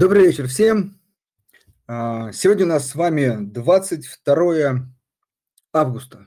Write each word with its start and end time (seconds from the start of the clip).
Добрый 0.00 0.28
вечер 0.28 0.48
всем. 0.48 0.98
А, 1.86 2.32
сегодня 2.32 2.64
у 2.64 2.68
нас 2.68 2.88
с 2.88 2.94
вами 2.94 3.36
22 3.44 4.86
августа, 5.74 6.26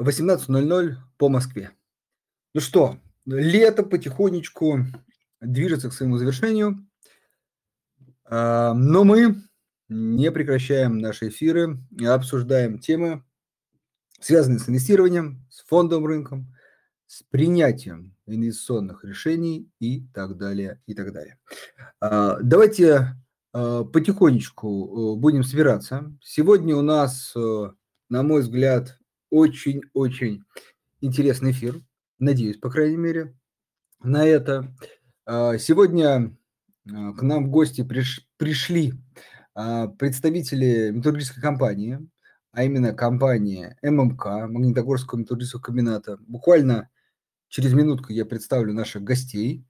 18.00 0.00 0.96
по 1.18 1.28
Москве. 1.28 1.70
Ну 2.54 2.60
что, 2.60 2.98
лето 3.26 3.84
потихонечку 3.84 4.86
движется 5.40 5.88
к 5.88 5.92
своему 5.92 6.18
завершению, 6.18 6.84
а, 8.24 8.74
но 8.74 9.04
мы 9.04 9.36
не 9.88 10.32
прекращаем 10.32 10.98
наши 10.98 11.28
эфиры 11.28 11.78
обсуждаем 12.04 12.80
темы, 12.80 13.22
связанные 14.18 14.58
с 14.58 14.68
инвестированием, 14.68 15.46
с 15.48 15.60
фондовым 15.60 16.06
рынком, 16.06 16.52
с 17.06 17.22
принятием 17.22 18.17
инвестиционных 18.28 19.04
решений 19.04 19.70
и 19.80 20.06
так 20.14 20.36
далее, 20.36 20.80
и 20.86 20.94
так 20.94 21.12
далее. 21.12 21.38
А, 22.00 22.38
давайте 22.40 23.14
а, 23.52 23.84
потихонечку 23.84 25.14
э, 25.16 25.20
будем 25.20 25.42
собираться. 25.42 26.12
Сегодня 26.22 26.76
у 26.76 26.82
нас, 26.82 27.32
э, 27.34 27.70
на 28.08 28.22
мой 28.22 28.42
взгляд, 28.42 28.98
очень-очень 29.30 30.44
интересный 31.00 31.52
эфир. 31.52 31.80
Надеюсь, 32.18 32.58
по 32.58 32.70
крайней 32.70 32.96
мере, 32.96 33.34
на 34.02 34.24
это. 34.24 34.74
А, 35.26 35.58
сегодня 35.58 36.36
к 36.84 37.22
нам 37.22 37.46
в 37.46 37.50
гости 37.50 37.82
приш, 37.82 38.26
пришли 38.38 38.94
представители 39.98 40.90
металлургической 40.90 41.42
компании, 41.42 41.98
а 42.52 42.64
именно 42.64 42.94
компания 42.94 43.76
ММК, 43.82 44.48
Магнитогорского 44.48 45.18
металлургического 45.18 45.60
комбината. 45.60 46.16
Буквально 46.20 46.88
через 47.48 47.72
минутку 47.72 48.12
я 48.12 48.24
представлю 48.24 48.72
наших 48.72 49.02
гостей. 49.02 49.64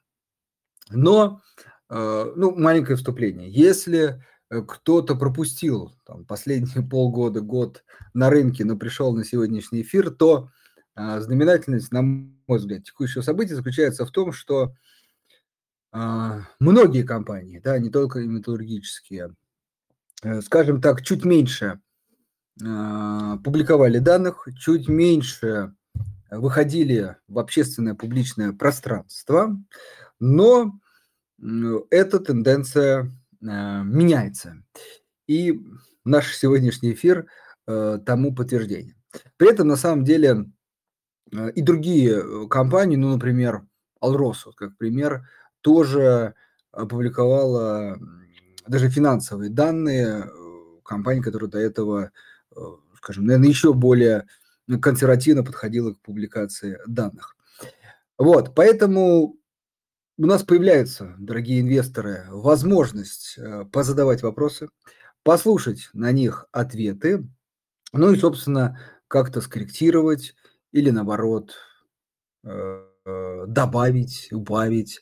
Но, 0.90 1.42
э, 1.90 2.32
ну, 2.36 2.54
маленькое 2.56 2.96
вступление. 2.96 3.50
Если 3.50 4.22
э, 4.50 4.62
кто-то 4.62 5.14
пропустил 5.14 5.94
там, 6.04 6.24
последние 6.24 6.86
полгода, 6.88 7.40
год 7.40 7.84
на 8.14 8.30
рынке, 8.30 8.64
но 8.64 8.76
пришел 8.76 9.14
на 9.14 9.24
сегодняшний 9.24 9.82
эфир, 9.82 10.10
то 10.10 10.50
э, 10.96 11.20
знаменательность, 11.20 11.92
на 11.92 12.02
мой 12.02 12.58
взгляд, 12.58 12.84
текущего 12.84 13.22
события 13.22 13.54
заключается 13.54 14.04
в 14.04 14.10
том, 14.10 14.32
что 14.32 14.74
многие 15.90 17.02
компании, 17.02 17.60
да, 17.64 17.78
не 17.78 17.88
только 17.88 18.18
металлургические, 18.18 19.34
скажем 20.42 20.82
так, 20.82 21.02
чуть 21.02 21.24
меньше 21.24 21.80
публиковали 22.58 23.98
данных, 23.98 24.48
чуть 24.60 24.86
меньше 24.86 25.74
выходили 26.30 27.16
в 27.28 27.38
общественное 27.38 27.94
публичное 27.94 28.52
пространство, 28.52 29.56
но 30.20 30.78
эта 31.90 32.18
тенденция 32.18 33.04
э, 33.04 33.08
меняется. 33.40 34.62
И 35.26 35.60
наш 36.04 36.36
сегодняшний 36.36 36.92
эфир 36.92 37.26
э, 37.66 37.98
тому 38.04 38.34
подтверждение. 38.34 38.96
При 39.36 39.50
этом, 39.50 39.68
на 39.68 39.76
самом 39.76 40.04
деле, 40.04 40.46
э, 41.32 41.50
и 41.52 41.62
другие 41.62 42.48
компании, 42.48 42.96
ну, 42.96 43.12
например, 43.12 43.62
Алросу, 44.00 44.52
как 44.52 44.76
пример, 44.76 45.28
тоже 45.60 46.34
опубликовала 46.72 47.98
даже 48.66 48.90
финансовые 48.90 49.50
данные 49.50 50.30
компании, 50.84 51.22
которая 51.22 51.50
до 51.50 51.58
этого, 51.58 52.12
скажем, 52.96 53.26
наверное, 53.26 53.48
еще 53.48 53.72
более 53.72 54.26
консервативно 54.76 55.42
подходила 55.42 55.94
к 55.94 56.00
публикации 56.00 56.78
данных. 56.86 57.36
Вот, 58.18 58.54
поэтому 58.54 59.36
у 60.20 60.26
нас 60.26 60.42
появляется, 60.42 61.14
дорогие 61.18 61.60
инвесторы, 61.60 62.24
возможность 62.28 63.38
э, 63.38 63.64
позадавать 63.72 64.22
вопросы, 64.22 64.68
послушать 65.22 65.88
на 65.92 66.10
них 66.10 66.46
ответы, 66.50 67.24
ну 67.92 68.12
и, 68.12 68.16
собственно, 68.18 68.80
как-то 69.06 69.40
скорректировать 69.40 70.34
или, 70.72 70.90
наоборот, 70.90 71.54
э, 72.42 72.84
э, 73.04 73.44
добавить, 73.46 74.28
убавить 74.32 75.00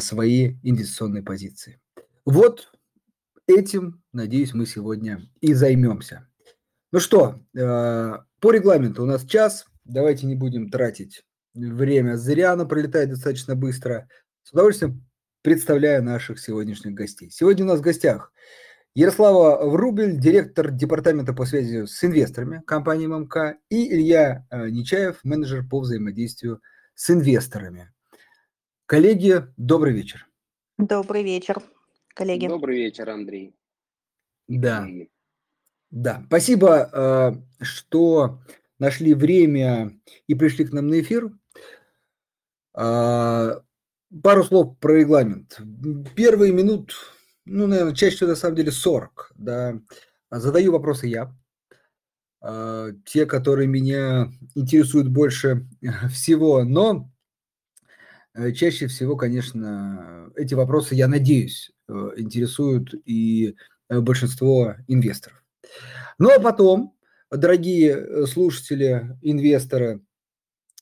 свои 0.00 0.56
инвестиционные 0.62 1.22
позиции. 1.22 1.80
Вот 2.24 2.72
этим, 3.46 4.02
надеюсь, 4.12 4.54
мы 4.54 4.66
сегодня 4.66 5.28
и 5.40 5.54
займемся. 5.54 6.28
Ну 6.90 7.00
что, 7.00 7.40
по 8.42 8.50
регламенту 8.50 9.04
у 9.04 9.06
нас 9.06 9.24
час. 9.24 9.66
Давайте 9.84 10.26
не 10.26 10.34
будем 10.34 10.68
тратить 10.68 11.22
время 11.54 12.16
зря, 12.16 12.52
оно 12.52 12.66
пролетает 12.66 13.10
достаточно 13.10 13.54
быстро. 13.54 14.08
С 14.42 14.52
удовольствием 14.52 15.06
представляю 15.42 16.02
наших 16.02 16.40
сегодняшних 16.40 16.92
гостей. 16.92 17.30
Сегодня 17.30 17.64
у 17.64 17.68
нас 17.68 17.78
в 17.78 17.82
гостях 17.82 18.32
Ярослава 18.96 19.64
Врубель, 19.70 20.18
директор 20.18 20.72
департамента 20.72 21.32
по 21.32 21.44
связи 21.44 21.86
с 21.86 22.02
инвесторами 22.02 22.62
компании 22.66 23.06
ММК, 23.06 23.58
и 23.70 23.94
Илья 23.94 24.44
э, 24.50 24.70
Нечаев, 24.70 25.20
менеджер 25.22 25.64
по 25.64 25.78
взаимодействию 25.78 26.60
с 26.94 27.10
инвесторами. 27.10 27.92
Коллеги, 28.86 29.44
добрый 29.56 29.92
вечер. 29.92 30.26
Добрый 30.78 31.22
вечер, 31.22 31.62
коллеги. 32.08 32.48
Добрый 32.48 32.78
вечер, 32.78 33.08
Андрей. 33.08 33.54
Да. 34.48 34.80
Коллеги. 34.80 35.11
Да, 35.92 36.22
спасибо, 36.26 36.88
э, 36.90 37.32
что 37.62 38.40
нашли 38.78 39.12
время 39.12 39.92
и 40.26 40.34
пришли 40.34 40.64
к 40.64 40.72
нам 40.72 40.88
на 40.88 41.00
эфир. 41.00 41.30
А, 42.72 43.62
пару 44.22 44.42
слов 44.42 44.78
про 44.78 44.94
регламент. 44.94 45.60
Первые 46.16 46.50
минут, 46.50 46.94
ну, 47.44 47.66
наверное, 47.66 47.94
чаще 47.94 48.26
на 48.26 48.34
самом 48.36 48.56
деле 48.56 48.72
40. 48.72 49.32
Да. 49.36 49.78
Задаю 50.30 50.72
вопросы 50.72 51.08
я. 51.08 51.36
А, 52.40 52.88
те, 53.04 53.26
которые 53.26 53.68
меня 53.68 54.32
интересуют 54.54 55.08
больше 55.08 55.68
всего, 56.10 56.64
но 56.64 57.12
э, 58.32 58.52
чаще 58.52 58.86
всего, 58.86 59.14
конечно, 59.14 60.32
эти 60.36 60.54
вопросы, 60.54 60.94
я 60.94 61.06
надеюсь, 61.06 61.70
э, 61.86 62.12
интересуют 62.16 62.94
и 63.04 63.56
большинство 63.90 64.76
инвесторов. 64.88 65.41
Ну 66.18 66.30
а 66.30 66.40
потом, 66.40 66.96
дорогие 67.30 67.90
э, 67.90 68.26
слушатели, 68.26 69.16
инвесторы, 69.22 70.02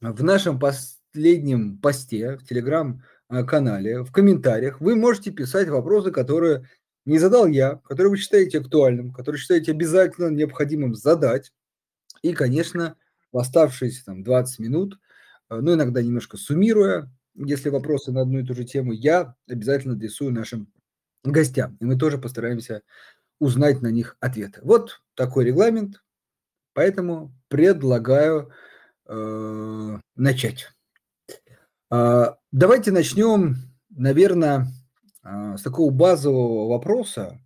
в 0.01 0.23
нашем 0.23 0.59
последнем 0.59 1.79
посте 1.79 2.37
в 2.37 2.47
телеграм-канале, 2.47 4.03
в 4.03 4.13
комментариях 4.13 4.81
вы 4.81 4.97
можете 4.97 5.31
писать 5.31 5.69
вопросы, 5.69 6.11
которые 6.11 6.69
не 7.05 7.19
задал 7.19 7.47
я, 7.47 7.77
которые 7.77 8.11
вы 8.11 8.17
считаете 8.17 8.59
актуальным, 8.59 9.13
которые 9.13 9.41
считаете 9.41 9.73
обязательно 9.73 10.29
необходимым 10.29 10.95
задать. 10.95 11.53
И, 12.23 12.33
конечно, 12.33 12.97
в 13.33 13.39
оставшиеся 13.39 14.05
там 14.07 14.23
20 14.23 14.59
минут, 14.59 14.99
э, 15.49 15.57
ну, 15.61 15.75
иногда 15.75 16.03
немножко 16.03 16.37
суммируя, 16.37 17.11
если 17.35 17.69
вопросы 17.69 18.13
на 18.13 18.23
одну 18.23 18.41
и 18.41 18.45
ту 18.45 18.55
же 18.55 18.65
тему, 18.65 18.93
я 18.93 19.35
обязательно 19.49 19.95
адресую 19.95 20.33
нашим 20.33 20.73
гостям. 21.25 21.77
И 21.81 21.85
мы 21.85 21.97
тоже 21.97 22.19
постараемся 22.19 22.83
узнать 23.41 23.81
на 23.81 23.89
них 23.89 24.17
ответы. 24.21 24.61
Вот 24.63 25.03
такой 25.15 25.47
регламент, 25.47 26.05
поэтому 26.75 27.35
предлагаю 27.49 28.53
э, 29.09 29.99
начать. 30.15 30.69
Э, 31.91 32.35
давайте 32.53 32.93
начнем, 32.93 33.57
наверное, 33.89 34.69
э, 35.25 35.57
с 35.57 35.63
такого 35.63 35.91
базового 35.91 36.69
вопроса. 36.69 37.41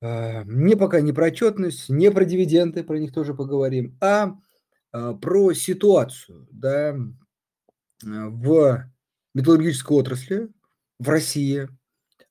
Э, 0.00 0.44
не 0.44 0.76
пока 0.76 1.00
не 1.00 1.12
про 1.12 1.26
отчетность, 1.26 1.90
не 1.90 2.10
про 2.10 2.24
дивиденды, 2.24 2.84
про 2.84 2.98
них 2.98 3.12
тоже 3.12 3.34
поговорим, 3.34 3.98
а 4.00 4.36
э, 4.92 5.14
про 5.20 5.52
ситуацию 5.52 6.48
да, 6.52 6.96
в 8.02 8.84
металлургической 9.34 9.96
отрасли 9.96 10.48
в 10.98 11.08
России– 11.08 11.68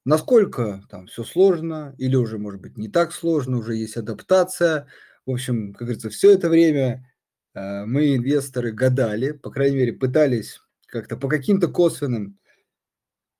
Насколько 0.06 0.84
там 0.90 1.08
все 1.08 1.24
сложно, 1.24 1.96
или 1.98 2.16
уже, 2.16 2.38
может 2.38 2.62
быть, 2.62 2.78
не 2.78 2.90
так 2.90 3.12
сложно, 3.12 3.58
уже 3.58 3.76
есть 3.76 3.98
адаптация. 3.98 4.88
В 5.26 5.32
общем, 5.32 5.74
как 5.74 5.88
говорится, 5.88 6.12
все 6.12 6.32
это 6.32 6.48
время 6.48 7.12
э, 7.56 7.86
мы, 7.86 8.16
инвесторы, 8.16 8.72
гадали, 8.72 9.32
по 9.32 9.50
крайней 9.50 9.78
мере, 9.78 9.94
пытались 9.94 10.62
как-то 10.86 11.18
по 11.18 11.28
каким-то 11.28 11.70
косвенным 11.70 12.38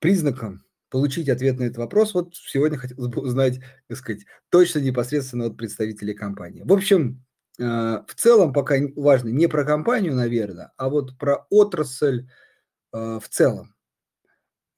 признакам 0.00 0.64
получить 0.90 1.28
ответ 1.28 1.60
на 1.60 1.64
этот 1.64 1.78
вопрос. 1.78 2.14
Вот 2.14 2.34
сегодня 2.34 2.78
хотелось 2.78 3.12
бы 3.12 3.22
узнать, 3.22 3.60
так 3.86 3.98
сказать, 3.98 4.22
точно 4.50 4.80
непосредственно 4.80 5.46
от 5.46 5.56
представителей 5.56 6.14
компании. 6.14 6.62
В 6.64 6.72
общем, 6.72 7.24
э, 7.60 7.62
в 7.62 8.14
целом 8.16 8.52
пока 8.52 8.74
важно 8.96 9.28
не 9.28 9.46
про 9.46 9.64
компанию, 9.64 10.16
наверное, 10.16 10.72
а 10.76 10.88
вот 10.88 11.16
про 11.16 11.46
отрасль 11.48 12.26
э, 12.92 13.20
в 13.22 13.28
целом. 13.28 13.75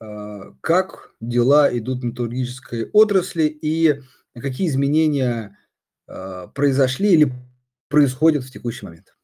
А, 0.01 0.53
как 0.61 1.15
дела 1.21 1.77
идут 1.77 2.01
в 2.01 2.05
металлургической 2.05 2.91
отрасли 2.93 3.45
и 3.45 4.01
какие 4.35 4.69
изменения 4.69 5.59
а, 6.07 6.49
произошли 6.49 7.13
или 7.13 7.33
происходят 7.89 8.45
в 8.45 8.51
текущий 8.51 8.87
момент? 8.87 9.17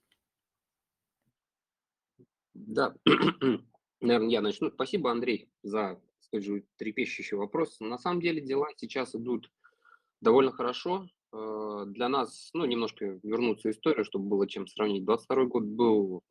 Да, 2.55 2.95
наверное, 4.01 4.31
я 4.31 4.41
начну. 4.41 4.71
Спасибо, 4.71 5.11
Андрей, 5.11 5.51
за 5.63 6.01
же 6.33 6.65
трепещущий 6.77 7.37
вопрос. 7.37 7.79
На 7.81 7.99
самом 7.99 8.21
деле 8.21 8.41
дела 8.41 8.67
сейчас 8.77 9.15
идут 9.15 9.51
довольно 10.21 10.51
хорошо. 10.53 11.09
Э, 11.33 11.85
для 11.87 12.09
нас, 12.09 12.51
ну, 12.55 12.65
немножко 12.65 13.21
вернуться 13.23 13.69
в 13.69 13.73
историю, 13.73 14.05
чтобы 14.05 14.29
было 14.29 14.49
чем 14.49 14.67
сравнить. 14.67 15.05
22 15.05 15.45
год 15.45 15.65
был, 15.65 16.23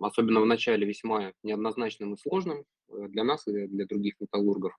особенно 0.00 0.40
в 0.40 0.46
начале, 0.46 0.86
весьма 0.86 1.32
неоднозначным 1.42 2.14
и 2.14 2.18
сложным 2.18 2.64
э, 2.88 3.08
для 3.08 3.24
нас 3.24 3.46
и 3.46 3.66
для 3.66 3.86
других 3.86 4.14
металлургов, 4.20 4.72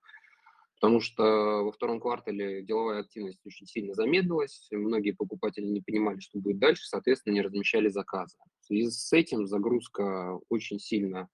потому 0.74 1.00
что 1.00 1.22
во 1.64 1.72
втором 1.72 2.00
квартале 2.00 2.62
деловая 2.62 3.00
активность 3.00 3.40
очень 3.44 3.66
сильно 3.66 3.94
замедлилась, 3.94 4.68
многие 4.70 5.12
покупатели 5.12 5.66
не 5.66 5.80
понимали, 5.80 6.20
что 6.20 6.38
будет 6.38 6.58
дальше, 6.58 6.86
соответственно, 6.86 7.34
не 7.34 7.42
размещали 7.42 7.88
заказы. 7.88 8.36
В 8.60 8.66
связи 8.66 8.90
с 8.90 9.12
этим 9.12 9.46
загрузка 9.46 10.38
очень 10.48 10.78
сильно 10.78 11.28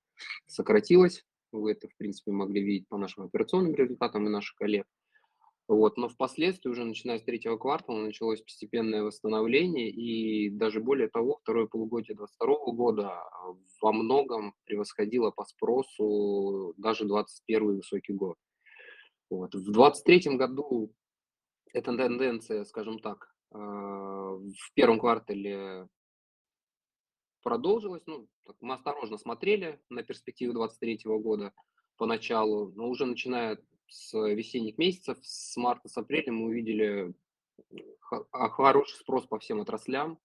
сократилась, 0.47 1.25
вы 1.53 1.73
это, 1.73 1.89
в 1.89 1.97
принципе, 1.97 2.33
могли 2.33 2.63
видеть 2.63 2.89
по 2.89 2.99
нашим 2.99 3.25
операционным 3.25 3.75
результатам 3.75 4.27
и 4.27 4.31
наших 4.31 4.57
коллег. 4.57 4.87
Вот, 5.67 5.97
но 5.97 6.09
впоследствии, 6.09 6.69
уже 6.69 6.85
начиная 6.85 7.19
с 7.19 7.23
третьего 7.23 7.57
квартала, 7.57 7.99
началось 7.99 8.43
постепенное 8.43 9.03
восстановление, 9.03 9.89
и 9.89 10.51
даже 10.51 10.81
более 10.81 11.09
того, 11.09 11.39
второе 11.41 11.67
полугодие 11.67 12.17
2022 12.17 12.73
года 12.75 13.09
а, 13.09 13.55
во 13.81 13.93
многом 13.93 14.55
превосходило 14.67 15.31
по 15.31 15.45
спросу 15.45 16.75
даже 16.77 17.05
2021 17.07 17.77
высокий 17.77 18.13
год. 18.13 18.37
Вот. 19.31 19.55
В 19.55 19.65
2023 19.73 20.37
году 20.37 20.93
эта 21.73 21.97
тенденция, 21.97 22.65
скажем 22.65 22.99
так, 22.99 23.35
а, 23.51 23.59
в 23.59 24.75
первом 24.75 25.01
квартале 25.01 25.89
продолжилась. 27.43 28.03
Ну, 28.07 28.29
мы 28.61 28.75
осторожно 28.75 29.17
смотрели 29.17 29.81
на 29.89 30.03
перспективу 30.03 30.53
2023 30.53 31.11
года 31.21 31.53
поначалу, 31.97 32.71
но 32.75 32.89
уже 32.89 33.07
начиная 33.07 33.59
с 33.95 34.13
весенних 34.13 34.77
месяцев, 34.77 35.19
с 35.23 35.57
марта, 35.57 35.89
с 35.89 35.97
апреля 35.97 36.33
мы 36.33 36.47
увидели 36.47 37.15
а, 38.33 38.49
хороший 38.49 38.97
спрос 38.97 39.25
по 39.27 39.39
всем 39.39 39.61
отраслям. 39.61 40.19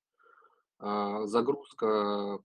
А, 0.80 1.28
загрузка 1.28 2.40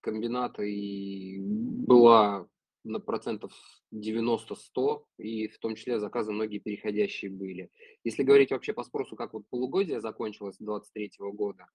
комбината 0.00 0.64
и 0.64 1.38
была 1.38 2.48
на 2.82 2.98
процентов 2.98 3.52
90-100, 3.94 5.04
и 5.18 5.46
в 5.46 5.58
том 5.60 5.76
числе 5.76 6.00
заказы 6.00 6.32
многие 6.32 6.58
переходящие 6.58 7.30
были. 7.30 7.70
Если 8.02 8.24
говорить 8.24 8.50
вообще 8.50 8.72
по 8.72 8.82
спросу, 8.82 9.14
как 9.14 9.32
вот 9.32 9.44
полугодие 9.48 10.00
закончилось 10.00 10.56
2023 10.58 11.30
года, 11.32 11.66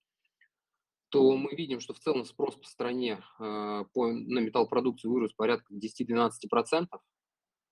то 1.09 1.35
мы 1.37 1.55
видим, 1.55 1.79
что 1.79 1.93
в 1.93 1.99
целом 1.99 2.25
спрос 2.25 2.55
по 2.55 2.65
стране 2.65 3.21
э, 3.39 3.85
по, 3.93 4.07
на 4.07 4.39
металлопродукцию 4.39 5.11
вырос 5.11 5.33
порядка 5.33 5.73
10-12%. 5.73 6.87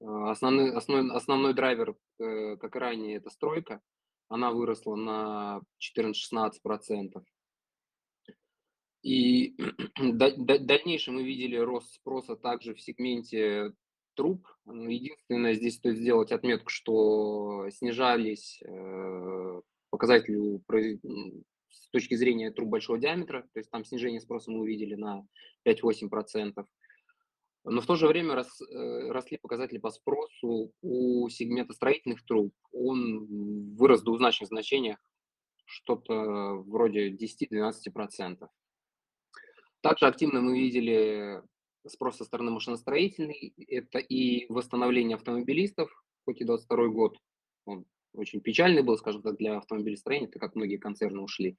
А, 0.01 0.31
основной, 0.31 0.73
основной, 0.73 1.15
основной 1.15 1.53
драйвер, 1.53 1.95
э, 2.19 2.57
как 2.57 2.75
и 2.75 2.79
ранее, 2.79 3.17
это 3.17 3.29
стройка. 3.29 3.81
Она 4.27 4.51
выросла 4.51 4.95
на 4.95 5.61
14-16%. 5.79 7.23
И 9.01 9.55
дальнейшем 9.97 11.15
мы 11.15 11.23
видели 11.23 11.55
рост 11.55 11.93
спроса 11.93 12.35
также 12.35 12.73
в 12.73 12.81
сегменте 12.81 13.73
труб. 14.15 14.45
Единственное, 14.65 15.53
здесь 15.53 15.75
стоит 15.75 15.97
сделать 15.97 16.31
отметку, 16.31 16.69
что 16.69 17.69
снижались 17.71 18.61
э, 18.61 19.61
показатели 19.89 20.59
с 21.69 21.89
точки 21.89 22.15
зрения 22.15 22.51
труб 22.51 22.69
большого 22.69 22.99
диаметра, 22.99 23.43
то 23.53 23.59
есть 23.59 23.71
там 23.71 23.85
снижение 23.85 24.19
спроса 24.19 24.51
мы 24.51 24.59
увидели 24.59 24.95
на 24.95 25.25
5-8%. 25.65 26.65
Но 27.65 27.81
в 27.81 27.85
то 27.85 27.95
же 27.95 28.07
время 28.07 28.35
рос, 28.35 28.61
э, 28.61 29.11
росли 29.11 29.37
показатели 29.37 29.77
по 29.77 29.89
спросу 29.89 30.71
у 30.81 31.29
сегмента 31.29 31.73
строительных 31.73 32.25
труб. 32.25 32.53
Он 32.71 33.75
вырос 33.75 33.99
до 33.99 34.11
двузначных 34.11 34.47
значениях, 34.47 34.97
что-то 35.65 36.63
вроде 36.65 37.09
10-12%. 37.11 38.47
Также 39.81 40.07
активно 40.07 40.41
мы 40.41 40.59
видели 40.59 41.41
спрос 41.87 42.17
со 42.17 42.25
стороны 42.25 42.51
машиностроительной. 42.51 43.53
Это 43.67 43.99
и 43.99 44.51
восстановление 44.51 45.15
автомобилистов, 45.15 45.89
хоть 46.25 46.41
и 46.41 46.45
22 46.45 46.87
год, 46.87 47.17
он 47.65 47.85
очень 48.13 48.41
печальный 48.41 48.81
был, 48.81 48.97
скажем 48.97 49.21
так, 49.21 49.37
для 49.37 49.57
автомобилестроения, 49.57 50.27
так 50.27 50.41
как 50.41 50.55
многие 50.55 50.77
концерны 50.77 51.21
ушли. 51.21 51.57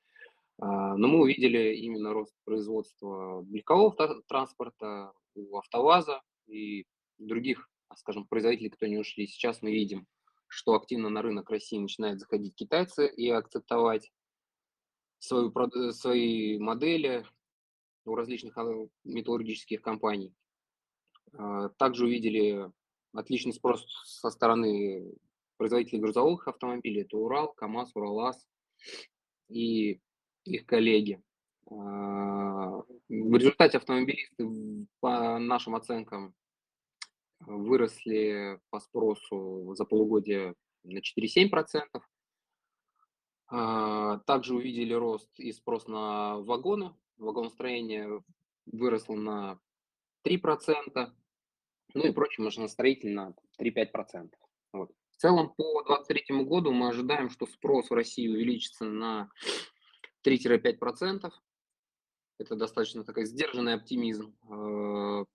А, 0.58 0.96
но 0.96 1.08
мы 1.08 1.20
увидели 1.20 1.74
именно 1.76 2.12
рост 2.12 2.34
производства 2.44 3.46
легкового 3.50 4.22
транспорта, 4.28 5.12
у 5.34 5.56
АвтоВАЗа 5.58 6.22
и 6.46 6.86
других, 7.18 7.68
скажем, 7.96 8.26
производителей, 8.26 8.70
кто 8.70 8.86
не 8.86 8.98
ушли. 8.98 9.26
Сейчас 9.26 9.62
мы 9.62 9.70
видим, 9.72 10.06
что 10.48 10.74
активно 10.74 11.08
на 11.08 11.22
рынок 11.22 11.50
России 11.50 11.78
начинают 11.78 12.20
заходить 12.20 12.54
китайцы 12.54 13.08
и 13.08 13.30
акцептовать 13.30 14.10
свою, 15.18 15.52
свои 15.92 16.58
модели 16.58 17.24
у 18.04 18.14
различных 18.14 18.56
а, 18.58 18.88
металлургических 19.04 19.80
компаний. 19.80 20.34
А, 21.34 21.68
также 21.70 22.06
увидели 22.06 22.70
отличный 23.12 23.52
спрос 23.52 23.86
со 24.04 24.30
стороны 24.30 25.14
производителей 25.56 26.00
грузовых 26.00 26.48
автомобилей. 26.48 27.02
Это 27.02 27.16
Урал, 27.18 27.52
КАМАЗ, 27.52 27.94
Уралаз 27.94 28.46
и 29.48 30.00
их 30.44 30.66
коллеги. 30.66 31.22
А, 31.70 32.82
в 33.08 33.36
результате 33.36 33.78
автомобилисты, 33.78 34.86
по 35.00 35.38
нашим 35.38 35.76
оценкам, 35.76 36.34
выросли 37.40 38.60
по 38.70 38.80
спросу 38.80 39.74
за 39.74 39.84
полугодие 39.84 40.54
на 40.82 40.98
4,7%. 40.98 42.02
А, 43.48 44.18
также 44.20 44.54
увидели 44.54 44.92
рост 44.92 45.28
и 45.38 45.52
спрос 45.52 45.86
на 45.86 46.38
вагоны. 46.38 46.94
Вагоностроение 47.18 48.22
выросло 48.66 49.14
на 49.14 49.60
3%, 50.26 51.12
ну 51.94 52.06
и 52.06 52.12
прочее 52.12 52.44
машиностроитель 52.44 53.12
на 53.12 53.34
3-5%. 53.60 54.30
Вот. 54.72 54.92
В 55.10 55.16
целом 55.16 55.52
по 55.54 55.82
2023 55.84 56.44
году 56.44 56.72
мы 56.72 56.88
ожидаем, 56.88 57.28
что 57.28 57.46
спрос 57.46 57.90
в 57.90 57.94
России 57.94 58.28
увеличится 58.28 58.84
на 58.84 59.30
3-5%. 60.24 61.30
Это 62.40 62.56
достаточно 62.56 63.04
такой 63.04 63.26
сдержанный 63.26 63.74
оптимизм. 63.74 64.34
Э, 64.48 65.26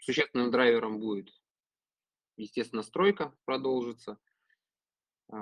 существенным 0.00 0.50
драйвером 0.50 0.98
будет, 0.98 1.30
естественно, 2.36 2.82
стройка 2.82 3.32
продолжится. 3.44 4.18
Э, 5.32 5.36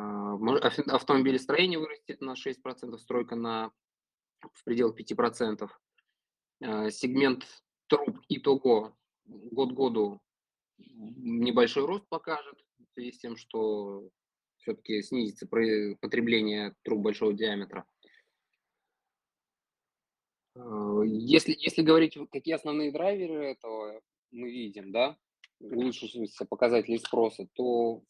автомобилестроение 0.88 1.78
вырастет 1.78 2.20
на 2.20 2.34
6%, 2.34 2.98
стройка 2.98 3.34
на 3.34 3.72
в 4.40 4.62
пределах 4.64 4.94
5%. 5.00 5.70
Э, 6.60 6.90
сегмент 6.90 7.46
труб 7.86 8.20
итого 8.28 8.94
год 9.24 9.72
году 9.72 10.20
небольшой 10.76 11.86
рост 11.86 12.06
покажет, 12.10 12.62
в 12.78 12.92
связи 12.92 13.12
с 13.12 13.18
тем, 13.18 13.38
что 13.38 14.10
все-таки 14.58 15.00
снизится 15.00 15.46
потребление 15.46 16.74
труб 16.82 17.00
большого 17.00 17.32
диаметра. 17.32 17.86
Э, 20.58 21.02
если, 21.06 21.56
если 21.58 21.82
говорить, 21.82 22.18
какие 22.30 22.54
основные 22.54 22.92
драйверы 22.92 23.46
этого 23.46 24.00
мы 24.30 24.50
видим, 24.50 24.92
да, 24.92 25.16
улучшившиеся 25.60 26.44
показатели 26.44 26.96
спроса, 26.96 27.48
то 27.54 28.00
в 28.00 28.04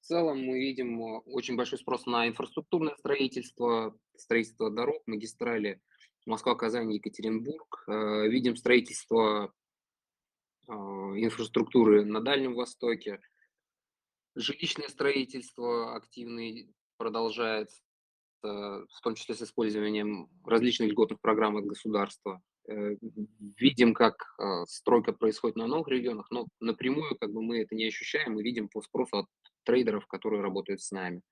целом 0.00 0.42
мы 0.44 0.58
видим 0.58 1.00
э, 1.02 1.18
очень 1.26 1.56
большой 1.56 1.78
спрос 1.78 2.06
на 2.06 2.28
инфраструктурное 2.28 2.96
строительство, 2.96 3.96
строительство 4.16 4.70
дорог, 4.70 5.02
магистрали 5.06 5.80
Москва, 6.26 6.54
Казань, 6.54 6.92
Екатеринбург. 6.92 7.84
Э, 7.86 8.28
видим 8.28 8.56
строительство 8.56 9.52
инфраструктуры 10.70 12.04
на 12.04 12.20
Дальнем 12.20 12.54
Востоке. 12.54 13.22
Жилищное 14.34 14.88
строительство 14.88 15.96
активно 15.96 16.42
продолжается 16.98 17.80
в 18.42 19.00
том 19.02 19.14
числе 19.14 19.34
с 19.34 19.42
использованием 19.42 20.28
различных 20.44 20.90
льготных 20.90 21.20
программ 21.20 21.56
от 21.56 21.64
государства. 21.64 22.42
Э, 22.68 22.96
видим, 23.56 23.94
как 23.94 24.34
э, 24.38 24.66
стройка 24.66 25.14
происходит 25.14 25.56
на 25.56 25.66
новых 25.66 25.88
регионах, 25.88 26.30
но 26.30 26.46
напрямую 26.60 27.16
как 27.18 27.32
бы 27.32 27.42
мы 27.42 27.60
это 27.60 27.74
не 27.74 27.86
ощущаем, 27.86 28.34
мы 28.34 28.42
видим 28.42 28.68
по 28.68 28.82
спросу 28.82 29.18
от 29.18 29.26
трейдеров, 29.64 30.06
которые 30.06 30.42
работают 30.42 30.82
с 30.82 30.90
нами. 30.90 31.22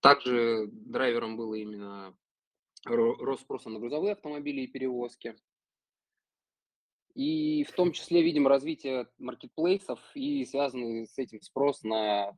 Также 0.00 0.68
драйвером 0.70 1.38
было 1.38 1.54
именно 1.54 2.14
рост 2.84 3.42
спроса 3.42 3.70
на 3.70 3.78
грузовые 3.78 4.12
автомобили 4.12 4.62
и 4.62 4.66
перевозки. 4.66 5.34
И 7.14 7.64
в 7.64 7.72
том 7.72 7.92
числе 7.92 8.22
видим 8.22 8.46
развитие 8.46 9.08
маркетплейсов 9.18 9.98
и 10.14 10.44
связанный 10.44 11.06
с 11.06 11.16
этим 11.18 11.40
спрос 11.40 11.82
на 11.82 12.36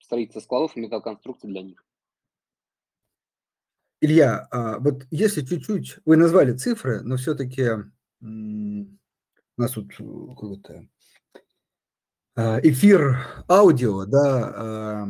строительство 0.00 0.40
складов 0.40 0.76
и 0.76 0.80
металлоконструкций 0.80 1.50
для 1.50 1.62
них. 1.62 1.84
Илья, 4.00 4.46
а 4.50 4.78
вот 4.78 5.06
если 5.10 5.42
чуть-чуть, 5.42 5.98
вы 6.04 6.16
назвали 6.16 6.52
цифры, 6.52 7.00
но 7.00 7.16
все-таки 7.16 7.70
у 8.20 8.86
нас 9.56 9.72
тут 9.72 9.94
какой-то 9.96 10.86
эфир 12.36 13.16
аудио, 13.48 14.04
да, 14.04 15.08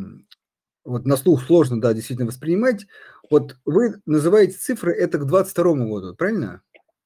вот 0.85 1.05
на 1.05 1.17
слух 1.17 1.43
сложно, 1.43 1.81
да, 1.81 1.93
действительно 1.93 2.29
воспринимать. 2.29 2.87
Вот 3.29 3.57
вы 3.65 4.01
называете 4.07 4.53
цифры, 4.53 4.93
это 4.93 5.19
к 5.19 5.27
22 5.27 5.75
году, 5.87 6.15
правильно? 6.15 6.63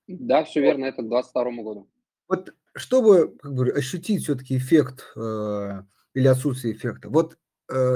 Да, 0.07 0.45
все 0.45 0.61
верно, 0.61 0.85
это 0.85 1.03
к 1.03 1.09
22 1.09 1.45
году. 1.63 1.91
Вот 2.29 2.55
чтобы 2.75 3.37
как 3.39 3.55
бы, 3.55 3.71
ощутить 3.71 4.23
все-таки 4.23 4.57
эффект 4.57 5.05
э, 5.17 5.83
или 6.15 6.27
отсутствие 6.27 6.75
эффекта, 6.75 7.09
вот 7.09 7.35
э, 7.35 7.37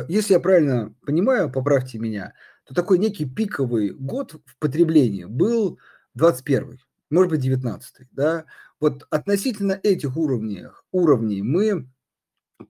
если 0.08 0.34
я 0.34 0.40
правильно 0.40 0.94
понимаю, 1.04 1.50
поправьте 1.50 1.98
меня, 1.98 2.34
то 2.64 2.74
такой 2.74 2.98
некий 2.98 3.24
пиковый 3.24 3.90
год 3.90 4.36
в 4.44 4.58
потреблении 4.58 5.24
был 5.24 5.78
21 6.14 6.78
может 7.14 7.30
быть, 7.30 7.40
19 7.40 8.08
да? 8.12 8.44
Вот 8.80 9.06
относительно 9.10 9.78
этих 9.82 10.16
уровней, 10.16 10.66
уровней 10.92 11.42
мы 11.42 11.88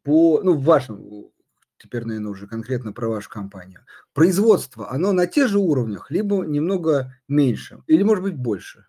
по, 0.03 0.41
ну, 0.43 0.55
в 0.55 0.63
вашем, 0.63 1.31
теперь, 1.79 2.05
наверное, 2.05 2.31
уже 2.31 2.47
конкретно 2.47 2.93
про 2.93 3.09
вашу 3.09 3.31
компанию, 3.31 3.81
производство, 4.13 4.91
оно 4.91 5.13
на 5.13 5.27
тех 5.27 5.49
же 5.49 5.59
уровнях, 5.59 6.11
либо 6.11 6.45
немного 6.45 7.15
меньше, 7.27 7.83
или, 7.87 8.03
может 8.03 8.23
быть, 8.23 8.37
больше? 8.37 8.87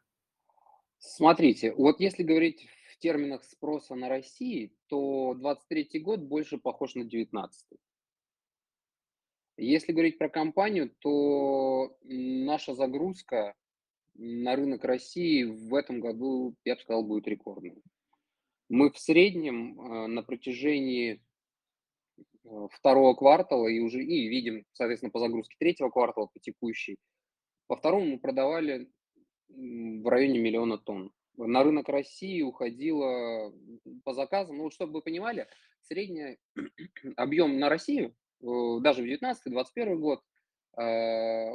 Смотрите, 0.97 1.73
вот 1.73 1.99
если 1.99 2.23
говорить 2.23 2.67
в 2.91 2.97
терминах 2.97 3.43
спроса 3.43 3.95
на 3.95 4.09
России, 4.09 4.73
то 4.87 5.35
23 5.35 5.99
год 5.99 6.21
больше 6.21 6.57
похож 6.57 6.95
на 6.95 7.03
19 7.03 7.65
Если 9.57 9.93
говорить 9.93 10.17
про 10.17 10.29
компанию, 10.29 10.93
то 10.99 11.97
наша 12.03 12.73
загрузка 12.73 13.55
на 14.15 14.55
рынок 14.55 14.83
России 14.83 15.43
в 15.43 15.73
этом 15.73 15.99
году, 15.99 16.55
я 16.65 16.75
бы 16.75 16.81
сказал, 16.81 17.03
будет 17.03 17.27
рекордной. 17.27 17.81
Мы 18.67 18.91
в 18.91 18.97
среднем 18.97 19.79
э, 19.79 20.07
на 20.07 20.23
протяжении 20.23 21.21
э, 22.43 22.67
второго 22.71 23.13
квартала 23.13 23.67
и 23.67 23.79
уже 23.79 24.03
и 24.03 24.27
видим, 24.27 24.65
соответственно, 24.73 25.11
по 25.11 25.19
загрузке 25.19 25.55
третьего 25.59 25.89
квартала, 25.89 26.27
по 26.27 26.39
текущей, 26.39 26.97
по 27.67 27.75
второму 27.75 28.05
мы 28.05 28.19
продавали 28.19 28.89
в 29.47 30.07
районе 30.09 30.39
миллиона 30.39 30.77
тонн. 30.77 31.11
На 31.37 31.63
рынок 31.63 31.89
России 31.89 32.41
уходило 32.41 33.53
по 34.03 34.13
заказам, 34.13 34.57
ну, 34.57 34.69
чтобы 34.69 34.93
вы 34.93 35.01
понимали, 35.01 35.47
средний 35.81 36.37
объем 37.15 37.59
на 37.59 37.69
Россию, 37.69 38.15
даже 38.81 39.01
в 39.01 39.05
2019-2021 39.05 39.95
год, 39.95 40.21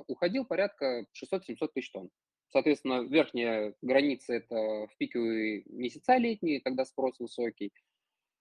уходил 0.09 0.45
порядка 0.45 1.07
600-700 1.13 1.69
тысяч 1.75 1.91
тонн. 1.91 2.11
Соответственно, 2.49 3.03
верхняя 3.03 3.75
граница– 3.81 4.35
это 4.35 4.55
в 4.57 4.97
пиковые 4.99 5.63
месяца 5.67 6.17
летние, 6.17 6.61
когда 6.61 6.85
спрос 6.85 7.19
высокий, 7.21 7.73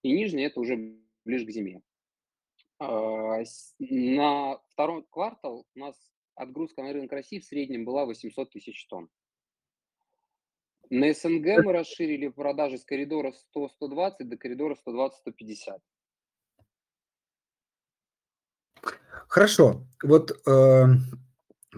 и 0.02 0.12
нижняя– 0.12 0.48
это 0.50 0.60
уже 0.60 0.98
ближе 1.26 1.46
к 1.46 1.52
зиме. 1.52 1.82
А, 2.80 3.44
на 3.80 4.58
второй 4.72 5.06
квартал 5.12 5.68
у 5.76 5.80
нас 5.80 5.96
отгрузка 6.36 6.82
на 6.82 6.94
рынок 6.94 7.12
России 7.12 7.40
в 7.40 7.46
среднем 7.46 7.86
была 7.86 8.06
800 8.06 8.50
тысяч 8.50 8.88
тонн. 8.88 9.10
На 10.90 11.14
СНГ 11.14 11.64
мы 11.64 11.74
расширили 11.74 12.30
продажи 12.30 12.80
с 12.80 12.86
коридора 12.86 13.34
100-120 13.56 14.24
до 14.24 14.38
коридора 14.38 14.76
120-150. 14.88 15.80
Хорошо. 19.30 19.88
Вот 20.04 20.32
э, 20.48 20.86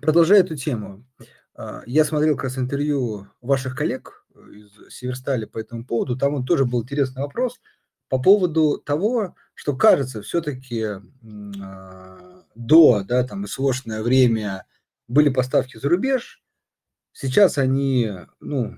продолжая 0.02 0.40
эту 0.40 0.56
тему. 0.56 1.06
А, 1.54 1.84
я 1.86 2.06
смотрел 2.06 2.36
как 2.36 2.46
раз 2.46 2.58
интервью 2.58 3.28
ваших 3.42 3.76
коллег 3.76 4.26
э, 4.34 4.40
из 4.54 4.94
Северстали 4.94 5.44
по 5.44 5.60
этому 5.60 5.86
поводу. 5.86 6.18
Там 6.18 6.36
вот 6.38 6.48
тоже 6.48 6.64
был 6.64 6.82
интересный 6.82 7.22
вопрос 7.22 7.60
по 8.08 8.22
поводу 8.22 8.78
того, 8.78 9.36
что 9.54 9.76
кажется, 9.76 10.22
все-таки 10.22 10.86
до, 12.56 13.04
да, 13.04 13.24
там, 13.24 13.48
СВОшное 13.48 14.02
время 14.02 14.66
были 15.08 15.30
поставки 15.30 15.78
за 15.78 15.88
рубеж, 15.88 16.42
сейчас 17.14 17.58
они, 17.58 18.12
ну, 18.40 18.78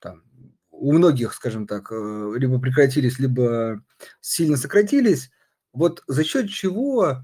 там, 0.00 0.22
у 0.70 0.92
многих, 0.92 1.34
скажем 1.34 1.66
так, 1.66 1.90
э, 1.90 2.32
либо 2.36 2.60
прекратились, 2.60 3.18
либо 3.18 3.82
сильно 4.20 4.56
сократились. 4.56 5.30
Вот 5.72 6.02
за 6.06 6.24
счет 6.24 6.48
чего, 6.48 7.18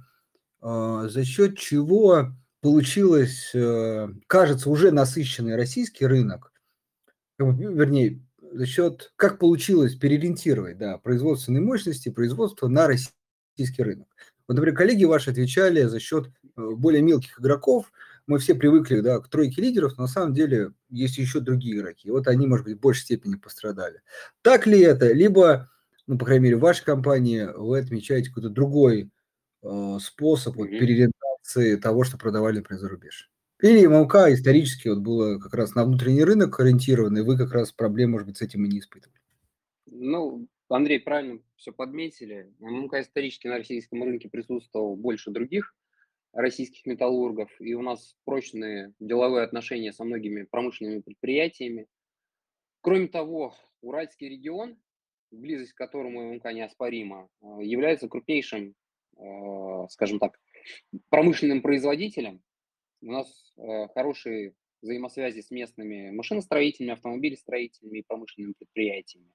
за 0.61 1.25
счет 1.25 1.59
чего 1.59 2.33
получилось, 2.67 3.53
э, 3.55 4.09
кажется, 4.27 4.71
уже 4.71 4.91
насыщенный 4.91 5.55
российский 5.55 6.05
рынок, 6.05 6.53
вернее, 7.39 8.21
за 8.41 8.67
счет, 8.67 9.13
как 9.15 9.39
получилось 9.39 9.95
переориентировать 9.95 10.77
да, 10.79 10.99
производственные 10.99 11.63
мощности, 11.63 12.09
производство 12.09 12.67
на 12.67 12.89
российский 12.89 13.83
рынок. 13.83 14.09
Вот, 14.49 14.55
например, 14.55 14.77
коллеги 14.77 15.05
ваши 15.05 15.31
отвечали 15.31 15.83
за 15.83 16.01
счет 16.01 16.27
э, 16.27 16.31
более 16.57 17.03
мелких 17.03 17.39
игроков. 17.39 17.93
Мы 18.27 18.39
все 18.39 18.55
привыкли 18.55 19.01
да, 19.01 19.21
к 19.21 19.29
тройке 19.29 19.63
лидеров, 19.63 19.97
но 19.97 20.05
на 20.05 20.09
самом 20.09 20.35
деле 20.35 20.73
есть 20.91 21.19
еще 21.19 21.39
другие 21.39 21.77
игроки. 21.77 22.11
Вот 22.11 22.27
они, 22.27 22.47
может 22.47 22.65
быть, 22.67 22.79
в 22.79 22.81
большей 22.81 23.03
степени 23.03 23.37
пострадали. 23.37 24.03
Так 24.43 24.67
ли 24.67 24.81
это? 24.81 25.13
Либо, 25.13 25.71
ну, 26.09 26.19
по 26.19 26.25
крайней 26.25 26.45
мере, 26.45 26.57
в 26.57 26.61
вашей 26.61 26.85
компании 26.85 27.49
вы 27.57 27.79
отмечаете 27.79 28.31
какой-то 28.31 28.49
другой 28.49 29.11
способ 30.01 30.57
вот, 30.57 30.71
переориентации 30.71 31.77
того, 31.77 32.05
что 32.05 32.19
продавали, 32.19 32.57
например, 32.57 32.81
за 32.81 32.89
рубеж. 32.89 33.31
Или 33.63 33.87
МЛК 33.87 34.29
исторически 34.29 34.89
вот 34.89 34.99
было 34.99 35.39
как 35.39 35.55
раз 35.55 35.75
на 35.75 35.85
внутренний 35.85 36.25
рынок 36.25 36.61
ориентировано, 36.61 37.19
и 37.19 37.23
вы 37.23 37.39
как 37.39 37.53
раз 37.53 37.73
проблем, 37.73 38.11
может 38.11 38.27
быть, 38.27 38.37
с 38.37 38.43
этим 38.43 38.65
и 38.65 38.69
не 38.69 38.81
испытывали. 38.81 39.19
Ну, 39.87 40.47
Андрей 40.69 41.01
правильно 41.01 41.41
все 41.57 41.73
подметили. 41.73 42.53
ММК 42.59 42.95
исторически 42.95 43.47
на 43.47 43.59
российском 43.59 44.03
рынке 44.03 44.29
присутствовал 44.29 44.97
больше 44.97 45.31
других 45.31 45.75
российских 46.33 46.85
металлургов, 46.85 47.51
и 47.61 47.75
у 47.75 47.83
нас 47.83 48.15
прочные 48.25 48.93
деловые 49.01 49.45
отношения 49.45 49.93
со 49.93 50.05
многими 50.05 50.43
промышленными 50.43 51.01
предприятиями. 51.01 51.87
Кроме 52.83 53.09
того, 53.09 53.55
Уральский 53.81 54.29
регион, 54.29 54.77
близость 55.31 55.73
к 55.73 55.79
которому 55.79 56.35
ММК 56.35 56.53
неоспорима, 56.53 57.29
э, 57.41 57.47
является 57.63 58.09
крупнейшим, 58.09 58.75
скажем 59.89 60.19
так, 60.19 60.39
промышленным 61.09 61.63
производителям. 61.63 62.43
У 63.03 63.13
нас 63.13 63.53
э, 63.57 63.89
хорошие 63.95 64.55
взаимосвязи 64.83 65.41
с 65.41 65.51
местными 65.51 66.11
машиностроителями, 66.11 66.93
автомобилестроителями 66.93 67.99
и 67.99 68.05
промышленными 68.07 68.55
предприятиями. 68.59 69.33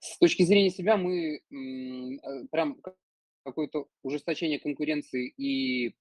С 0.00 0.18
точки 0.18 0.42
зрения 0.42 0.70
себя 0.70 0.96
мы 0.96 1.36
э, 1.36 2.46
прям 2.50 2.80
какое-то 3.44 3.88
ужесточение 4.02 4.60
конкуренции 4.60 5.32
и, 5.36 5.94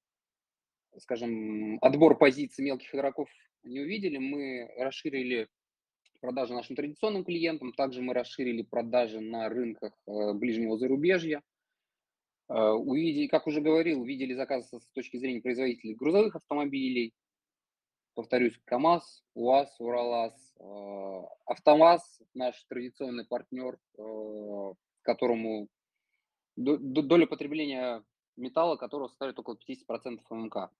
скажем, 0.98 1.78
отбор 1.82 2.18
позиций 2.18 2.66
мелких 2.66 2.94
игроков 2.94 3.30
не 3.64 3.80
увидели. 3.80 4.18
Мы 4.18 4.70
расширили 4.78 5.48
продажи 6.20 6.54
нашим 6.54 6.76
традиционным 6.76 7.24
клиентам, 7.24 7.74
также 7.74 8.02
мы 8.02 8.14
расширили 8.14 8.64
продажи 8.64 9.20
на 9.20 9.50
рынках 9.50 9.94
э, 10.08 10.34
ближнего 10.34 10.78
зарубежья. 10.78 11.42
Э, 12.50 12.72
увидели, 12.72 13.28
как 13.28 13.48
уже 13.48 13.60
говорил, 13.62 14.02
увидели 14.02 14.34
заказ 14.34 14.70
с 14.72 14.88
точки 14.94 15.18
зрения 15.18 15.42
производителей 15.42 15.96
грузовых 15.96 16.36
автомобилей. 16.36 17.14
Повторюсь, 18.14 18.58
КАМАЗ, 18.66 19.24
УАЗ, 19.36 19.76
Уралаз, 19.80 20.56
э, 20.60 21.22
Автомаз, 21.46 22.22
наш 22.34 22.64
традиционный 22.64 23.26
партнер, 23.26 23.78
э, 23.98 24.74
которому 25.02 25.68
доля 26.56 27.28
потребления 27.28 28.04
металла, 28.38 28.78
которого 28.78 29.10
составит 29.10 29.38
около 29.38 29.56
50% 29.56 30.26
ММК. 30.30 30.72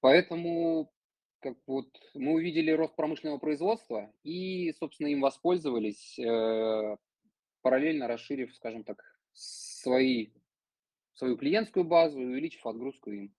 Поэтому 0.00 0.92
как 1.40 1.56
вот 1.66 1.88
мы 2.14 2.34
увидели 2.34 2.70
рост 2.70 2.94
промышленного 2.94 3.38
производства 3.38 4.12
и, 4.22 4.72
собственно, 4.78 5.08
им 5.08 5.20
воспользовались, 5.20 6.18
параллельно 7.64 8.06
расширив, 8.06 8.54
скажем 8.54 8.84
так, 8.84 9.02
свои, 9.32 10.28
свою 11.14 11.36
клиентскую 11.36 11.84
базу 11.84 12.20
и 12.20 12.24
увеличив 12.26 12.66
отгрузку 12.66 13.10
им. 13.10 13.34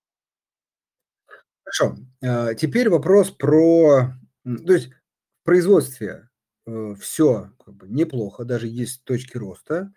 Хорошо. 1.63 1.95
А, 2.23 2.55
теперь 2.55 2.89
вопрос 2.89 3.29
про... 3.29 4.13
То 4.43 4.73
есть 4.73 4.89
в 4.89 5.45
производстве 5.45 6.29
э, 6.65 6.95
все 6.99 7.51
как 7.63 7.75
бы 7.75 7.87
неплохо, 7.87 8.45
даже 8.45 8.67
есть 8.67 9.03
точки 9.03 9.37
роста. 9.37 9.93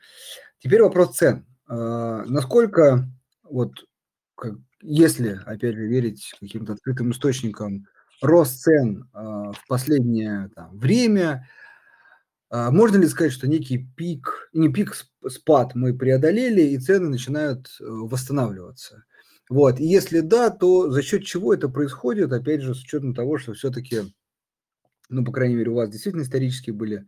Теперь 0.58 0.82
вопрос 0.82 1.16
цен. 1.16 1.46
А, 1.66 2.24
насколько, 2.24 3.08
вот, 3.42 3.86
если, 4.82 5.40
опять 5.46 5.74
же, 5.74 5.86
верить 5.86 6.34
каким-то 6.38 6.74
открытым 6.74 7.12
источникам, 7.12 7.86
рост 8.20 8.60
цен 8.60 9.08
а, 9.14 9.52
в 9.52 9.66
последнее 9.66 10.50
там, 10.54 10.78
время– 10.78 11.48
можно 12.50 12.96
ли 12.96 13.06
сказать, 13.06 13.32
что 13.32 13.46
некий 13.46 13.78
пик, 13.78 14.50
не 14.52 14.72
пик, 14.72 14.94
спад 15.28 15.74
мы 15.74 15.96
преодолели, 15.96 16.62
и 16.62 16.78
цены 16.78 17.08
начинают 17.08 17.68
э, 17.80 17.84
восстанавливаться? 17.84 19.04
Вот. 19.50 19.80
И 19.80 19.84
если 19.84 20.20
да, 20.20 20.50
то 20.50 20.90
за 20.90 21.02
счет 21.02 21.24
чего 21.24 21.52
это 21.52 21.68
происходит, 21.68 22.32
опять 22.32 22.62
же, 22.62 22.74
с 22.74 22.82
учетом 22.82 23.14
того, 23.14 23.38
что 23.38 23.52
все-таки 23.52 24.02
ну, 25.08 25.24
по 25.24 25.32
крайней 25.32 25.56
мере, 25.56 25.70
у 25.70 25.74
вас 25.74 25.90
действительно 25.90 26.22
исторически 26.22 26.70
были 26.70 27.06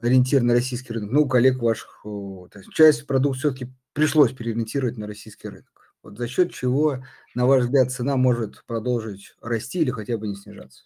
ориентиры 0.00 0.44
на 0.44 0.54
российский 0.54 0.92
рынок, 0.92 1.10
ну, 1.10 1.22
у 1.22 1.28
коллег 1.28 1.60
ваших, 1.60 2.00
то 2.02 2.50
есть 2.54 2.70
часть 2.72 3.06
продуктов 3.06 3.40
все-таки 3.40 3.72
пришлось 3.92 4.32
переориентировать 4.32 4.96
на 4.96 5.06
российский 5.06 5.48
рынок. 5.48 5.94
Вот 6.02 6.18
за 6.18 6.26
счет 6.26 6.52
чего, 6.52 7.04
на 7.34 7.46
ваш 7.46 7.64
взгляд, 7.64 7.92
цена 7.92 8.16
может 8.16 8.64
продолжить 8.66 9.34
расти 9.40 9.80
или 9.80 9.90
хотя 9.90 10.16
бы 10.18 10.26
не 10.26 10.34
снижаться? 10.34 10.84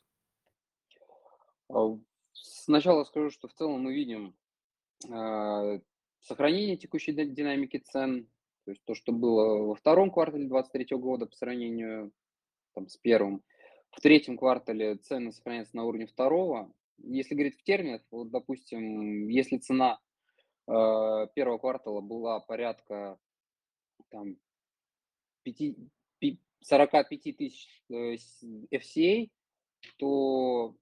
Сначала 2.67 3.05
скажу, 3.05 3.31
что 3.31 3.47
в 3.47 3.55
целом 3.55 3.83
мы 3.83 3.95
видим 3.95 4.35
э, 5.09 5.81
сохранение 6.19 6.77
текущей 6.77 7.13
динамики 7.13 7.77
цен, 7.77 8.27
то 8.65 8.73
есть 8.73 8.83
то, 8.85 8.97
что 8.97 9.13
было 9.13 9.69
во 9.69 9.77
втором 9.77 10.11
квартале 10.11 10.49
2023 10.49 10.97
года 10.97 11.27
по 11.27 11.37
сравнению 11.37 12.11
там, 12.75 12.89
с 12.89 12.97
первым. 12.97 13.45
В 13.93 14.01
третьем 14.01 14.37
квартале 14.37 14.97
цены 14.97 15.31
сохраняются 15.31 15.77
на 15.77 15.85
уровне 15.85 16.09
второго. 16.09 16.73
Если 16.99 17.35
говорить 17.35 17.57
в 17.57 17.63
терминах, 17.63 18.03
вот, 18.11 18.33
допустим, 18.33 19.29
если 19.29 19.59
цена 19.59 20.01
э, 20.67 20.73
первого 21.37 21.59
квартала 21.59 22.01
была 22.01 22.41
порядка 22.41 23.17
там, 24.11 24.39
5, 25.45 25.77
45 26.63 27.37
тысяч 27.37 27.85
э, 27.91 28.17
FCA, 28.75 29.31
то 29.99 30.75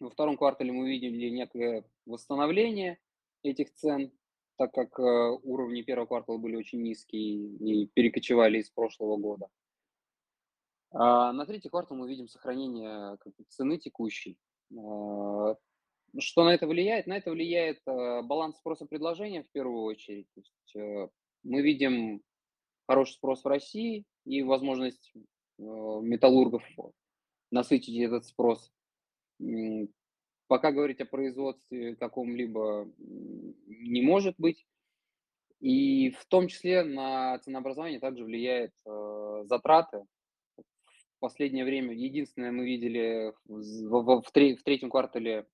во 0.00 0.10
втором 0.10 0.36
квартале 0.36 0.72
мы 0.72 0.88
видели 0.88 1.30
некое 1.30 1.84
восстановление 2.06 2.98
этих 3.42 3.72
цен, 3.74 4.12
так 4.56 4.72
как 4.72 4.98
э, 4.98 5.38
уровни 5.42 5.82
первого 5.82 6.06
квартала 6.06 6.38
были 6.38 6.56
очень 6.56 6.82
низкие 6.82 7.56
и 7.56 7.86
перекочевали 7.86 8.58
из 8.58 8.70
прошлого 8.70 9.16
года. 9.16 9.48
А 10.92 11.32
на 11.32 11.44
третий 11.44 11.68
квартал 11.68 11.96
мы 11.96 12.08
видим 12.08 12.28
сохранение 12.28 13.18
цены 13.48 13.78
текущей. 13.78 14.38
А, 14.76 15.56
что 16.18 16.44
на 16.44 16.54
это 16.54 16.66
влияет? 16.66 17.06
На 17.06 17.16
это 17.16 17.30
влияет 17.30 17.80
э, 17.86 18.22
баланс 18.22 18.58
спроса 18.58 18.86
предложения 18.86 19.42
в 19.42 19.50
первую 19.50 19.82
очередь. 19.82 20.28
То 20.34 20.40
есть 20.40 20.76
э, 20.76 21.08
мы 21.42 21.62
видим 21.62 22.22
хороший 22.86 23.14
спрос 23.14 23.42
в 23.42 23.48
России 23.48 24.04
и 24.24 24.42
возможность 24.42 25.12
металлургов 25.58 26.64
насытить 27.50 28.00
этот 28.00 28.26
спрос 28.26 28.72
Пока 30.46 30.72
говорить 30.72 31.00
о 31.00 31.06
производстве 31.06 31.96
каком-либо 31.96 32.90
не 32.98 34.02
может 34.02 34.34
быть. 34.38 34.66
И 35.60 36.10
в 36.10 36.26
том 36.26 36.48
числе 36.48 36.84
на 36.84 37.38
ценообразование 37.38 37.98
также 37.98 38.24
влияет 38.24 38.72
э, 38.84 39.44
затраты. 39.46 40.04
В 40.56 41.20
последнее 41.20 41.64
время 41.64 41.94
единственное 41.94 42.52
мы 42.52 42.66
видели 42.66 43.32
в, 43.46 43.62
в, 43.88 44.20
в, 44.20 44.22
в 44.22 44.32
третьем 44.32 44.90
квартале 44.90 45.46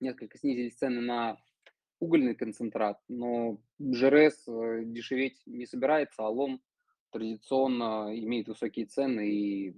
несколько 0.00 0.38
снизились 0.38 0.74
цены 0.74 1.00
на 1.00 1.38
угольный 2.00 2.34
концентрат, 2.34 2.98
но 3.08 3.58
ЖРС 3.78 4.48
э, 4.48 4.82
дешеветь 4.84 5.40
не 5.46 5.66
собирается, 5.66 6.24
а 6.24 6.28
лом 6.28 6.60
традиционно 7.10 8.12
имеет 8.18 8.48
высокие 8.48 8.86
цены, 8.86 9.30
и 9.30 9.74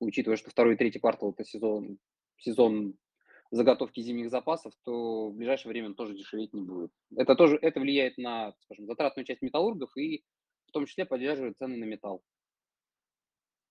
учитывая, 0.00 0.36
что 0.36 0.50
второй 0.50 0.74
и 0.74 0.76
третий 0.76 0.98
квартал 0.98 1.30
это 1.30 1.44
сезон 1.44 1.98
сезон 2.40 2.94
заготовки 3.50 4.00
зимних 4.00 4.30
запасов, 4.30 4.72
то 4.84 5.30
в 5.30 5.34
ближайшее 5.34 5.70
время 5.70 5.88
он 5.88 5.94
тоже 5.94 6.14
дешеветь 6.14 6.52
не 6.52 6.62
будет. 6.62 6.92
Это 7.16 7.34
тоже 7.34 7.58
это 7.60 7.80
влияет 7.80 8.16
на, 8.16 8.54
скажем, 8.60 8.86
затратную 8.86 9.26
часть 9.26 9.42
металлургов 9.42 9.96
и 9.96 10.24
в 10.68 10.72
том 10.72 10.86
числе 10.86 11.04
поддерживает 11.04 11.58
цены 11.58 11.76
на 11.76 11.84
металл 11.84 12.22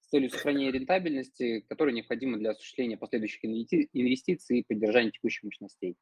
с 0.02 0.10
целью 0.10 0.30
сохранения 0.30 0.72
рентабельности, 0.72 1.62
которая 1.70 1.94
необходима 1.94 2.38
для 2.38 2.52
осуществления 2.52 2.98
последующих 2.98 3.46
инвестиций 3.46 4.60
и 4.60 4.64
поддержания 4.64 5.12
текущих 5.12 5.44
мощностей. 5.44 5.96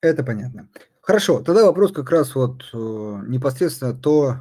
Это 0.00 0.24
понятно. 0.24 0.68
Хорошо, 1.00 1.42
тогда 1.42 1.64
вопрос 1.64 1.92
как 1.92 2.10
раз 2.10 2.34
вот 2.34 2.62
э, 2.72 2.76
непосредственно 2.76 3.94
то, 3.94 4.36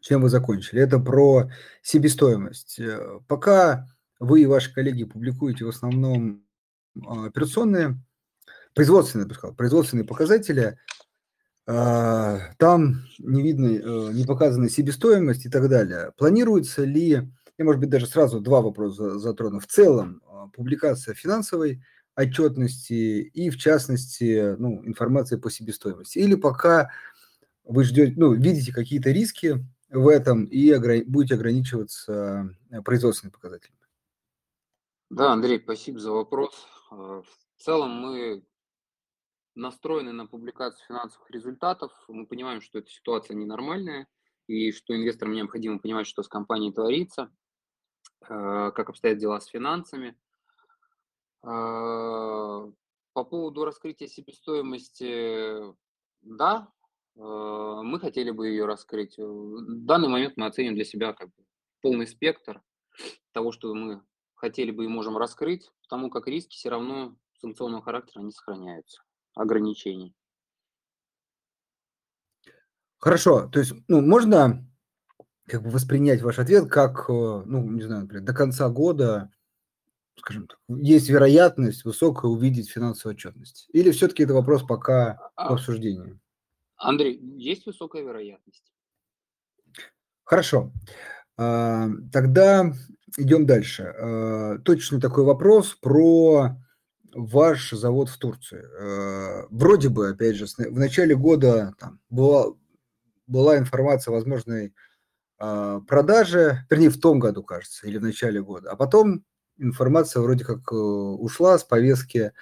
чем 0.00 0.22
вы 0.22 0.28
закончили. 0.28 0.80
Это 0.80 0.98
про 0.98 1.50
себестоимость. 1.82 2.78
Э, 2.78 3.20
пока 3.26 3.86
вы 4.18 4.42
и 4.42 4.46
ваши 4.46 4.72
коллеги 4.72 5.04
публикуете 5.04 5.64
в 5.64 5.68
основном 5.68 6.44
а, 7.06 7.26
операционные, 7.26 7.98
производственные, 8.74 9.28
сказал, 9.34 9.54
производственные 9.54 10.04
показатели, 10.04 10.78
а, 11.66 12.38
там 12.58 13.02
не 13.18 13.42
видно, 13.42 13.66
э, 13.66 14.12
не 14.12 14.24
показана 14.24 14.68
себестоимость 14.70 15.46
и 15.46 15.48
так 15.48 15.68
далее. 15.68 16.12
Планируется 16.16 16.84
ли, 16.84 17.28
я, 17.58 17.64
может 17.64 17.80
быть, 17.80 17.90
даже 17.90 18.06
сразу 18.06 18.40
два 18.40 18.62
вопроса 18.62 19.18
затрону, 19.18 19.58
в 19.58 19.66
целом 19.66 20.22
а, 20.28 20.46
публикация 20.48 21.14
финансовой 21.14 21.82
отчетности 22.14 22.92
и, 22.92 23.50
в 23.50 23.56
частности, 23.56 24.54
ну, 24.58 24.86
информации 24.86 25.36
по 25.36 25.50
себестоимости? 25.50 26.18
Или 26.18 26.36
пока 26.36 26.90
вы 27.64 27.82
ждете, 27.82 28.14
ну, 28.16 28.32
видите 28.32 28.72
какие-то 28.72 29.10
риски 29.10 29.66
в 29.90 30.06
этом 30.08 30.44
и 30.44 30.70
ограни- 30.70 31.04
будете 31.04 31.34
ограничиваться 31.34 32.54
производственными 32.84 33.32
показателями? 33.32 33.85
Да, 35.08 35.32
Андрей, 35.32 35.60
спасибо 35.60 36.00
за 36.00 36.10
вопрос. 36.10 36.66
А, 36.90 37.22
в 37.22 37.62
целом 37.62 37.90
мы 37.90 38.44
настроены 39.54 40.10
на 40.10 40.26
публикацию 40.26 40.84
финансовых 40.88 41.30
результатов. 41.30 41.92
Мы 42.08 42.26
понимаем, 42.26 42.60
что 42.60 42.80
эта 42.80 42.90
ситуация 42.90 43.36
ненормальная 43.36 44.08
и 44.48 44.72
что 44.72 44.96
инвесторам 44.96 45.34
необходимо 45.34 45.78
понимать, 45.78 46.08
что 46.08 46.24
с 46.24 46.28
компанией 46.28 46.72
творится, 46.72 47.32
а, 48.22 48.72
как 48.72 48.88
обстоят 48.88 49.18
дела 49.18 49.38
с 49.38 49.46
финансами. 49.46 50.18
А, 51.44 52.68
по 53.12 53.24
поводу 53.24 53.64
раскрытия 53.64 54.08
себестоимости, 54.08 55.72
да, 56.22 56.68
мы 57.14 57.98
хотели 57.98 58.30
бы 58.30 58.48
ее 58.48 58.66
раскрыть. 58.66 59.16
В 59.16 59.86
данный 59.86 60.08
момент 60.08 60.34
мы 60.36 60.46
оценим 60.46 60.74
для 60.74 60.84
себя 60.84 61.14
как 61.14 61.28
бы 61.28 61.44
полный 61.80 62.06
спектр 62.06 62.60
того, 63.32 63.52
что 63.52 63.72
мы 63.72 64.02
хотели 64.36 64.70
бы 64.70 64.84
и 64.84 64.88
можем 64.88 65.16
раскрыть, 65.16 65.70
потому 65.82 66.10
как 66.10 66.28
риски 66.28 66.54
все 66.54 66.68
равно 66.68 67.16
санкционного 67.40 67.82
характера 67.82 68.22
не 68.22 68.30
сохраняются, 68.30 69.02
ограничений. 69.34 70.14
Хорошо, 72.98 73.48
то 73.48 73.58
есть, 73.58 73.72
ну, 73.88 74.00
можно 74.00 74.66
как 75.46 75.62
бы 75.62 75.70
воспринять 75.70 76.22
ваш 76.22 76.38
ответ 76.38 76.68
как, 76.68 77.08
э, 77.08 77.12
ну, 77.12 77.62
не 77.70 77.82
знаю, 77.82 78.02
например, 78.02 78.24
до 78.24 78.34
конца 78.34 78.68
года, 78.68 79.30
скажем 80.16 80.48
так, 80.48 80.58
есть 80.68 81.08
вероятность 81.08 81.84
высокая 81.84 82.30
увидеть 82.30 82.70
финансовую 82.70 83.14
отчетность? 83.14 83.68
Или 83.72 83.90
все-таки 83.90 84.24
это 84.24 84.34
вопрос 84.34 84.64
пока 84.64 85.30
а, 85.36 85.50
в 85.50 85.52
обсуждении? 85.54 86.18
Андрей, 86.76 87.18
есть 87.36 87.66
высокая 87.66 88.02
вероятность. 88.02 88.72
Хорошо. 90.24 90.72
А, 91.36 91.88
тогда 92.12 92.72
идем 93.16 93.46
дальше. 93.46 93.94
А, 93.98 94.58
точно 94.58 95.00
такой 95.00 95.24
вопрос 95.24 95.74
про 95.74 96.56
ваш 97.14 97.70
завод 97.70 98.08
в 98.08 98.18
Турции. 98.18 98.64
А, 98.80 99.46
вроде 99.50 99.88
бы, 99.88 100.10
опять 100.10 100.36
же, 100.36 100.46
в 100.46 100.78
начале 100.78 101.14
года 101.16 101.74
там 101.78 102.00
была, 102.10 102.54
была 103.26 103.58
информация 103.58 104.12
о 104.12 104.14
возможной 104.14 104.74
продаже, 105.38 106.64
вернее, 106.70 106.88
в 106.88 106.98
том 106.98 107.18
году, 107.18 107.42
кажется, 107.42 107.86
или 107.86 107.98
в 107.98 108.02
начале 108.02 108.40
года. 108.40 108.70
А 108.70 108.76
потом 108.76 109.22
информация 109.58 110.22
вроде 110.22 110.44
как 110.44 110.60
э, 110.72 110.74
ушла 110.74 111.58
с 111.58 111.64
повестки. 111.64 112.32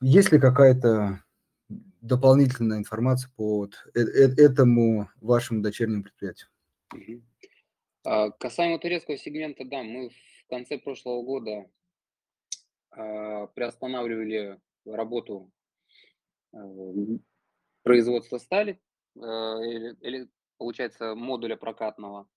Есть 0.00 0.32
ли 0.32 0.38
какая-то 0.38 1.20
дополнительная 2.00 2.78
информация 2.78 3.30
по 3.36 3.68
э, 3.94 4.00
э, 4.00 4.34
этому 4.36 5.10
вашему 5.20 5.62
дочернему 5.62 6.02
предприятию? 6.02 6.48
А, 8.04 8.30
касаемо 8.30 8.78
турецкого 8.78 9.16
сегмента, 9.16 9.64
да, 9.64 9.82
мы 9.82 10.10
в 10.10 10.48
конце 10.48 10.78
прошлого 10.78 11.22
года 11.22 11.70
а, 12.90 13.46
приостанавливали 13.48 14.60
работу 14.84 15.50
а, 16.52 16.58
производства 17.82 18.38
стали, 18.38 18.80
или, 19.16 19.96
или, 20.00 20.28
получается, 20.58 21.14
модуля 21.14 21.56
прокатного. 21.56 22.28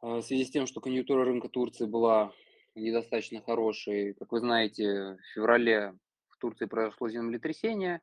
В 0.00 0.20
связи 0.22 0.44
с 0.44 0.50
тем, 0.50 0.66
что 0.66 0.80
конъюнктура 0.80 1.24
рынка 1.24 1.48
Турции 1.48 1.86
была 1.86 2.32
недостаточно 2.74 3.40
хорошей, 3.40 4.14
как 4.14 4.30
вы 4.32 4.40
знаете, 4.40 5.14
в 5.14 5.34
феврале 5.34 5.96
в 6.28 6.38
Турции 6.38 6.66
произошло 6.66 7.08
землетрясение, 7.08 8.02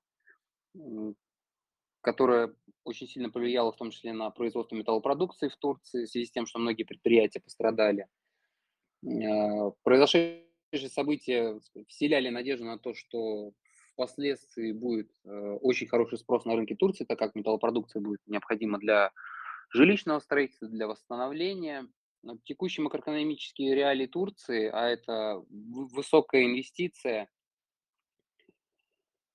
которое 2.04 2.54
очень 2.84 3.08
сильно 3.08 3.30
повлияло 3.30 3.72
в 3.72 3.78
том 3.78 3.90
числе 3.90 4.14
на 4.14 4.30
производство 4.30 4.76
металлопродукции 4.76 5.48
в 5.48 5.56
Турции 5.56 6.06
в 6.06 6.10
связи 6.10 6.26
с 6.26 6.32
тем, 6.32 6.46
что 6.46 6.60
многие 6.60 6.84
предприятия 6.84 7.40
пострадали. 7.40 8.08
Э, 9.06 9.72
произошедшие 9.84 10.90
события 10.90 11.60
вселяли 11.88 12.30
надежду 12.30 12.66
на 12.66 12.78
то, 12.78 12.94
что 12.94 13.54
впоследствии 13.94 14.74
будет 14.74 15.10
э, 15.24 15.58
очень 15.62 15.88
хороший 15.88 16.18
спрос 16.18 16.46
на 16.46 16.56
рынке 16.56 16.76
Турции, 16.76 17.06
так 17.06 17.18
как 17.18 17.36
металлопродукция 17.36 18.02
будет 18.02 18.20
необходима 18.28 18.80
для 18.80 19.12
жилищного 19.70 20.20
строительства, 20.20 20.68
для 20.68 20.88
восстановления. 20.88 21.88
текущие 22.44 22.84
макроэкономические 22.84 23.76
реалии 23.76 24.08
Турции, 24.08 24.70
а 24.72 24.88
это 24.88 25.44
высокая 25.50 26.46
инвестиция, 26.46 27.30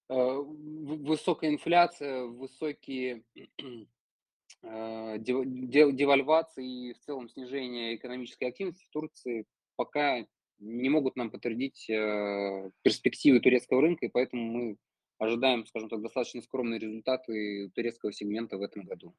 высокая 0.09 1.51
инфляция, 1.51 2.25
высокие 2.25 3.23
э, 4.63 5.19
девальвации 5.19 6.91
и 6.91 6.93
в 6.95 6.99
целом 7.01 7.29
снижение 7.29 7.97
экономической 7.97 8.49
активности 8.49 8.85
в 8.87 8.91
Турции 8.91 9.47
пока 9.77 10.25
не 10.59 10.89
могут 10.89 11.17
нам 11.17 11.31
подтвердить 11.31 11.89
э, 11.89 12.71
перспективы 12.83 13.41
турецкого 13.41 13.83
рынка, 13.83 14.07
и 14.07 14.11
поэтому 14.11 14.43
мы 14.43 14.77
ожидаем, 15.19 15.67
скажем 15.67 15.89
так, 15.89 16.03
достаточно 16.03 16.43
скромные 16.43 16.81
результаты 16.81 17.71
турецкого 17.75 18.13
сегмента 18.13 18.57
в 18.57 18.63
этом 18.63 18.85
году. 18.85 19.15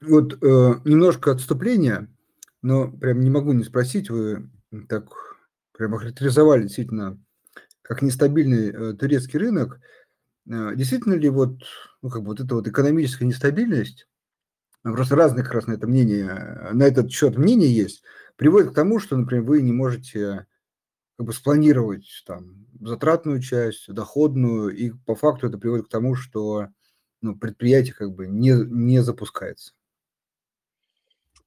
Вот 0.00 0.34
э, 0.34 0.80
немножко 0.84 1.32
отступления, 1.32 2.08
но 2.62 2.90
прям 2.90 3.20
не 3.20 3.30
могу 3.30 3.52
не 3.52 3.64
спросить, 3.64 4.10
вы 4.10 4.50
так 4.88 5.10
прям 5.72 5.94
охарактеризовали 5.94 6.62
действительно 6.62 7.22
как 7.86 8.02
нестабильный 8.02 8.70
э, 8.70 8.92
турецкий 8.94 9.38
рынок. 9.38 9.80
Э, 10.50 10.74
действительно 10.74 11.14
ли 11.14 11.28
вот, 11.28 11.62
ну, 12.02 12.10
как 12.10 12.22
бы 12.22 12.28
вот 12.28 12.40
эта 12.40 12.54
вот 12.56 12.66
экономическая 12.66 13.24
нестабильность, 13.24 14.08
просто 14.82 15.14
разные 15.14 15.44
как 15.44 15.54
раз 15.54 15.66
на 15.68 15.74
это 15.74 15.86
мнение, 15.86 16.26
э, 16.26 16.72
на 16.72 16.82
этот 16.82 17.12
счет 17.12 17.36
мнения 17.36 17.68
есть, 17.68 18.02
приводит 18.34 18.72
к 18.72 18.74
тому, 18.74 18.98
что, 18.98 19.16
например, 19.16 19.44
вы 19.44 19.62
не 19.62 19.72
можете 19.72 20.46
как 21.16 21.26
бы 21.26 21.32
спланировать 21.32 22.24
там 22.26 22.66
затратную 22.80 23.40
часть, 23.40 23.92
доходную, 23.92 24.76
и 24.76 24.90
по 24.90 25.14
факту 25.14 25.46
это 25.46 25.56
приводит 25.56 25.86
к 25.86 25.90
тому, 25.90 26.16
что 26.16 26.68
ну, 27.22 27.36
предприятие 27.36 27.94
как 27.94 28.12
бы 28.12 28.26
не, 28.26 28.50
не 28.50 28.98
запускается. 28.98 29.72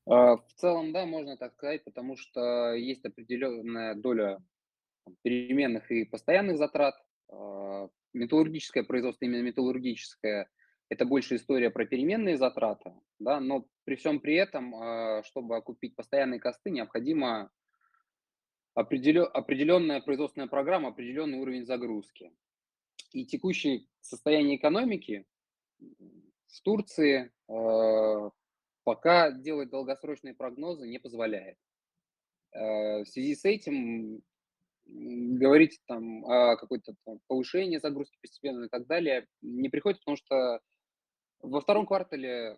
А, 0.06 0.38
в 0.38 0.54
целом, 0.56 0.93
да, 0.93 1.06
можно 1.06 1.36
так 1.36 1.54
сказать, 1.54 1.84
потому 1.84 2.15
что 2.15 2.73
есть 2.73 3.04
определенная 3.06 3.93
доля 3.93 4.39
переменных 5.22 5.92
и 5.92 6.06
постоянных 6.06 6.58
затрат. 6.58 6.96
А, 7.32 7.90
металлургическое 8.14 8.84
производство, 8.84 9.26
именно 9.26 9.42
металлургическое, 9.42 10.50
это 10.90 11.06
больше 11.06 11.36
история 11.36 11.70
про 11.70 11.86
переменные 11.86 12.38
затраты, 12.38 12.94
да, 13.20 13.40
но 13.40 13.68
при 13.84 13.96
всем 13.96 14.20
при 14.20 14.36
этом, 14.36 14.76
а, 14.76 15.24
чтобы 15.24 15.56
окупить 15.56 15.96
постоянные 15.96 16.40
косты, 16.40 16.72
необходимо 16.72 17.52
определенная 18.74 20.02
производственная 20.02 20.48
программа, 20.48 20.90
определенный 20.90 21.40
уровень 21.40 21.66
загрузки. 21.66 22.32
И 23.12 23.26
текущее 23.26 23.88
состояние 24.00 24.58
экономики 24.58 25.26
в 25.80 26.62
Турции 26.62 27.32
пока 28.84 29.32
делать 29.32 29.70
долгосрочные 29.70 30.34
прогнозы 30.34 30.88
не 30.88 31.00
позволяет. 31.00 31.58
В 32.54 33.06
связи 33.06 33.36
с 33.36 33.44
этим 33.44 34.24
говорить 34.91 35.80
там 35.88 36.25
о 36.25 36.58
какой-то 36.58 36.95
повышении 37.28 37.78
загрузки 37.78 38.17
постепенно 38.21 38.65
и 38.65 38.69
так 38.69 38.88
далее 38.88 39.28
не 39.41 39.69
приходится, 39.69 40.02
потому 40.02 40.17
что 40.17 40.60
во 41.41 41.62
втором 41.62 41.86
квартале 41.86 42.58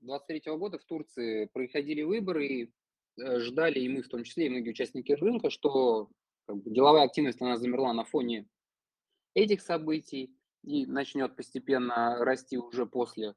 2023 0.00 0.56
года 0.56 0.78
в 0.78 0.84
Турции 0.84 1.46
происходили 1.46 2.02
выборы, 2.02 2.46
и 2.46 2.72
э, 3.20 3.38
ждали 3.40 3.80
и 3.80 3.88
мы 3.88 4.02
в 4.02 4.08
том 4.08 4.24
числе, 4.24 4.46
и 4.46 4.50
многие 4.50 4.70
участники 4.70 5.12
рынка, 5.12 5.50
что 5.50 6.08
как 6.46 6.56
бы, 6.56 6.70
деловая 6.70 7.04
активность 7.04 7.40
она 7.40 7.56
замерла 7.56 7.92
на 7.92 8.04
фоне 8.04 8.46
этих 9.34 9.62
событий 9.62 10.34
и 10.64 10.86
начнет 10.86 11.36
постепенно 11.36 12.24
расти 12.24 12.58
уже 12.58 12.86
после 12.86 13.34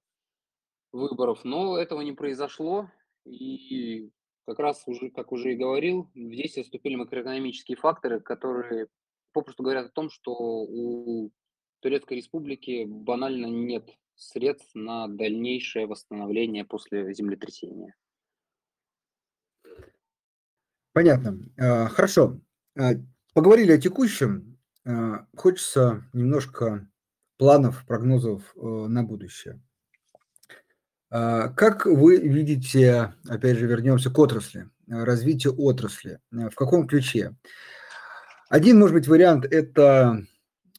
выборов, 0.92 1.44
но 1.44 1.78
этого 1.78 2.02
не 2.02 2.14
произошло, 2.14 2.90
и 3.26 4.12
как 4.46 4.60
раз 4.60 4.84
уже, 4.88 5.10
как 5.10 5.32
уже 5.32 5.54
и 5.54 5.58
говорил, 5.58 6.10
действие 6.14 6.64
вступили 6.64 6.96
макроэкономические 6.96 7.78
факторы, 7.78 8.20
которые 8.20 8.88
попросту 9.34 9.64
говорят 9.64 9.88
о 9.88 9.92
том, 9.92 10.10
что 10.10 10.34
у 10.34 11.32
Турецкой 11.82 12.18
Республики 12.18 12.86
банально 12.86 13.48
нет 13.48 13.90
средств 14.16 14.72
на 14.76 15.08
дальнейшее 15.08 15.88
восстановление 15.88 16.66
после 16.66 17.14
землетрясения. 17.14 17.96
Понятно. 20.94 21.40
А, 21.58 21.88
хорошо. 21.88 22.40
А, 22.78 22.92
поговорили 23.34 23.72
о 23.72 23.82
текущем. 23.82 24.60
А, 24.86 25.26
хочется 25.36 26.04
немножко 26.14 26.88
планов, 27.38 27.86
прогнозов 27.88 28.54
э, 28.56 28.60
на 28.62 29.04
будущее. 29.04 29.60
А, 31.12 31.50
как 31.50 31.86
вы 31.86 32.18
видите, 32.18 33.14
опять 33.28 33.58
же, 33.58 33.68
вернемся 33.68 34.10
к 34.10 34.18
отрасли, 34.18 34.70
э, 34.88 35.04
развитию 35.04 35.54
отрасли, 35.60 36.20
э, 36.32 36.50
в 36.50 36.56
каком 36.56 36.88
ключе? 36.88 37.36
Один, 38.50 38.80
может 38.80 38.96
быть, 38.96 39.08
вариант– 39.08 39.46
это 39.52 40.26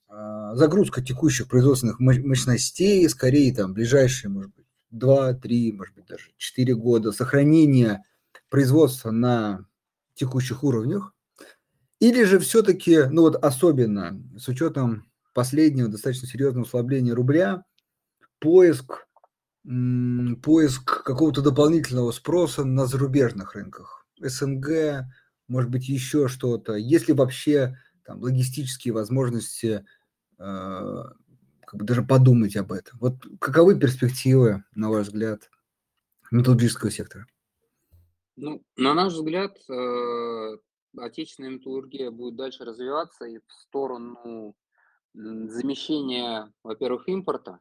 а, 0.08 0.54
загрузка 0.56 1.02
текущих 1.02 1.48
производственных 1.48 2.00
мощностей, 2.00 3.06
скорее, 3.08 3.54
там, 3.54 3.74
ближайшие, 3.74 4.30
может 4.30 4.54
быть, 4.54 4.66
2-3, 4.90 5.72
может 5.72 5.94
быть, 5.94 6.06
даже 6.06 6.32
4 6.38 6.74
года, 6.74 7.12
сохранение 7.12 8.02
производства 8.48 9.10
на 9.10 9.66
текущих 10.14 10.64
уровнях, 10.64 11.14
или 11.98 12.24
же 12.24 12.38
все-таки, 12.38 13.04
ну 13.10 13.22
вот 13.22 13.36
особенно 13.36 14.22
с 14.38 14.48
учетом 14.48 15.06
последнего 15.34 15.88
достаточно 15.88 16.26
серьезного 16.26 16.66
ослабления 16.66 17.14
рубля, 17.14 17.64
поиск 18.38 19.06
поиск 19.64 21.04
какого-то 21.04 21.40
дополнительного 21.40 22.10
спроса 22.10 22.64
на 22.64 22.86
зарубежных 22.86 23.54
рынках. 23.54 24.06
СНГ, 24.18 25.06
может 25.48 25.70
быть, 25.70 25.88
еще 25.88 26.28
что-то. 26.28 26.74
Есть 26.74 27.08
ли 27.08 27.14
вообще 27.14 27.76
там 28.04 28.20
логистические 28.20 28.92
возможности 28.94 29.84
э, 30.38 31.02
как 31.64 31.80
бы 31.80 31.84
даже 31.84 32.02
подумать 32.02 32.56
об 32.56 32.72
этом? 32.72 32.98
Вот 32.98 33.24
каковы 33.40 33.78
перспективы, 33.78 34.64
на 34.74 34.90
ваш 34.90 35.06
взгляд, 35.06 35.48
металлургического 36.30 36.90
сектора? 36.90 37.26
Ну, 38.36 38.64
на 38.76 38.94
наш 38.94 39.12
взгляд, 39.12 39.56
э, 39.68 40.56
отечественная 40.96 41.50
металлургия 41.50 42.10
будет 42.10 42.36
дальше 42.36 42.64
развиваться 42.64 43.26
и 43.26 43.38
в 43.38 43.52
сторону 43.52 44.56
замещения, 45.14 46.50
во-первых, 46.62 47.06
импорта, 47.08 47.60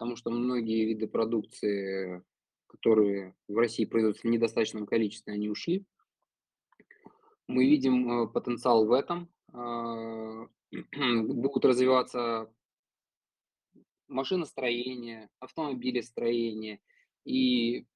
потому 0.00 0.16
что 0.16 0.30
многие 0.30 0.86
виды 0.86 1.06
продукции, 1.06 2.24
которые 2.68 3.36
в 3.48 3.58
России 3.58 3.84
производятся 3.84 4.26
в 4.26 4.30
недостаточном 4.30 4.86
количестве, 4.86 5.34
они 5.34 5.50
ушли. 5.50 5.84
Мы 7.46 7.68
видим 7.68 8.10
э, 8.10 8.26
потенциал 8.26 8.86
в 8.86 8.92
этом. 8.92 9.30
А, 9.52 10.48
будут 11.26 11.66
развиваться 11.66 12.50
машиностроение, 14.08 15.28
автомобилестроение 15.38 16.80
и 17.26 17.86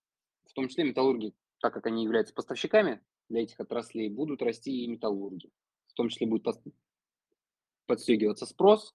в 0.44 0.52
том 0.52 0.68
числе 0.68 0.84
металлурги, 0.84 1.32
так 1.58 1.72
как 1.72 1.86
они 1.86 2.04
являются 2.04 2.34
поставщиками 2.34 3.02
для 3.30 3.44
этих 3.44 3.58
отраслей, 3.60 4.10
будут 4.10 4.42
расти 4.42 4.84
и 4.84 4.88
металлурги. 4.88 5.50
В 5.86 5.94
том 5.94 6.10
числе 6.10 6.26
будет 6.26 6.46
подстегиваться 7.86 8.44
спрос, 8.44 8.94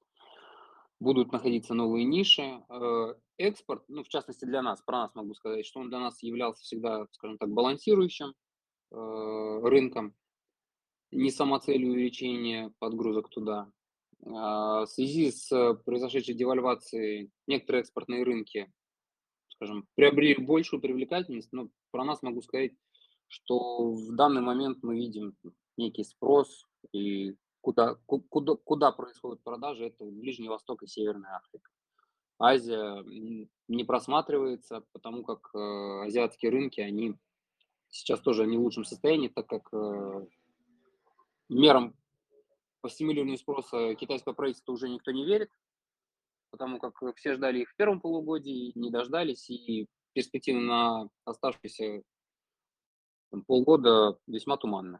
будут 0.99 1.31
находиться 1.31 1.73
новые 1.73 2.05
ниши. 2.05 2.63
Э, 2.69 3.13
экспорт, 3.37 3.83
ну, 3.87 4.03
в 4.03 4.09
частности 4.09 4.45
для 4.45 4.61
нас, 4.61 4.81
про 4.81 4.99
нас 4.99 5.15
могу 5.15 5.33
сказать, 5.33 5.65
что 5.65 5.79
он 5.79 5.89
для 5.89 5.99
нас 5.99 6.21
являлся 6.21 6.61
всегда, 6.63 7.07
скажем 7.11 7.37
так, 7.37 7.49
балансирующим 7.49 8.33
э, 8.91 9.59
рынком, 9.63 10.15
не 11.11 11.31
самоцелью 11.31 11.91
увеличения 11.91 12.73
подгрузок 12.79 13.29
туда. 13.29 13.71
А, 14.25 14.85
в 14.85 14.87
связи 14.87 15.31
с 15.31 15.73
произошедшей 15.85 16.35
девальвацией 16.35 17.31
некоторые 17.47 17.81
экспортные 17.81 18.23
рынки, 18.23 18.71
скажем, 19.49 19.87
приобрели 19.95 20.35
большую 20.43 20.81
привлекательность, 20.81 21.51
но 21.51 21.69
про 21.91 22.03
нас 22.03 22.21
могу 22.21 22.41
сказать, 22.41 22.73
что 23.27 23.93
в 23.93 24.15
данный 24.15 24.41
момент 24.41 24.79
мы 24.81 24.97
видим 24.97 25.35
некий 25.77 26.03
спрос 26.03 26.65
и 26.91 27.35
куда, 27.61 27.95
куда, 28.05 28.55
куда 28.55 28.91
происходят 28.91 29.43
продажи, 29.43 29.85
это 29.85 30.05
Ближний 30.05 30.49
Восток 30.49 30.83
и 30.83 30.87
Северная 30.87 31.35
Африка. 31.35 31.69
Азия 32.39 33.03
не 33.67 33.83
просматривается, 33.83 34.85
потому 34.93 35.23
как 35.23 35.49
э, 35.53 36.05
азиатские 36.05 36.51
рынки, 36.51 36.79
они 36.79 37.15
сейчас 37.89 38.21
тоже 38.21 38.45
не 38.47 38.57
в 38.57 38.61
лучшем 38.61 38.85
состоянии, 38.85 39.27
так 39.27 39.47
как 39.47 39.67
э, 39.73 40.25
мерам 41.49 41.95
по 42.81 42.89
стимулированию 42.89 43.37
спроса 43.37 43.93
китайского 43.95 44.33
правительства 44.33 44.71
уже 44.71 44.87
никто 44.87 45.11
не 45.11 45.25
верит, 45.25 45.51
потому 46.49 46.79
как 46.79 46.95
все 47.17 47.33
ждали 47.33 47.59
их 47.59 47.71
в 47.71 47.75
первом 47.75 47.99
полугодии, 47.99 48.71
не 48.75 48.89
дождались, 48.89 49.49
и 49.49 49.87
перспективы 50.13 50.61
на 50.61 51.09
оставшиеся 51.25 52.03
там, 53.31 53.43
полгода 53.43 54.17
весьма 54.27 54.57
туманны. 54.57 54.99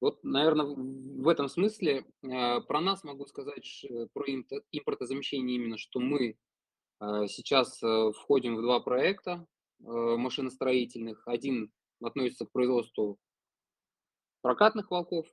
Вот, 0.00 0.22
наверное, 0.22 0.66
в 0.66 1.26
этом 1.28 1.48
смысле 1.48 2.04
э, 2.22 2.60
про 2.60 2.80
нас 2.80 3.02
могу 3.02 3.26
сказать, 3.26 3.84
про 4.12 4.24
импортозамещение 4.70 5.56
именно, 5.56 5.76
что 5.76 5.98
мы 5.98 6.36
э, 7.00 7.26
сейчас 7.26 7.82
э, 7.82 8.12
входим 8.12 8.56
в 8.56 8.62
два 8.62 8.80
проекта. 8.80 9.46
машиностроительных. 9.80 11.22
Один 11.26 11.72
относится 12.02 12.46
к 12.46 12.52
производству 12.52 13.18
прокатных 14.40 14.90
волков, 14.90 15.26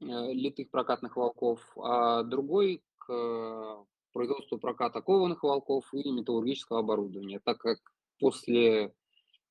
литых 0.00 0.70
прокатных 0.70 1.16
волков, 1.16 1.60
а 1.76 2.22
другой 2.22 2.82
к 2.98 3.84
производству 4.12 4.58
проката 4.58 5.02
кованых 5.02 5.42
волков 5.42 5.92
и 5.92 6.10
металлургического 6.10 6.80
оборудования, 6.80 7.40
так 7.44 7.58
как 7.58 7.78
после 8.20 8.94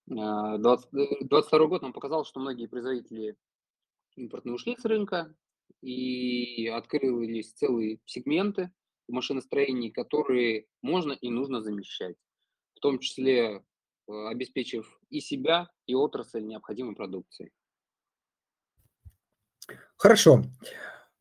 2022 0.05 1.67
год 1.67 1.81
нам 1.81 1.91
показал, 1.91 2.23
что 2.23 2.39
многие 2.39 2.67
производители 2.67 3.35
импортные 4.17 4.55
ушли 4.55 4.75
с 4.77 4.85
рынка, 4.85 5.33
и 5.81 6.67
открылись 6.67 7.53
целые 7.53 7.99
сегменты 8.05 8.71
в 9.07 9.13
машиностроении, 9.13 9.89
которые 9.89 10.65
можно 10.81 11.13
и 11.13 11.29
нужно 11.29 11.61
замещать, 11.61 12.15
в 12.75 12.79
том 12.79 12.99
числе 12.99 13.63
э, 14.07 14.27
обеспечив 14.29 14.99
и 15.09 15.21
себя, 15.21 15.69
и 15.85 15.95
отрасль 15.95 16.43
необходимой 16.43 16.95
продукцией. 16.95 17.51
Хорошо. 19.97 20.43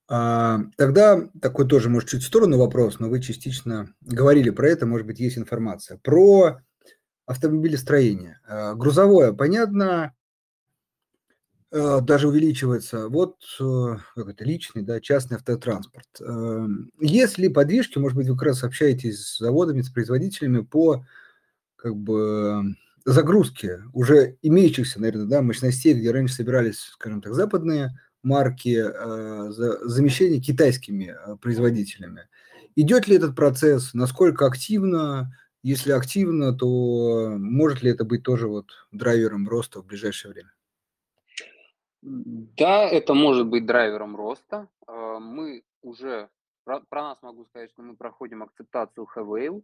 А, 0.09 0.61
тогда 0.77 1.29
такой 1.41 1.69
тоже, 1.69 1.89
может, 1.89 2.09
чуть 2.09 2.23
в 2.23 2.27
сторону 2.27 2.59
вопрос, 2.59 2.99
но 2.99 3.09
вы 3.09 3.21
частично 3.21 3.95
говорили 4.01 4.51
про 4.51 4.69
это, 4.69 4.87
может 4.87 5.07
быть, 5.07 5.19
есть 5.19 5.39
информация. 5.39 5.99
Про 5.99 6.59
автомобилестроение. 7.27 8.41
А, 8.47 8.75
грузовое, 8.75 9.33
понятно, 9.33 10.15
даже 11.71 12.29
увеличивается. 12.29 13.09
Вот 13.09 13.37
как 13.59 14.29
это, 14.29 14.45
личный, 14.45 14.83
да, 14.83 15.01
частный 15.01 15.37
автотранспорт. 15.37 16.07
Есть 17.01 17.39
ли 17.39 17.49
подвижки, 17.49 17.99
может 17.99 18.17
быть, 18.17 18.29
вы 18.29 18.35
как 18.35 18.49
раз 18.49 18.65
общаетесь 18.65 19.21
с 19.21 19.39
заводами, 19.39 19.83
с 19.83 19.91
производителями 19.91 20.61
по 20.61 21.05
как 21.77 21.97
бы 21.97 22.77
загрузке 23.05 23.83
уже 23.93 24.37
имеющихся, 24.43 25.01
наверное, 25.01 25.27
да, 25.27 25.43
мощностей, 25.43 25.95
где 25.95 26.11
раньше 26.11 26.35
собирались, 26.35 26.81
скажем 26.81 27.23
так, 27.23 27.35
западные 27.35 27.99
марки 28.23 28.83
э, 28.85 29.51
за 29.53 29.89
замещение 29.89 30.41
китайскими 30.41 31.15
э, 31.15 31.37
производителями. 31.37 32.29
Идет 32.75 33.07
ли 33.07 33.17
этот 33.17 33.37
процесс, 33.37 33.95
насколько 33.95 34.47
активно, 34.47 35.33
если 35.63 35.93
активно, 35.93 36.53
то 36.53 37.37
может 37.39 37.83
ли 37.83 37.91
это 37.93 38.05
быть 38.05 38.25
тоже 38.25 38.49
вот 38.49 38.67
драйвером 38.91 39.49
роста 39.49 39.81
в 39.81 39.87
ближайшее 39.87 40.33
время? 40.33 40.51
Да, 42.09 42.85
это 42.85 43.15
может 43.15 43.49
быть 43.49 43.67
драйвером 43.67 44.15
роста. 44.15 44.69
Э, 44.87 45.19
мы 45.21 45.65
уже, 45.83 46.29
про, 46.65 46.81
про 46.89 47.03
нас 47.03 47.23
могу 47.23 47.45
сказать, 47.47 47.71
что 47.73 47.83
мы 47.83 47.97
проходим 47.97 48.43
акцептацию 48.43 49.09
Havail, 49.15 49.63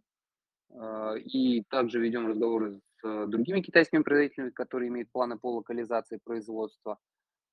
и 1.23 1.63
также 1.69 1.99
ведем 1.99 2.27
разговоры 2.27 2.81
с 3.03 3.27
другими 3.27 3.61
китайскими 3.61 4.01
производителями, 4.01 4.49
которые 4.49 4.89
имеют 4.89 5.11
планы 5.11 5.37
по 5.37 5.51
локализации 5.53 6.19
производства. 6.23 6.97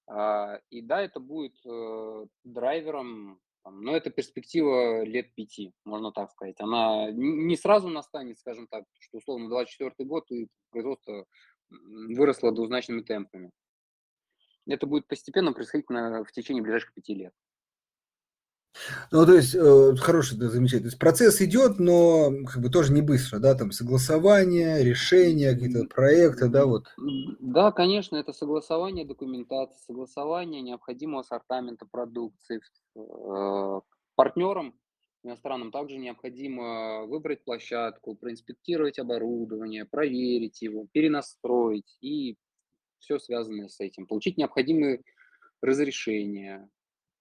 А, 0.06 0.58
и 0.70 0.82
да, 0.82 1.02
это 1.02 1.20
будет 1.20 1.54
э, 1.64 2.26
драйвером, 2.44 3.38
но 3.64 3.94
это 3.94 4.10
перспектива 4.10 5.04
лет 5.04 5.32
пяти, 5.34 5.72
можно 5.84 6.10
так 6.12 6.30
сказать. 6.32 6.56
Она 6.60 7.10
не 7.12 7.56
сразу 7.56 7.88
настанет, 7.88 8.38
скажем 8.38 8.66
так, 8.66 8.84
что 8.98 9.18
условно 9.18 9.48
24 9.48 9.92
год 10.08 10.24
и 10.30 10.48
производство 10.70 11.26
выросло 11.68 12.52
двузначными 12.52 13.02
темпами. 13.02 13.50
Это 14.66 14.86
будет 14.86 15.06
постепенно 15.06 15.52
происходить 15.52 15.90
на, 15.90 16.24
в 16.24 16.32
течение 16.32 16.62
ближайших 16.62 16.92
пяти 16.94 17.14
лет. 17.14 17.32
Ну, 19.10 19.26
то 19.26 19.34
есть, 19.34 19.54
э, 19.54 19.96
хороший, 19.96 20.38
да, 20.38 20.48
замечательно. 20.48 20.82
То 20.82 20.92
есть 20.92 20.98
процесс 20.98 21.40
идет, 21.40 21.78
но 21.78 22.30
как 22.46 22.62
бы 22.62 22.70
тоже 22.70 22.92
не 22.92 23.02
быстро, 23.02 23.38
да, 23.38 23.54
там 23.54 23.72
согласование, 23.72 24.84
решения, 24.84 25.52
какие-то 25.52 25.86
проекты, 25.86 26.48
да, 26.48 26.66
вот. 26.66 26.86
Да, 27.40 27.72
конечно, 27.72 28.16
это 28.16 28.32
согласование 28.32 29.04
документации, 29.04 29.76
согласование 29.86 30.62
необходимого 30.62 31.20
ассортамента 31.20 31.86
продукции. 31.90 32.60
Э, 32.96 33.80
партнерам 34.14 34.74
иностранным 35.22 35.70
также 35.70 35.98
необходимо 35.98 37.06
выбрать 37.06 37.44
площадку, 37.44 38.14
проинспектировать 38.14 38.98
оборудование, 38.98 39.84
проверить 39.84 40.62
его, 40.62 40.86
перенастроить 40.92 41.96
и 42.00 42.36
все 43.00 43.18
связанное 43.18 43.68
с 43.68 43.80
этим, 43.80 44.06
получить 44.06 44.38
необходимые 44.38 45.02
разрешения, 45.60 46.68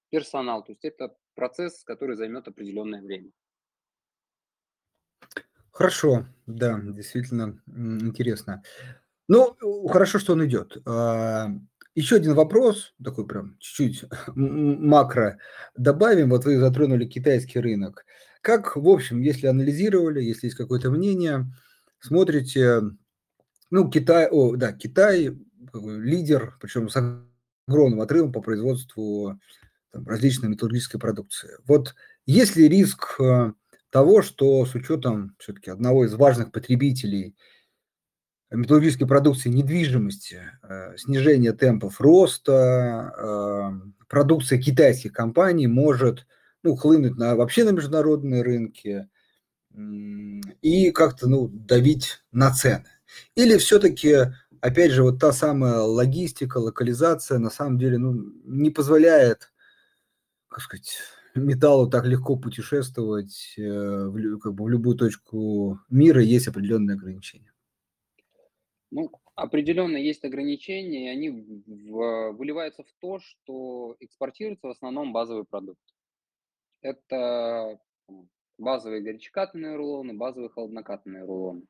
персонал. 0.09 0.63
То 0.63 0.71
есть 0.71 0.85
это 0.85 1.15
процесс, 1.35 1.83
который 1.83 2.15
займет 2.15 2.47
определенное 2.47 3.01
время. 3.01 3.31
Хорошо, 5.71 6.25
да, 6.45 6.79
действительно 6.83 7.61
интересно. 7.67 8.63
Ну, 9.27 9.55
хорошо, 9.87 10.19
что 10.19 10.33
он 10.33 10.45
идет. 10.45 10.77
А, 10.85 11.47
еще 11.95 12.17
один 12.17 12.33
вопрос, 12.33 12.93
такой 13.03 13.27
прям 13.27 13.57
чуть-чуть 13.59 14.05
макро 14.35 15.37
добавим. 15.77 16.31
Вот 16.31 16.45
вы 16.45 16.57
затронули 16.57 17.05
китайский 17.05 17.59
рынок. 17.59 18.05
Как, 18.41 18.75
в 18.75 18.87
общем, 18.87 19.21
если 19.21 19.47
анализировали, 19.47 20.21
если 20.21 20.47
есть 20.47 20.57
какое-то 20.57 20.89
мнение, 20.91 21.45
смотрите, 21.99 22.81
ну, 23.69 23.89
Китай, 23.89 24.27
о, 24.29 24.55
да, 24.55 24.73
Китай 24.73 25.37
лидер, 25.73 26.57
причем 26.59 26.89
с 26.89 26.97
огромным 27.67 28.01
отрывом 28.01 28.31
по 28.31 28.41
производству 28.41 29.39
там, 29.91 30.07
различной 30.07 30.49
металлургической 30.49 30.99
продукции. 30.99 31.57
Вот 31.65 31.95
есть 32.25 32.55
ли 32.55 32.67
риск 32.67 33.19
э, 33.19 33.53
того, 33.89 34.21
что 34.21 34.65
с 34.65 34.75
учетом 34.75 35.35
все-таки 35.39 35.71
одного 35.71 36.05
из 36.05 36.13
важных 36.13 36.51
потребителей 36.51 37.35
металлургической 38.51 39.07
продукции 39.07 39.49
недвижимости, 39.49 40.41
э, 40.63 40.97
снижение 40.97 41.53
темпов 41.53 42.01
роста, 42.01 43.13
э, 43.17 44.05
продукция 44.07 44.59
китайских 44.59 45.13
компаний 45.13 45.67
может 45.67 46.25
ну, 46.63 46.75
хлынуть 46.75 47.17
на, 47.17 47.35
вообще 47.35 47.63
на 47.63 47.69
международные 47.69 48.41
рынки 48.41 49.07
и 50.61 50.91
как-то 50.91 51.27
ну, 51.27 51.47
давить 51.47 52.23
на 52.31 52.51
цены. 52.51 52.85
Или 53.35 53.57
все-таки, 53.57 54.33
опять 54.61 54.91
же, 54.91 55.03
вот 55.03 55.19
та 55.19 55.31
самая 55.31 55.79
логистика, 55.79 56.57
локализация 56.57 57.39
на 57.39 57.49
самом 57.49 57.77
деле 57.77 57.97
ну, 57.97 58.13
не 58.45 58.71
как 60.47 60.61
сказать, 60.61 60.97
металлу 61.35 61.89
так 61.89 62.05
легко 62.05 62.35
путешествовать 62.35 63.55
э, 63.57 63.61
в, 63.61 64.39
как 64.39 64.53
бы 64.53 64.65
в 64.65 64.69
любую 64.69 64.97
точку 64.97 65.79
мира, 65.89 66.21
есть 66.21 66.47
определенные 66.47 66.95
ограничения. 66.95 67.53
Ну, 68.91 69.11
определенно 69.35 69.97
есть 69.97 70.25
ограничения, 70.25 71.07
и 71.07 71.09
они 71.09 71.29
в, 71.29 72.31
выливаются 72.31 72.83
в 72.83 72.91
то, 72.99 73.19
что 73.19 73.95
экспортируется 73.99 74.67
в 74.67 74.71
основном 74.71 75.13
базовый 75.13 75.45
продукт. 75.45 75.79
Это 76.81 77.79
базовые 78.57 79.01
горячекатанные 79.01 79.75
рулоны, 79.75 80.13
базовые 80.13 80.49
холоднокатанные 80.49 81.23
рулоны. 81.23 81.63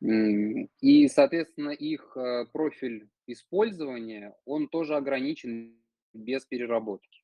И, 0.00 1.08
соответственно, 1.08 1.70
их 1.70 2.16
э, 2.16 2.46
профиль 2.52 3.08
использования, 3.26 4.34
он 4.44 4.68
тоже 4.68 4.94
ограничен 4.94 5.74
без 6.12 6.44
переработки. 6.44 7.22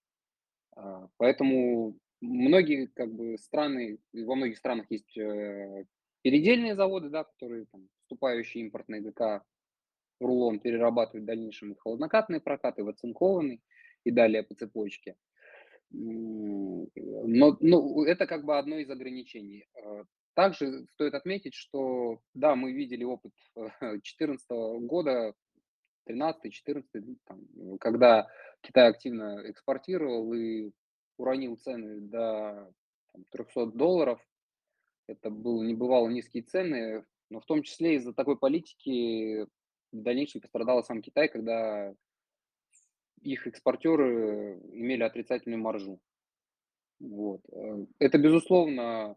А, 0.75 1.09
поэтому 1.19 1.99
многие 2.21 2.87
как 2.87 3.13
бы 3.13 3.37
страны, 3.39 3.99
во 4.13 4.35
многих 4.35 4.59
странах 4.59 4.87
есть 4.91 5.17
э, 5.19 5.85
передельные 6.23 6.75
заводы, 6.75 7.11
да, 7.11 7.25
которые 7.25 7.67
там, 7.67 7.89
вступающие 8.03 8.65
импортные 8.65 9.03
ГК 9.03 9.43
рулон 10.21 10.61
перерабатывают 10.61 11.25
в 11.25 11.27
дальнейшем 11.27 11.75
в 11.75 11.81
холоднокатные 11.81 12.41
прокаты, 12.41 12.85
в 12.85 12.89
оцинкованный 12.89 13.61
и 14.05 14.11
далее 14.11 14.43
по 14.43 14.55
цепочке. 14.55 15.17
Но 15.91 16.87
ну, 17.61 18.05
это 18.05 18.27
как 18.27 18.45
бы 18.45 18.57
одно 18.57 18.79
из 18.79 18.89
ограничений. 18.89 19.67
Также 20.35 20.87
стоит 20.95 21.15
отметить, 21.15 21.55
что 21.55 22.21
да, 22.35 22.55
мы 22.55 22.73
видели 22.73 23.05
опыт 23.05 23.33
2014 23.55 24.49
года, 24.87 25.35
13-14, 26.09 27.79
когда 27.81 28.27
Китай 28.63 28.89
активно 28.89 29.43
экспортировал 29.51 30.33
и 30.33 30.71
уронил 31.19 31.57
цены 31.57 32.01
до 32.01 32.73
там, 33.13 33.25
300 33.31 33.67
долларов. 33.67 34.21
Это 35.07 35.31
был 35.31 35.63
небывало 35.63 36.09
низкие 36.09 36.43
цены, 36.43 37.05
но 37.29 37.41
в 37.41 37.47
том 37.47 37.63
числе 37.63 37.97
из-за 37.97 38.15
такой 38.15 38.39
политики 38.39 39.47
в 39.93 40.03
дальнейшем 40.03 40.41
пострадал 40.41 40.83
сам 40.83 41.03
Китай, 41.03 41.29
когда 41.29 41.95
их 43.21 43.47
экспортеры 43.47 44.59
имели 44.73 45.03
отрицательную 45.03 45.61
маржу. 45.61 46.01
Вот. 46.99 47.41
Э, 47.53 47.87
это, 47.99 48.19
безусловно, 48.19 49.17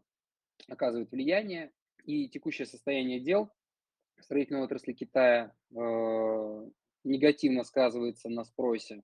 оказывает 0.68 1.12
влияние, 1.12 1.72
и 2.04 2.30
текущее 2.30 2.65
состояние 2.65 3.20
дел 3.20 3.52
строительной 4.26 4.63
отрасли 4.63 4.94
Китая 4.94 5.54
э, 5.72 6.70
негативно 7.04 7.63
сказывается 7.63 8.30
на 8.30 8.44
спросе. 8.44 9.04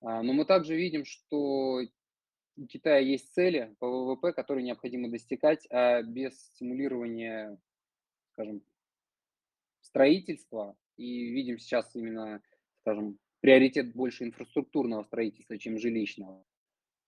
А, 0.00 0.22
но 0.22 0.32
мы 0.32 0.44
также 0.44 0.74
видим, 0.74 1.04
что 1.04 1.80
у 2.56 2.66
Китая 2.66 2.98
есть 2.98 3.32
цели 3.32 3.74
по 3.78 3.86
ВВП, 3.86 4.32
которые 4.32 4.64
необходимо 4.64 5.10
достигать, 5.10 5.66
а 5.70 6.02
без 6.02 6.38
стимулирования, 6.54 7.58
скажем, 8.32 8.62
строительства. 9.80 10.76
И 10.96 11.30
видим 11.30 11.58
сейчас 11.58 11.94
именно, 11.94 12.42
скажем, 12.80 13.18
приоритет 13.40 13.94
больше 13.94 14.24
инфраструктурного 14.24 15.04
строительства, 15.04 15.58
чем 15.58 15.78
жилищного, 15.78 16.44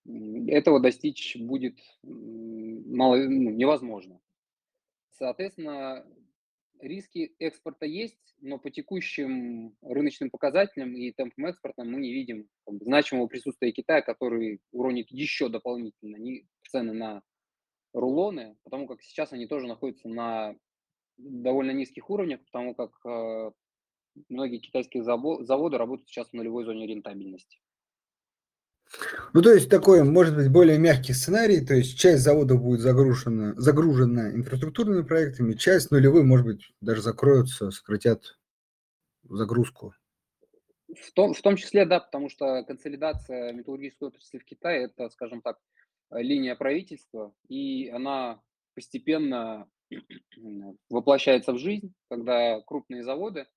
этого 0.07 0.81
достичь 0.81 1.37
будет 1.37 1.79
мало, 2.03 3.17
ну, 3.17 3.51
невозможно. 3.51 4.21
Соответственно, 5.12 6.07
риски 6.81 7.35
экспорта 7.38 7.87
есть, 7.87 8.35
но 8.40 8.59
по 8.59 8.71
текущим 8.71 9.77
рыночным 9.83 10.31
показателям 10.31 10.95
и 10.95 11.12
темпам 11.12 11.47
экспорта 11.47 11.85
мы 11.85 12.01
не 12.01 12.12
видим 12.12 12.49
как 12.67 12.83
значимого 12.83 13.27
присутствия 13.27 13.73
Китая, 13.73 14.03
который 14.03 14.61
уронит 14.73 15.11
еще 15.11 15.49
дополнительно 15.49 16.19
цены 16.69 16.93
на 16.93 17.23
рулоны, 17.93 18.57
потому 18.64 18.87
как 18.87 19.03
сейчас 19.03 19.33
они 19.33 19.47
тоже 19.47 19.67
находятся 19.67 20.09
на 20.09 20.57
довольно 21.17 21.71
низких 21.71 22.11
уровнях, 22.11 22.45
потому 22.45 22.75
как 22.75 22.90
э, 23.07 23.53
многие 24.29 24.59
китайские 24.59 25.05
заводы 25.05 25.79
работают 25.79 26.09
сейчас 26.09 26.29
в 26.31 26.33
нулевой 26.33 26.64
зоне 26.64 26.87
рентабельности. 26.87 27.61
Ну, 29.33 29.42
то 29.42 29.53
есть 29.53 29.68
такой, 29.68 30.05
может 30.05 30.37
быть, 30.37 30.51
более 30.51 30.79
мягкий 30.79 31.12
сценарий, 31.12 31.64
то 31.64 31.75
есть 31.75 31.99
часть 31.99 32.23
заводов 32.23 32.62
будет 32.62 32.81
загружена, 32.81 33.55
загружена 33.57 34.31
инфраструктурными 34.33 35.03
проектами, 35.03 35.55
часть 35.55 35.90
нулевой, 35.90 36.23
может 36.23 36.47
быть, 36.47 36.73
даже 36.81 37.03
закроются, 37.03 37.70
сократят 37.70 38.38
загрузку. 39.25 39.94
В 40.88 41.12
том, 41.12 41.35
в 41.35 41.42
том 41.42 41.57
числе, 41.57 41.87
да, 41.87 41.99
потому 41.99 42.29
что 42.29 42.62
консолидация 42.64 43.53
металлургической 43.53 44.09
отрасли 44.09 44.38
в 44.38 44.44
Китае– 44.44 44.85
это, 44.85 45.09
скажем 45.11 45.42
так, 45.42 45.59
линия 46.11 46.55
правительства, 46.55 47.35
и 47.49 47.88
она 47.88 48.40
постепенно 48.75 49.68
воплощается 50.88 51.53
в 51.53 51.59
жизнь, 51.59 51.92
когда 52.09 52.61
крупные 52.61 53.03
заводы 53.03 53.49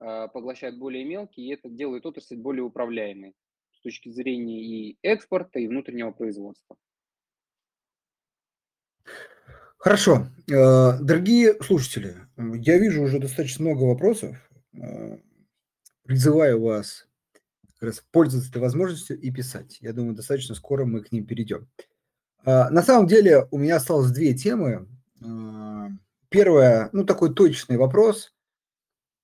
э, 0.00 0.28
поглощают 0.32 0.78
более 0.78 1.04
мелкие, 1.04 1.46
и 1.46 1.54
это 1.54 1.68
делает 1.68 2.06
отрасль 2.06 2.36
более 2.36 2.64
управляемой 2.64 3.34
точки 3.84 4.08
зрения 4.08 4.62
и 4.62 4.98
экспорта, 5.02 5.60
и 5.60 5.68
внутреннего 5.68 6.10
производства. 6.10 6.76
Хорошо. 9.76 10.28
Э, 10.50 10.98
дорогие 10.98 11.62
слушатели, 11.62 12.16
я 12.38 12.78
вижу 12.78 13.02
уже 13.02 13.18
достаточно 13.18 13.66
много 13.66 13.82
вопросов. 13.82 14.34
Э, 14.72 15.18
призываю 16.04 16.62
вас 16.62 17.06
как 17.74 17.88
раз 17.88 18.02
пользоваться 18.10 18.48
этой 18.50 18.62
возможностью 18.62 19.20
и 19.20 19.30
писать. 19.30 19.76
Я 19.82 19.92
думаю, 19.92 20.14
достаточно 20.14 20.54
скоро 20.54 20.86
мы 20.86 21.02
к 21.02 21.12
ним 21.12 21.26
перейдем. 21.26 21.68
Э, 22.46 22.70
на 22.70 22.82
самом 22.82 23.06
деле 23.06 23.46
у 23.50 23.58
меня 23.58 23.76
осталось 23.76 24.10
две 24.10 24.32
темы. 24.34 24.88
Первое, 26.30 26.88
ну 26.92 27.04
такой 27.04 27.34
точный 27.34 27.76
вопрос, 27.76 28.34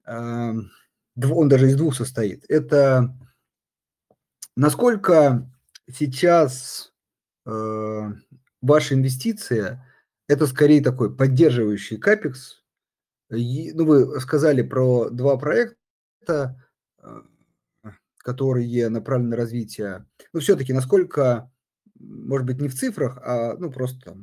он 0.07 0.69
даже 1.17 1.67
из 1.67 1.77
двух 1.77 1.97
состоит. 1.97 2.45
Это 2.49 3.13
Насколько 4.61 5.51
сейчас 5.91 6.93
э, 7.47 8.13
ваша 8.61 8.95
инвестиция– 8.95 9.91
это 10.29 10.47
скорее 10.47 10.83
такой 10.83 11.17
поддерживающий 11.17 11.97
капекс? 11.97 12.63
ну, 13.31 13.87
вы 13.87 14.21
сказали 14.21 14.61
про 14.61 15.09
два 15.09 15.39
проекта, 15.39 16.63
э, 16.99 17.23
которые 18.19 18.91
направлены 18.91 19.31
на 19.31 19.37
развитие. 19.37 20.05
Но 20.35 20.41
все-таки 20.41 20.75
насколько, 20.75 21.51
может 21.99 22.47
быть, 22.47 22.61
не 22.61 22.69
в 22.69 22.75
цифрах, 22.75 23.17
а 23.25 23.57
ну 23.57 23.73
просто 23.73 24.15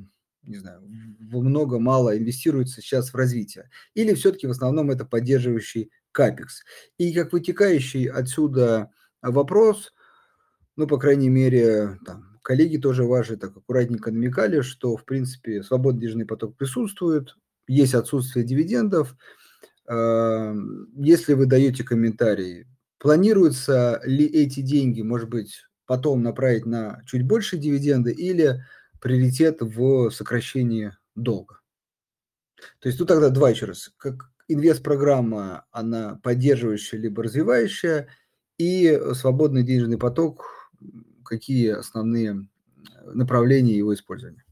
не 0.44 0.58
знаю, 0.60 0.88
во 1.20 1.42
много 1.42 1.80
мало 1.80 2.16
инвестируется 2.16 2.84
сейчас 2.84 3.10
в 3.12 3.16
развитие? 3.16 3.72
Или 3.96 4.14
все-таки 4.14 4.46
в 4.46 4.52
основном 4.52 4.92
это 4.92 5.04
поддерживающий 5.04 5.90
капекс? 6.12 6.62
И 7.00 7.12
как 7.12 7.34
вытекающий 7.34 8.06
отсюда 8.06 8.92
вопрос, 9.24 9.94
ну, 10.78 10.88
по 10.88 10.98
крайней 10.98 11.30
мере, 11.30 11.98
там, 12.06 12.40
коллеги 12.44 12.78
тоже 12.78 13.04
ваши 13.04 13.36
так 13.36 13.58
аккуратненько 13.58 14.12
намекали, 14.12 14.62
что, 14.62 14.96
в 14.96 15.04
принципе, 15.04 15.64
свободный 15.64 16.02
денежный 16.02 16.26
поток 16.26 16.56
присутствует, 16.56 17.36
есть 17.68 17.94
отсутствие 17.94 18.46
дивидендов. 18.46 19.18
Если 19.90 21.34
вы 21.34 21.46
даете 21.46 21.84
комментарий, 21.84 22.68
планируется 23.00 24.02
ли 24.06 24.26
эти 24.26 24.62
деньги, 24.62 25.02
может 25.02 25.30
быть, 25.30 25.64
потом 25.86 26.24
направить 26.24 26.66
на 26.66 27.02
чуть 27.06 27.24
больше 27.24 27.58
дивиденды 27.58 28.12
или 28.12 28.64
приоритет 29.02 29.58
в 29.62 30.12
сокращении 30.12 30.94
долга? 31.16 31.60
То 32.80 32.88
есть 32.88 32.98
тут 33.00 33.08
тогда 33.08 33.30
два 33.30 33.50
еще 33.50 33.66
раз. 33.66 33.92
Как 33.98 34.32
инвест-программа, 34.48 35.66
она 35.72 36.20
поддерживающая 36.24 37.00
либо 37.00 37.24
развивающая, 37.24 38.08
и 38.58 39.00
свободный 39.14 39.64
денежный 39.64 39.98
поток 40.00 40.57
какие 41.24 41.72
основные 41.72 42.48
направления 43.06 43.74
его 43.74 43.94
использования? 43.94 44.44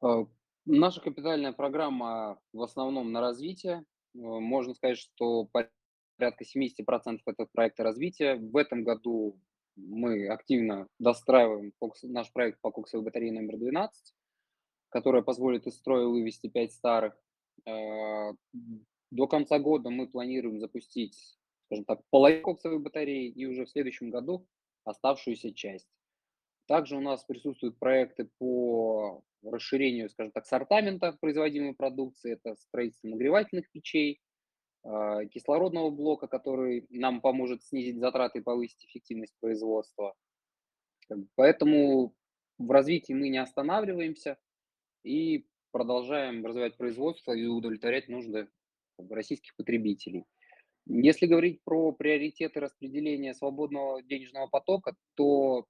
А, 0.00 0.26
наша 0.64 1.00
капитальная 1.00 1.52
программа 1.52 2.38
в 2.52 2.62
основном 2.62 3.12
на 3.12 3.20
развитие. 3.20 3.84
А, 4.14 4.18
можно 4.18 4.74
сказать, 4.74 4.98
что 4.98 5.46
порядка 5.46 6.44
70% 6.44 7.20
это 7.26 7.46
проекта 7.52 7.82
развития. 7.82 8.36
В 8.36 8.56
этом 8.56 8.84
году 8.84 9.40
мы 9.76 10.28
активно 10.28 10.88
достраиваем 10.98 11.72
наш 12.04 12.32
проект 12.32 12.60
по 12.60 12.70
коксовой 12.70 13.04
батарее 13.04 13.32
номер 13.32 13.58
12, 13.58 14.14
которая 14.88 15.22
позволит 15.22 15.66
из 15.66 15.76
строя 15.76 16.06
вывести 16.06 16.48
5 16.48 16.72
старых. 16.72 17.14
До 19.10 19.26
конца 19.28 19.58
года 19.58 19.90
мы 19.90 20.08
планируем 20.08 20.60
запустить 20.60 21.38
скажем 21.66 21.84
так, 21.84 22.00
половину 22.10 22.42
коксовой 22.42 22.78
батареи 22.78 23.28
и 23.28 23.46
уже 23.46 23.64
в 23.64 23.70
следующем 23.70 24.10
году 24.10 24.46
оставшуюся 24.84 25.52
часть. 25.52 25.88
Также 26.66 26.96
у 26.96 27.00
нас 27.00 27.24
присутствуют 27.24 27.78
проекты 27.78 28.28
по 28.38 29.22
расширению, 29.42 30.10
скажем 30.10 30.32
так, 30.32 30.46
сортамента 30.46 31.16
производимой 31.20 31.74
продукции. 31.74 32.32
Это 32.32 32.56
строительство 32.56 33.08
нагревательных 33.08 33.70
печей, 33.70 34.20
а, 34.82 35.24
кислородного 35.26 35.90
блока, 35.90 36.26
который 36.26 36.86
нам 36.90 37.20
поможет 37.20 37.62
снизить 37.62 37.98
затраты 37.98 38.38
и 38.38 38.42
повысить 38.42 38.84
эффективность 38.84 39.34
производства. 39.40 40.14
Поэтому 41.36 42.14
в 42.58 42.70
развитии 42.70 43.12
мы 43.12 43.28
не 43.28 43.38
останавливаемся 43.38 44.38
и 45.04 45.46
продолжаем 45.70 46.44
развивать 46.44 46.76
производство 46.76 47.32
и 47.32 47.46
удовлетворять 47.46 48.08
нужды 48.08 48.48
российских 48.98 49.54
потребителей. 49.56 50.24
Если 50.86 51.26
говорить 51.26 51.62
про 51.64 51.90
приоритеты 51.90 52.60
распределения 52.60 53.34
свободного 53.34 54.02
денежного 54.02 54.46
потока, 54.46 54.94
то 55.14 55.66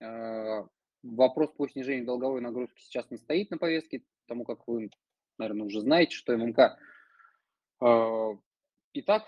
э, 0.00 0.64
вопрос 1.02 1.50
по 1.52 1.68
снижению 1.68 2.06
долговой 2.06 2.40
нагрузки 2.40 2.80
сейчас 2.80 3.10
не 3.10 3.16
стоит 3.16 3.50
на 3.50 3.58
повестке, 3.58 4.04
потому 4.26 4.44
как 4.44 4.66
вы, 4.68 4.90
наверное, 5.38 5.66
уже 5.66 5.80
знаете, 5.80 6.14
что 6.14 6.36
ММК 6.36 6.78
э, 7.80 8.36
и 8.92 9.02
так 9.02 9.24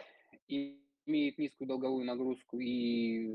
имеет 0.46 1.38
низкую 1.38 1.66
долговую 1.66 2.05
нагрузку 2.05 2.61
и 2.61 3.35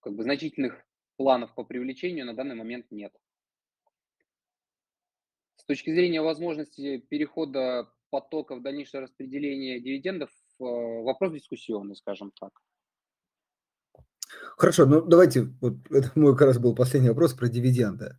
как 0.00 0.14
бы 0.14 0.24
значительных 0.24 0.84
планов 1.16 1.54
по 1.54 1.62
привлечению 1.62 2.26
на 2.26 2.34
данный 2.34 2.56
момент 2.56 2.90
нет. 2.90 3.14
С 5.56 5.64
точки 5.64 5.90
зрения 5.90 6.20
возможности 6.20 6.98
перехода 6.98 7.88
потока 8.10 8.56
в 8.56 8.62
дальнейшее 8.62 9.02
распределение 9.02 9.80
дивидендов 9.80 10.30
вопрос 10.58 11.32
дискуссионный, 11.32 11.96
скажем 11.96 12.32
так. 12.38 12.50
Хорошо, 14.56 14.86
ну 14.86 15.02
давайте, 15.02 15.42
вот 15.60 15.74
это 15.90 16.10
мой 16.14 16.32
как 16.32 16.48
раз 16.48 16.58
был 16.58 16.74
последний 16.74 17.08
вопрос 17.08 17.34
про 17.34 17.48
дивиденды. 17.48 18.16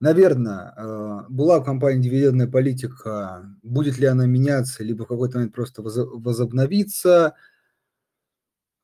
Наверное, 0.00 0.74
э, 0.76 1.24
была 1.28 1.58
в 1.58 1.64
компании 1.64 2.02
дивидендная 2.02 2.46
политика, 2.46 3.44
будет 3.62 3.98
ли 3.98 4.06
она 4.06 4.26
меняться, 4.26 4.84
либо 4.84 5.02
в 5.04 5.08
какой-то 5.08 5.38
момент 5.38 5.54
просто 5.54 5.82
возобновиться. 5.82 7.34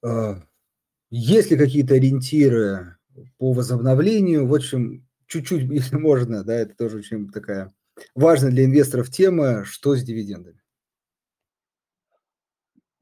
Э, 0.02 0.34
есть 1.10 1.50
ли 1.52 1.56
какие-то 1.56 1.94
ориентиры 1.94 2.96
по 3.38 3.52
возобновлению? 3.52 4.48
В 4.48 4.54
общем, 4.54 5.06
чуть-чуть, 5.28 5.62
если 5.70 5.96
можно, 5.96 6.42
да, 6.42 6.54
это 6.54 6.74
тоже 6.74 6.98
очень 6.98 7.30
такая 7.30 7.72
важная 8.16 8.50
для 8.50 8.64
инвесторов 8.64 9.08
тема, 9.08 9.64
что 9.64 9.94
с 9.94 10.02
дивидендами. 10.02 10.63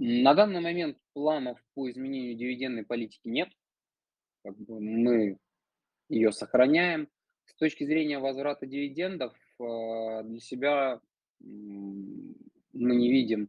На 0.04 0.34
данный 0.34 0.60
момент 0.60 0.98
планов 1.12 1.62
по 1.74 1.88
изменению 1.88 2.36
дивидендной 2.36 2.84
политики 2.84 3.28
нет. 3.28 3.48
Как 4.42 4.58
бы 4.58 4.80
мы 4.80 5.38
ее 6.08 6.32
сохраняем. 6.32 7.08
С 7.44 7.54
точки 7.54 7.84
зрения 7.84 8.18
возврата 8.18 8.66
дивидендов 8.66 9.32
э, 9.60 10.22
для 10.24 10.40
себя 10.40 11.00
мы 11.38 12.96
не 12.96 13.12
видим 13.12 13.48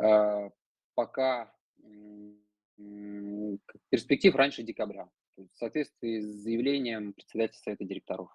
э, 0.00 0.50
пока 0.94 1.52
перспектив 3.90 4.36
раньше 4.36 4.62
декабря, 4.62 5.08
в 5.36 5.48
соответствии 5.56 6.20
с 6.20 6.26
заявлением 6.44 7.12
председателя 7.12 7.58
Совета 7.58 7.84
директоров. 7.84 8.30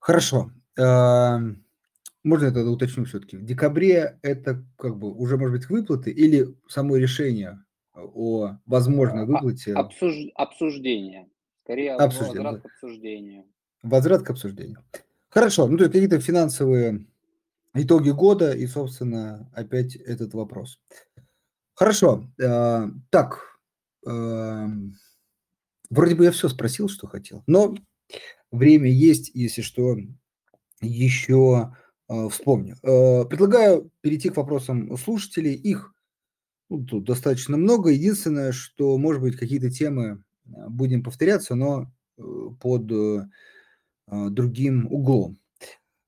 Хорошо. 0.00 0.50
Эм, 2.24 2.30
Можно 2.30 2.46
я 2.46 2.50
тогда 2.52 2.70
уточню 2.70 3.04
все-таки? 3.04 3.36
В 3.36 3.44
декабре 3.44 4.18
это 4.22 4.64
как 4.78 4.96
бы 4.98 5.12
уже, 5.12 5.36
может 5.36 5.56
быть, 5.58 5.68
выплаты 5.68 6.10
или 6.10 6.54
само 6.68 6.96
решение 6.96 7.62
о 7.94 8.56
возможной 8.66 9.22
А, 9.22 9.26
выплате? 9.26 9.72
обсуж- 9.74 10.30
обсуждение. 10.34 11.28
Скорее, 11.64 11.92
Обсуждение, 11.94 12.42
возврат 12.42 12.62
да. 12.62 12.68
к 12.68 12.72
обсуждению. 12.72 13.44
Возврат 13.82 14.22
к 14.22 14.30
обсуждению. 14.30 14.78
Хорошо, 15.28 15.66
ну 15.66 15.76
то 15.76 15.84
есть 15.84 15.92
какие-то 15.92 16.20
финансовые 16.20 17.06
итоги 17.74 18.10
года 18.10 18.52
и, 18.52 18.66
собственно, 18.66 19.50
опять 19.54 19.96
этот 19.96 20.34
вопрос. 20.34 20.78
Хорошо, 21.74 22.24
э, 22.38 22.86
так, 23.10 23.58
э, 24.06 24.66
вроде 25.90 26.14
бы 26.14 26.24
я 26.24 26.32
все 26.32 26.48
спросил, 26.48 26.88
что 26.88 27.06
хотел, 27.06 27.42
но 27.46 27.74
время 28.50 28.90
есть, 28.90 29.30
если 29.34 29.62
что, 29.62 29.96
еще 30.80 31.70
э, 31.72 31.81
вспомню. 32.30 32.76
Э, 32.82 33.24
предлагаю 33.24 33.90
перейти 34.00 34.28
к 34.30 34.36
вопросам 34.36 34.96
слушателей. 34.96 35.54
Их 35.54 35.94
ну, 36.72 36.84
тут 36.84 37.04
достаточно 37.04 37.58
много. 37.58 37.90
Единственное, 37.90 38.52
что, 38.52 38.96
может 38.96 39.20
быть, 39.20 39.36
какие-то 39.36 39.70
темы 39.70 40.24
э, 40.46 40.50
будем 40.68 41.02
повторяться, 41.02 41.54
но 41.54 41.92
э, 42.16 42.22
под 42.60 42.90
э, 42.90 43.28
другим 44.06 44.86
углом. 44.90 45.38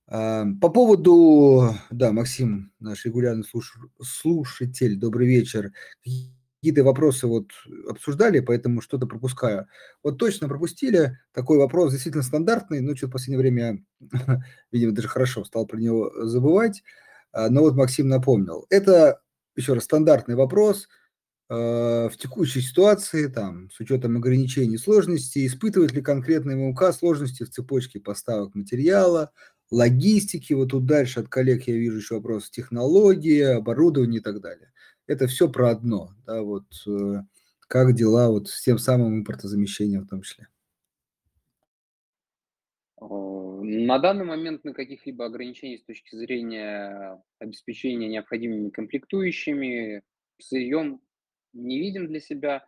А, 0.06 0.44
По 0.60 0.68
поводу, 0.68 1.74
да, 1.90 2.12
Максим, 2.12 2.72
наш 2.80 3.04
регулярный 3.04 3.44
слуш- 3.44 3.88
слушатель, 4.02 4.96
добрый 4.96 5.26
вечер. 5.26 5.72
Какие-то 6.64 6.82
вопросы 6.84 7.26
вот 7.26 7.50
обсуждали, 7.86 8.40
поэтому 8.40 8.80
что-то 8.80 9.06
пропускаю. 9.06 9.66
Вот 10.02 10.16
точно 10.18 10.48
пропустили. 10.48 11.18
Такой 11.32 11.58
вопрос 11.58 11.92
действительно 11.92 12.22
стандартный, 12.24 12.80
но 12.80 12.96
что-то 12.96 13.10
в 13.10 13.12
последнее 13.12 13.38
время, 13.38 13.84
видимо, 14.72 14.92
даже 14.92 15.08
хорошо 15.08 15.44
стал 15.44 15.66
про 15.66 15.76
него 15.78 16.10
забывать. 16.24 16.82
А, 17.32 17.50
Но 17.50 17.60
вот 17.60 17.74
Максим 17.76 18.08
напомнил. 18.08 18.64
Это, 18.70 19.20
еще 19.56 19.74
раз, 19.74 19.84
стандартный 19.84 20.36
вопрос. 20.36 20.88
А, 21.50 22.08
В 22.08 22.16
текущей 22.16 22.60
ситуации, 22.62 23.26
там, 23.26 23.70
с 23.70 23.80
учетом 23.80 24.16
ограничений 24.16 24.76
и 24.76 24.78
сложностей, 24.78 25.46
испытывает 25.46 25.92
ли 25.92 26.02
конкретный 26.02 26.56
ММК 26.56 26.92
сложности 26.94 27.42
в 27.44 27.50
цепочке 27.50 28.00
поставок 28.00 28.54
материала, 28.54 29.30
логистики, 29.70 30.52
вот 30.54 30.70
тут 30.70 30.86
дальше 30.86 31.20
от 31.20 31.28
коллег 31.28 31.66
я 31.68 31.74
вижу 31.74 31.98
еще 31.98 32.14
вопрос 32.16 32.50
технологии, 32.50 33.40
оборудования 33.42 34.18
и 34.18 34.20
так 34.22 34.40
далее. 34.40 34.72
Это 35.06 35.26
все 35.26 35.50
про 35.50 35.70
одно, 35.70 36.10
да, 36.26 36.42
вот 36.42 36.64
э, 36.86 37.22
как 37.68 37.94
дела 37.94 38.30
вот 38.30 38.48
с 38.48 38.62
тем 38.62 38.78
самым 38.78 39.20
импортозамещением 39.20 40.02
в 40.02 40.08
том 40.08 40.22
числе. 40.22 40.48
На 43.00 43.98
данный 43.98 44.24
момент 44.24 44.64
на 44.64 44.72
каких-либо 44.72 45.26
ограничений 45.26 45.78
с 45.78 45.84
точки 45.84 46.16
зрения 46.16 47.22
обеспечения 47.38 48.08
необходимыми 48.08 48.70
комплектующими, 48.70 50.02
сырьем 50.40 51.02
не 51.52 51.78
видим 51.80 52.06
для 52.06 52.20
себя. 52.20 52.66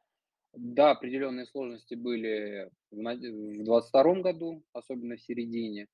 Да, 0.52 0.92
определенные 0.92 1.46
сложности 1.46 1.94
были 1.94 2.70
в 2.90 2.96
2022 2.96 4.14
году, 4.22 4.64
особенно 4.72 5.16
в 5.16 5.22
середине, 5.22 5.88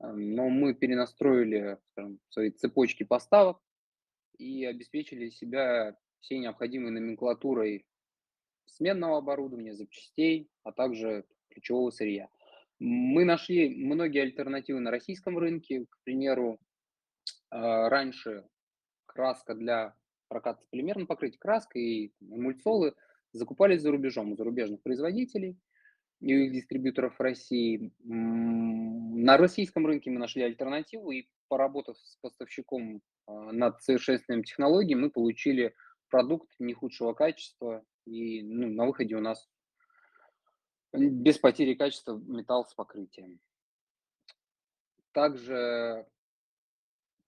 э, 0.00 0.12
но 0.12 0.48
мы 0.48 0.74
перенастроили 0.74 1.78
скажем, 1.92 2.18
свои 2.28 2.50
цепочки 2.50 3.04
поставок 3.04 3.58
и 4.42 4.64
обеспечили 4.64 5.30
себя 5.30 5.96
всей 6.20 6.38
необходимой 6.38 6.90
номенклатурой 6.90 7.86
сменного 8.66 9.18
оборудования, 9.18 9.74
запчастей, 9.74 10.48
а 10.64 10.72
также 10.72 11.24
ключевого 11.50 11.90
сырья. 11.90 12.28
Мы 12.78 13.24
нашли 13.24 13.68
многие 13.68 14.22
альтернативы 14.22 14.80
на 14.80 14.90
российском 14.90 15.38
рынке. 15.38 15.86
К 15.88 15.98
примеру, 16.04 16.58
а, 17.50 17.88
раньше 17.88 18.44
краска 19.06 19.54
для 19.54 19.94
проката 20.28 20.64
полимерного 20.70 21.06
покрытия, 21.06 21.38
краска 21.38 21.78
и 21.78 22.12
эмульсолы 22.20 22.94
закупались 23.32 23.82
за 23.82 23.90
рубежом 23.90 24.32
у 24.32 24.36
зарубежных 24.36 24.82
производителей 24.82 25.58
и 26.20 26.34
у 26.34 26.38
их 26.38 26.52
дистрибьюторов 26.52 27.18
в 27.18 27.22
России. 27.22 27.92
На 28.02 29.36
российском 29.36 29.86
рынке 29.86 30.10
мы 30.10 30.18
нашли 30.18 30.42
альтернативу 30.42 31.10
и 31.10 31.28
поработав 31.48 31.98
с 31.98 32.16
поставщиком 32.16 33.02
над 33.26 33.82
совершенствованием 33.82 34.44
технологий, 34.44 34.94
мы 34.94 35.10
получили 35.10 35.74
продукт 36.08 36.48
не 36.58 36.74
худшего 36.74 37.12
качества, 37.14 37.84
и 38.04 38.42
ну, 38.42 38.68
на 38.68 38.86
выходе 38.86 39.16
у 39.16 39.20
нас 39.20 39.48
без 40.92 41.38
потери 41.38 41.74
качества 41.74 42.20
металл 42.26 42.66
с 42.66 42.74
покрытием. 42.74 43.40
Также 45.12 46.06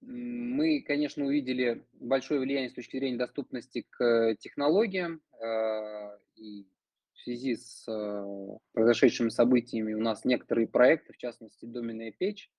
мы, 0.01 0.83
конечно, 0.83 1.25
увидели 1.25 1.87
большое 1.93 2.41
влияние 2.41 2.71
с 2.71 2.75
точки 2.75 2.99
зрения 2.99 3.17
доступности 3.17 3.87
к 3.89 4.35
технологиям. 4.39 5.23
э, 5.41 6.19
И 6.37 6.67
в 7.13 7.21
связи 7.21 7.57
с 7.57 7.89
э, 7.89 8.59
произошедшими 8.73 9.31
событиями 9.31 9.95
у 9.95 10.01
нас 10.01 10.25
некоторые 10.27 10.67
проекты, 10.67 11.15
в 11.15 11.17
частности, 11.17 11.65
доменная 11.65 12.13
печь 12.13 12.51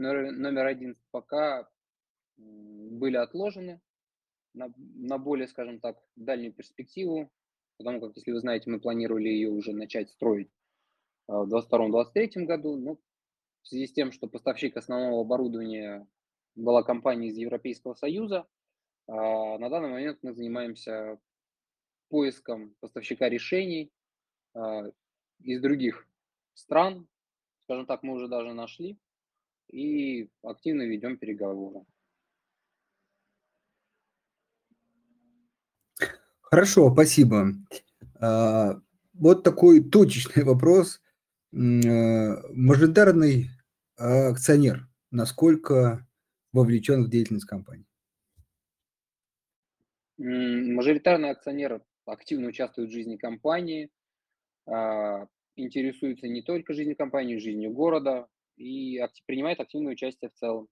номер, 0.00 0.66
один, 0.66 0.96
пока 1.10 1.68
были 2.90 3.16
отложены 3.16 3.80
на, 4.54 4.72
на 4.76 5.18
более, 5.18 5.48
скажем 5.48 5.80
так, 5.80 5.98
дальнюю 6.16 6.52
перспективу, 6.52 7.30
потому 7.78 8.00
как, 8.00 8.16
если 8.16 8.32
вы 8.32 8.40
знаете, 8.40 8.70
мы 8.70 8.80
планировали 8.80 9.28
ее 9.28 9.50
уже 9.50 9.72
начать 9.72 10.10
строить 10.10 10.50
э, 11.28 11.32
в 11.32 11.54
2022-2023 11.54 12.44
году, 12.44 12.76
но 12.76 12.98
в 13.62 13.68
связи 13.68 13.86
с 13.86 13.92
тем, 13.92 14.12
что 14.12 14.26
поставщик 14.26 14.76
основного 14.76 15.20
оборудования 15.20 16.06
была 16.54 16.82
компания 16.82 17.28
из 17.28 17.36
Европейского 17.36 17.94
Союза, 17.94 18.46
а, 19.06 19.58
на 19.58 19.68
данный 19.68 19.88
момент 19.88 20.18
мы 20.22 20.32
занимаемся 20.32 21.18
поиском 22.08 22.74
поставщика 22.80 23.28
решений 23.28 23.92
а, 24.54 24.84
из 25.42 25.60
других 25.60 26.06
стран. 26.54 27.08
Скажем 27.64 27.86
так, 27.86 28.02
мы 28.02 28.14
уже 28.14 28.28
даже 28.28 28.52
нашли 28.52 28.98
и 29.68 30.28
активно 30.42 30.82
ведем 30.82 31.16
переговоры. 31.18 31.84
Хорошо, 36.50 36.92
спасибо. 36.92 37.52
А, 38.20 38.80
Вот 39.14 39.44
такой 39.44 39.82
точечный 39.82 40.44
вопрос. 40.44 41.00
Э, 41.52 41.56
Мажоритарный 42.52 43.50
акционер 43.96 44.88
насколько 45.10 46.06
вовлечен 46.52 47.04
в 47.04 47.10
деятельность 47.10 47.46
компании? 47.46 47.86
Мажоритарный 50.18 51.30
акционер 51.30 51.82
активно 52.04 52.48
участвует 52.48 52.90
в 52.90 52.92
жизни 52.92 53.16
компании, 53.16 53.90
а, 54.66 55.26
интересуется 55.56 56.28
не 56.28 56.42
только 56.42 56.74
жизнью 56.74 56.96
компании, 56.96 57.38
жизнью 57.38 57.72
города 57.72 58.28
и 58.56 59.00
принимает 59.26 59.60
активное 59.60 59.92
участие 59.92 60.30
в 60.30 60.34
целом. 60.34 60.68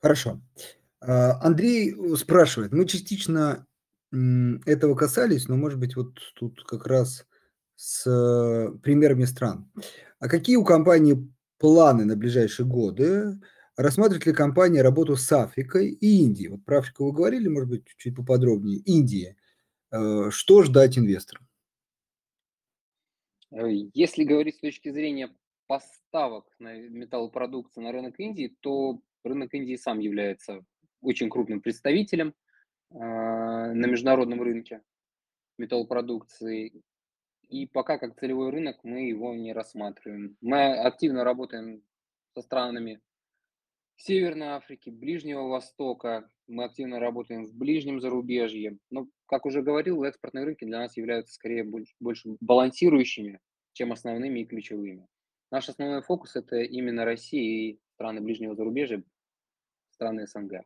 Хорошо. 0.00 0.40
А, 1.02 1.40
Андрей 1.44 1.92
э, 1.92 2.16
спрашивает, 2.16 2.72
мы 2.72 2.86
частично 2.86 3.66
этого 4.66 4.94
касались, 4.94 5.48
но, 5.48 5.56
может 5.56 5.78
быть, 5.78 5.96
вот 5.96 6.18
тут 6.34 6.62
как 6.64 6.86
раз 6.86 7.26
с 7.76 8.06
э, 8.06 8.70
примерами 8.82 9.24
стран. 9.24 9.72
А 10.18 10.28
какие 10.28 10.56
у 10.56 10.64
компании 10.64 11.32
планы 11.58 12.04
на 12.04 12.14
ближайшие 12.14 12.66
годы? 12.66 13.40
Рассматривает 13.76 14.26
ли 14.26 14.34
компания 14.34 14.82
работу 14.82 15.16
с 15.16 15.32
Африкой 15.32 15.88
и 15.88 16.22
Индией? 16.22 16.50
Вот 16.50 16.64
про 16.66 16.80
Африку 16.80 17.06
вы 17.06 17.12
говорили, 17.12 17.48
может 17.48 17.70
быть, 17.70 17.86
чуть 17.96 18.14
поподробнее. 18.14 18.80
Индия. 18.80 19.36
Э, 19.90 20.28
Что 20.30 20.62
ждать 20.62 20.98
инвесторам? 20.98 21.48
Если 23.50 24.24
говорить 24.24 24.56
с 24.56 24.60
точки 24.60 24.90
зрения 24.90 25.34
поставок 25.66 26.44
на 26.58 26.74
металлопродукции 26.74 27.80
на 27.80 27.92
рынок 27.92 28.20
Индии, 28.20 28.54
то 28.60 29.00
рынок 29.24 29.54
Индии 29.54 29.76
сам 29.76 30.00
является 30.00 30.64
очень 31.02 31.28
крупным 31.28 31.60
представителем 31.60 32.34
э, 32.90 32.94
на 32.98 33.86
международном 33.86 34.40
рынке 34.40 34.82
металлопродукции. 35.58 36.82
И 37.48 37.66
пока 37.66 37.98
как 37.98 38.18
целевой 38.18 38.50
рынок 38.50 38.78
мы 38.82 39.08
его 39.08 39.34
не 39.34 39.52
рассматриваем. 39.52 40.36
Мы 40.40 40.72
активно 40.78 41.24
работаем 41.24 41.82
со 42.34 42.40
странами 42.40 43.00
Северной 43.96 44.48
Африки, 44.48 44.90
Ближнего 44.90 45.48
Востока. 45.48 46.28
Мы 46.48 46.64
активно 46.64 46.98
работаем 46.98 47.46
в 47.46 47.54
ближнем 47.54 48.00
зарубежье. 48.00 48.78
Но, 48.90 49.08
как 49.26 49.46
уже 49.46 49.62
говорил, 49.62 50.02
экспортные 50.04 50.44
рынки 50.44 50.64
для 50.64 50.78
нас 50.78 50.96
являются 50.96 51.34
скорее 51.34 51.62
больше, 51.62 51.94
больше 52.00 52.36
балансирующими, 52.40 53.38
чем 53.74 53.92
основными 53.92 54.40
и 54.40 54.44
ключевыми. 54.44 55.06
Наш 55.50 55.68
основной 55.68 56.02
фокус 56.02 56.34
это 56.34 56.56
именно 56.62 57.04
Россия 57.04 57.42
и 57.42 57.78
страны 57.94 58.20
ближнего 58.22 58.54
зарубежья, 58.54 59.02
страны 59.90 60.26
СНГ. 60.26 60.62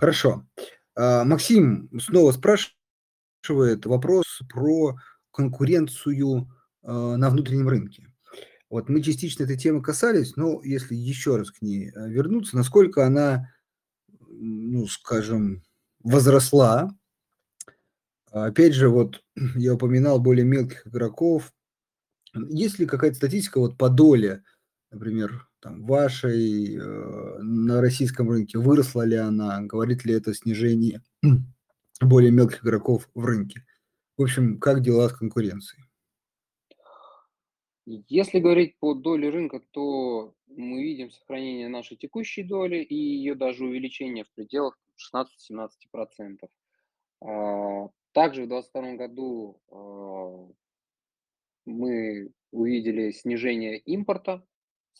Хорошо. 0.00 0.46
А, 0.96 1.24
Максим 1.24 1.90
снова 2.00 2.32
спрашивает 2.32 3.84
вопрос 3.84 4.24
про 4.48 4.96
конкуренцию 5.30 6.50
э, 6.82 6.90
на 6.90 7.28
внутреннем 7.28 7.68
рынке. 7.68 8.06
Вот 8.70 8.88
мы 8.88 9.02
частично 9.02 9.44
этой 9.44 9.58
темы 9.58 9.82
касались, 9.82 10.36
но 10.36 10.62
если 10.64 10.94
еще 10.94 11.36
раз 11.36 11.50
к 11.50 11.60
ней 11.60 11.90
э, 11.90 12.08
вернуться, 12.08 12.56
насколько 12.56 13.06
она, 13.06 13.52
ну, 14.26 14.86
скажем, 14.86 15.62
возросла. 16.02 16.88
Опять 18.30 18.72
же, 18.72 18.88
вот 18.88 19.22
я 19.54 19.74
упоминал 19.74 20.18
более 20.18 20.46
мелких 20.46 20.86
игроков. 20.86 21.52
Есть 22.32 22.78
ли 22.78 22.86
какая-то 22.86 23.16
статистика 23.16 23.60
вот 23.60 23.76
по 23.76 23.90
доле, 23.90 24.44
например, 24.90 25.49
там, 25.60 25.84
вашей 25.84 26.76
э, 26.76 27.38
на 27.42 27.80
российском 27.80 28.30
рынке, 28.30 28.58
выросла 28.58 29.02
ли 29.02 29.16
она, 29.16 29.60
говорит 29.60 30.04
ли 30.04 30.14
это 30.14 30.34
снижение 30.34 31.02
более 32.00 32.30
мелких 32.30 32.64
игроков 32.64 33.08
в 33.14 33.24
рынке? 33.24 33.64
В 34.16 34.22
общем, 34.22 34.58
как 34.58 34.82
дела 34.82 35.08
с 35.08 35.12
конкуренцией? 35.12 35.84
Если 37.86 38.38
говорить 38.38 38.78
по 38.78 38.94
доле 38.94 39.30
рынка, 39.30 39.60
то 39.72 40.34
мы 40.46 40.82
видим 40.82 41.10
сохранение 41.10 41.68
нашей 41.68 41.96
текущей 41.96 42.42
доли 42.42 42.78
и 42.78 42.94
ее 42.94 43.34
даже 43.34 43.64
увеличение 43.64 44.24
в 44.24 44.30
пределах 44.34 44.78
16-17%. 45.14 46.48
А, 47.22 47.88
также 48.12 48.44
в 48.44 48.48
2022 48.48 48.94
году 48.94 49.60
а, 49.70 50.48
мы 51.66 52.32
увидели 52.52 53.10
снижение 53.12 53.78
импорта 53.78 54.44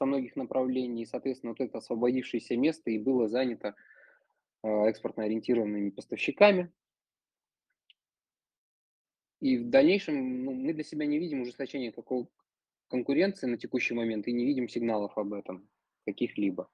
со 0.00 0.06
многих 0.06 0.34
направлений, 0.34 1.02
и, 1.02 1.06
соответственно, 1.06 1.52
вот 1.52 1.60
это 1.60 1.76
освободившееся 1.76 2.56
место 2.56 2.90
и 2.90 2.98
было 2.98 3.28
занято 3.28 3.74
а, 4.62 4.86
экспортно 4.88 5.24
ориентированными 5.24 5.90
поставщиками. 5.90 6.72
И 9.40 9.58
в 9.58 9.68
дальнейшем 9.68 10.44
ну, 10.44 10.54
мы 10.54 10.72
для 10.72 10.84
себя 10.84 11.04
не 11.04 11.18
видим 11.18 11.42
ужесточения 11.42 11.92
какого, 11.92 12.28
конкуренции 12.88 13.46
на 13.46 13.58
текущий 13.58 13.92
момент 13.92 14.26
и 14.26 14.32
не 14.32 14.46
видим 14.46 14.70
сигналов 14.70 15.18
об 15.18 15.34
этом 15.34 15.68
каких-либо. 16.06 16.70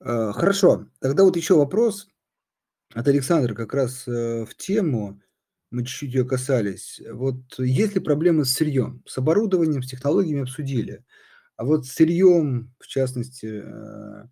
Э, 0.00 0.32
хорошо, 0.32 0.86
тогда 0.98 1.24
вот 1.24 1.36
еще 1.36 1.56
вопрос 1.56 2.08
от 2.94 3.06
Александра 3.06 3.54
как 3.54 3.74
раз 3.74 4.08
э, 4.08 4.46
в 4.46 4.54
тему, 4.54 5.20
мы 5.74 5.84
чуть-чуть 5.84 6.14
ее 6.14 6.24
касались. 6.24 7.02
Вот 7.10 7.58
есть 7.58 7.94
ли 7.94 8.00
проблемы 8.00 8.44
с 8.44 8.52
сырьем? 8.52 9.02
С 9.06 9.18
оборудованием, 9.18 9.82
с 9.82 9.90
технологиями 9.90 10.42
обсудили. 10.42 11.04
А 11.56 11.64
вот 11.64 11.84
с 11.84 11.92
сырьем, 11.92 12.72
в 12.78 12.86
частности, 12.86 13.62
э, 13.64 14.24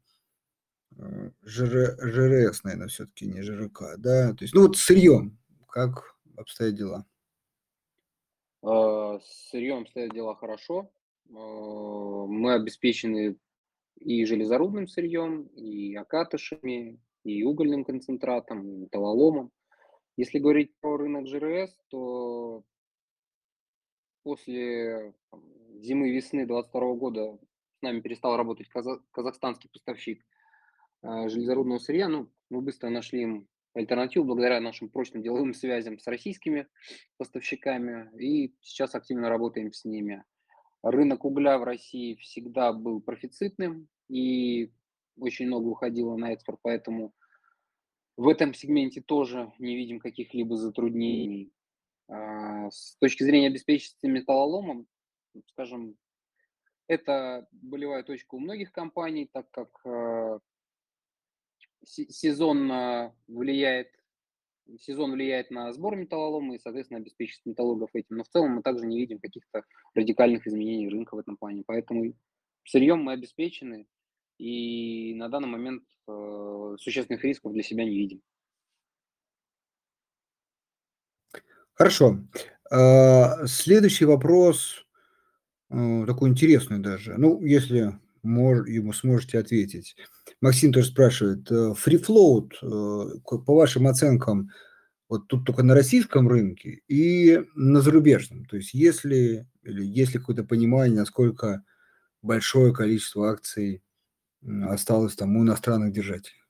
ЖР, 1.43 1.99
ЖРС, 2.01 2.63
наверное, 2.63 2.89
все-таки 2.89 3.27
не 3.27 3.43
ЖРК, 3.43 3.97
да? 3.99 4.33
То 4.35 4.45
есть, 4.45 4.55
ну 4.55 4.63
вот 4.63 4.77
с 4.77 4.83
сырьем, 4.83 5.39
как 5.69 6.17
обстоят 6.37 6.77
дела? 6.77 7.07
А, 8.63 9.19
с 9.19 9.51
сырьем 9.51 9.87
стоят 9.87 10.13
дела 10.13 10.37
хорошо. 10.37 10.93
А, 11.29 11.35
мы 11.35 12.55
обеспечены 12.55 13.37
и 13.99 14.25
железорудным 14.25 14.87
сырьем, 14.87 15.43
и 15.57 15.95
окатышами, 15.95 17.01
и 17.25 17.43
угольным 17.43 17.85
концентратом, 17.85 18.67
и 18.67 18.77
металлоломом. 18.77 19.51
Если 20.17 20.39
говорить 20.39 20.75
про 20.81 20.99
рынок 20.99 21.27
ЖРС, 21.27 21.75
то 21.89 22.65
после 24.23 25.15
зимы-весны 25.81 26.47
2022 26.47 26.95
года 26.95 27.39
с 27.79 27.83
нами 27.83 28.01
перестал 28.01 28.37
работать 28.37 28.69
казахстанский 29.11 29.71
поставщик 29.71 30.25
а, 31.03 31.29
железорудного 31.29 31.79
сырья. 31.79 32.09
Ну, 32.09 32.31
мы 32.51 32.61
быстро 32.61 32.91
нашли 32.91 33.23
им 33.23 33.49
альтернативу 33.75 34.27
благодаря 34.27 34.61
нашим 34.61 34.91
прочным 34.91 35.23
деловым 35.23 35.55
связям 35.55 35.99
с 35.99 36.07
российскими 36.07 36.69
поставщиками 37.17 38.11
и 38.19 38.55
сейчас 38.61 38.95
активно 38.95 39.31
работаем 39.31 39.73
с 39.73 39.85
ними. 39.85 40.25
Рынок 40.83 41.25
угля 41.25 41.59
в 41.59 41.65
России 41.65 42.17
всегда 42.17 42.73
был 42.73 43.01
профицитным 43.01 43.89
и 44.09 44.73
очень 45.17 45.47
много 45.47 45.69
уходило 45.69 46.17
на 46.17 46.33
экспорт, 46.33 46.59
поэтому 46.63 47.15
в 48.17 48.29
этом 48.29 48.55
сегменте 48.55 49.01
тоже 49.01 49.53
не 49.59 49.77
видим 49.77 49.99
каких-либо 49.99 50.57
затруднений. 50.57 51.53
А, 52.09 52.71
с 52.71 52.97
точки 52.99 53.23
зрения 53.23 53.49
обеспеченности 53.49 54.07
металлоломом, 54.07 54.87
скажем, 55.49 55.97
это 56.89 57.47
болевая 57.53 58.03
точка 58.03 58.35
у 58.35 58.39
многих 58.39 58.73
компаний, 58.73 59.31
так 59.33 59.51
как 59.51 59.69
а, 59.87 60.41
сезонно 61.85 63.15
влияет, 63.29 63.89
сезон 64.79 65.13
влияет 65.13 65.51
на 65.51 65.73
сбор 65.73 65.97
металлолома 65.97 66.57
и, 66.57 66.59
соответственно, 66.59 67.01
обеспечит 67.01 67.41
металлургов 67.45 67.91
этим. 67.95 68.17
Но 68.17 68.25
в 68.25 68.29
целом 68.29 68.57
мы 68.57 68.63
также 68.63 68.87
не 68.87 68.99
видим 68.99 69.19
каких-то 69.19 69.63
радикальных 69.95 70.47
изменений 70.47 70.89
рынка 70.89 71.15
в 71.15 71.19
этом 71.19 71.37
плане. 71.37 71.63
Поэтому 71.67 72.15
сырьем 72.65 73.03
мы 73.03 73.13
обеспечены 73.13 73.87
и 74.43 75.15
на 75.15 75.29
данный 75.29 75.47
момент 75.47 75.85
э, 76.09 76.77
существенных 76.81 77.23
рисков 77.23 77.53
для 77.53 77.63
себя 77.63 77.85
не 77.85 77.97
видим. 77.97 78.21
Хорошо. 81.75 82.19
А, 82.69 83.47
следующий 83.47 84.05
вопрос 84.05 84.85
э, 85.71 86.05
такой 86.07 86.31
интересный 86.31 86.81
даже. 86.81 87.15
Ну, 87.19 87.41
если 87.43 87.97
мож, 88.25 88.67
ему 88.67 88.93
сможете 88.93 89.39
ответить. 89.39 89.95
Максим 90.41 90.73
тоже 90.73 90.89
спрашивает, 90.89 91.49
э, 91.49 91.75
free 91.77 92.05
float, 92.05 92.51
э, 92.63 93.21
по 93.25 93.55
вашим 93.55 93.87
оценкам, 93.87 94.51
вот 95.09 95.29
тут 95.29 95.47
только 95.47 95.63
на 95.63 95.75
российском 95.75 96.27
рынке 96.27 96.81
и 96.89 97.45
на 97.55 97.81
зарубежном. 97.81 98.47
То 98.47 98.57
есть 98.57 98.75
если, 98.75 99.47
или 99.63 99.85
есть 99.85 100.15
ли 100.15 100.19
какое-то 100.19 100.43
понимание, 100.43 100.99
насколько 100.99 101.63
большое 102.23 102.75
количество 102.75 103.31
акций 103.31 103.83
осталось 104.69 105.17
там 105.17 105.37
у 105.37 105.43
иностранных 105.43 105.93
держателей? 105.93 106.41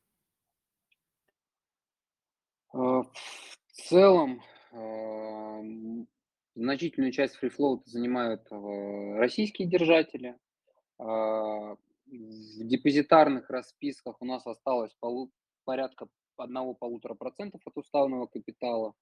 Э, 2.74 2.78
в 2.78 3.09
целом, 3.88 4.43
значительную 6.55 7.12
часть 7.12 7.36
фрифлоута 7.36 7.88
занимают 7.90 8.47
российские 8.51 9.68
держатели, 9.68 10.38
а, 10.99 11.74
в 12.07 12.66
депозитарных 12.66 13.51
расписках 13.51 14.20
у 14.20 14.24
нас 14.24 14.47
осталось 14.47 14.95
полу, 15.01 15.32
порядка 15.64 16.07
одного-полутора 16.36 17.14
процентов 17.14 17.61
от 17.64 17.76
уставного 17.76 18.26
капитала. 18.26 18.95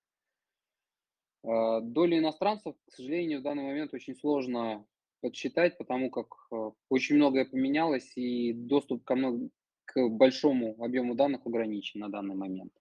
А, 1.43 1.81
доли 1.81 2.19
иностранцев, 2.19 2.75
к 2.87 2.93
сожалению, 2.93 3.41
в 3.41 3.43
данный 3.43 3.65
момент 3.65 3.93
очень 3.93 4.15
сложно 4.15 4.87
подсчитать, 5.21 5.79
потому 5.79 6.11
как 6.11 6.27
а, 6.51 6.73
очень 6.89 7.17
многое 7.17 7.45
поменялось 7.45 8.13
и 8.17 8.53
доступ 8.53 9.05
ко 9.05 9.15
много, 9.15 9.49
к 9.85 10.09
большому 10.09 10.77
объему 10.83 11.15
данных 11.15 11.47
ограничен 11.47 12.01
на 12.01 12.09
данный 12.09 12.35
момент. 12.35 12.73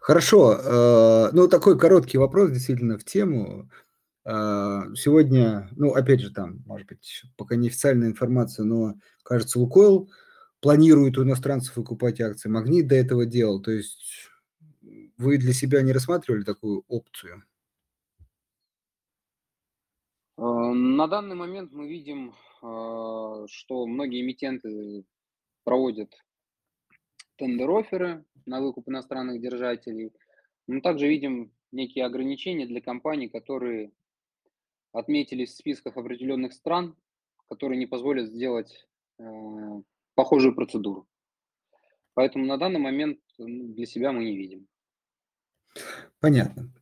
Хорошо. 0.00 1.30
Ну, 1.32 1.48
такой 1.48 1.78
короткий 1.78 2.18
вопрос 2.18 2.50
действительно 2.50 2.98
в 2.98 3.04
тему. 3.04 3.70
А, 4.26 4.84
сегодня, 4.94 5.68
ну, 5.76 5.92
опять 5.92 6.20
же, 6.20 6.32
там, 6.32 6.62
может 6.66 6.88
быть, 6.88 7.24
пока 7.36 7.56
не 7.56 7.68
официальная 7.68 8.08
информация, 8.08 8.64
но, 8.64 8.94
кажется, 9.22 9.58
Лукойл 9.58 10.10
планирует 10.60 11.18
у 11.18 11.24
иностранцев 11.24 11.76
выкупать 11.76 12.20
акции. 12.22 12.48
Магнит 12.48 12.86
до 12.86 12.94
этого 12.94 13.26
делал. 13.26 13.60
То 13.60 13.70
есть 13.70 14.30
вы 15.18 15.36
для 15.36 15.52
себя 15.52 15.82
не 15.82 15.92
рассматривали 15.92 16.42
такую 16.42 16.84
опцию? 16.88 17.44
А, 20.36 20.63
на 20.74 21.06
данный 21.06 21.36
момент 21.36 21.72
мы 21.72 21.88
видим, 21.88 22.34
а, 22.62 23.46
что 23.48 23.86
многие 23.86 24.22
эмитенты 24.22 25.04
проводят 25.64 26.12
тендер-оферы 27.36 28.24
на 28.46 28.60
выкуп 28.60 28.88
иностранных 28.88 29.40
держателей. 29.40 30.12
Мы 30.66 30.80
также 30.80 31.08
видим 31.08 31.52
некие 31.72 32.04
ограничения 32.04 32.66
для 32.66 32.80
компаний, 32.80 33.28
которые 33.28 33.92
отметились 34.92 35.50
в 35.50 35.56
списках 35.56 35.96
определенных 35.96 36.52
стран, 36.52 36.96
которые 37.48 37.78
не 37.78 37.86
позволят 37.86 38.28
сделать 38.28 38.86
э, 39.18 39.24
похожую 40.14 40.54
процедуру. 40.54 41.08
Поэтому 42.14 42.46
на 42.46 42.56
данный 42.56 42.80
момент 42.80 43.18
для 43.38 43.86
себя 43.86 44.12
мы 44.12 44.24
не 44.24 44.36
видим. 44.36 44.68
Понятно. 46.20 46.72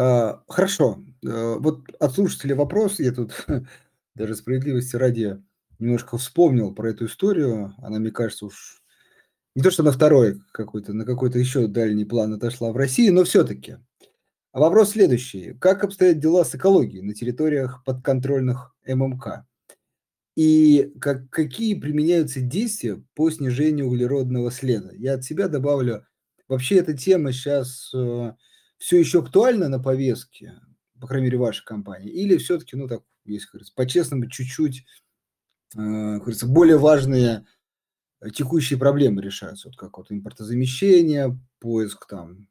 А, 0.00 0.42
хорошо. 0.48 1.04
А, 1.26 1.56
вот 1.58 1.82
от 1.98 2.14
слушателя 2.14 2.56
вопрос, 2.56 3.00
я 3.00 3.12
тут 3.12 3.46
даже 4.14 4.34
справедливости 4.34 4.96
ради 4.96 5.42
немножко 5.78 6.16
вспомнил 6.16 6.74
про 6.74 6.88
эту 6.88 7.04
историю. 7.04 7.74
Она, 7.82 7.98
мне 7.98 8.10
кажется, 8.10 8.46
уж 8.46 8.82
не 9.54 9.62
то, 9.62 9.70
что 9.70 9.82
на 9.82 9.92
второй 9.92 10.40
какой-то, 10.52 10.94
на 10.94 11.04
какой-то 11.04 11.38
еще 11.38 11.66
дальний 11.66 12.06
план 12.06 12.32
отошла 12.32 12.72
в 12.72 12.78
России, 12.78 13.10
но 13.10 13.24
все-таки. 13.24 13.76
А 14.52 14.60
вопрос 14.60 14.92
следующий. 14.92 15.52
Как 15.60 15.84
обстоят 15.84 16.18
дела 16.18 16.44
с 16.44 16.54
экологией 16.54 17.02
на 17.02 17.12
территориях 17.12 17.84
подконтрольных 17.84 18.74
ММК? 18.86 19.44
И 20.34 20.94
как, 20.98 21.28
какие 21.28 21.78
применяются 21.78 22.40
действия 22.40 23.04
по 23.14 23.30
снижению 23.30 23.88
углеродного 23.88 24.50
следа? 24.50 24.92
Я 24.94 25.14
от 25.14 25.24
себя 25.24 25.48
добавлю, 25.48 26.06
вообще 26.48 26.76
эта 26.76 26.96
тема 26.96 27.32
сейчас 27.32 27.90
э, 27.94 28.32
все 28.80 28.98
еще 28.98 29.20
актуальна 29.20 29.68
на 29.68 29.78
повестке, 29.78 30.58
по 30.98 31.06
крайней 31.06 31.26
мере, 31.26 31.38
вашей 31.38 31.64
компании, 31.64 32.10
или 32.10 32.38
все-таки, 32.38 32.76
ну 32.76 32.88
так, 32.88 33.02
если 33.24 33.46
говорится, 33.48 33.74
по-честному, 33.76 34.28
чуть-чуть, 34.28 34.86
э, 35.76 36.16
говорится, 36.16 36.46
более 36.46 36.78
важные 36.78 37.46
текущие 38.34 38.78
проблемы 38.78 39.20
решаются, 39.20 39.68
вот 39.68 39.76
как 39.76 39.98
вот 39.98 40.10
импортозамещение, 40.10 41.38
поиск 41.58 42.06
там, 42.06 42.48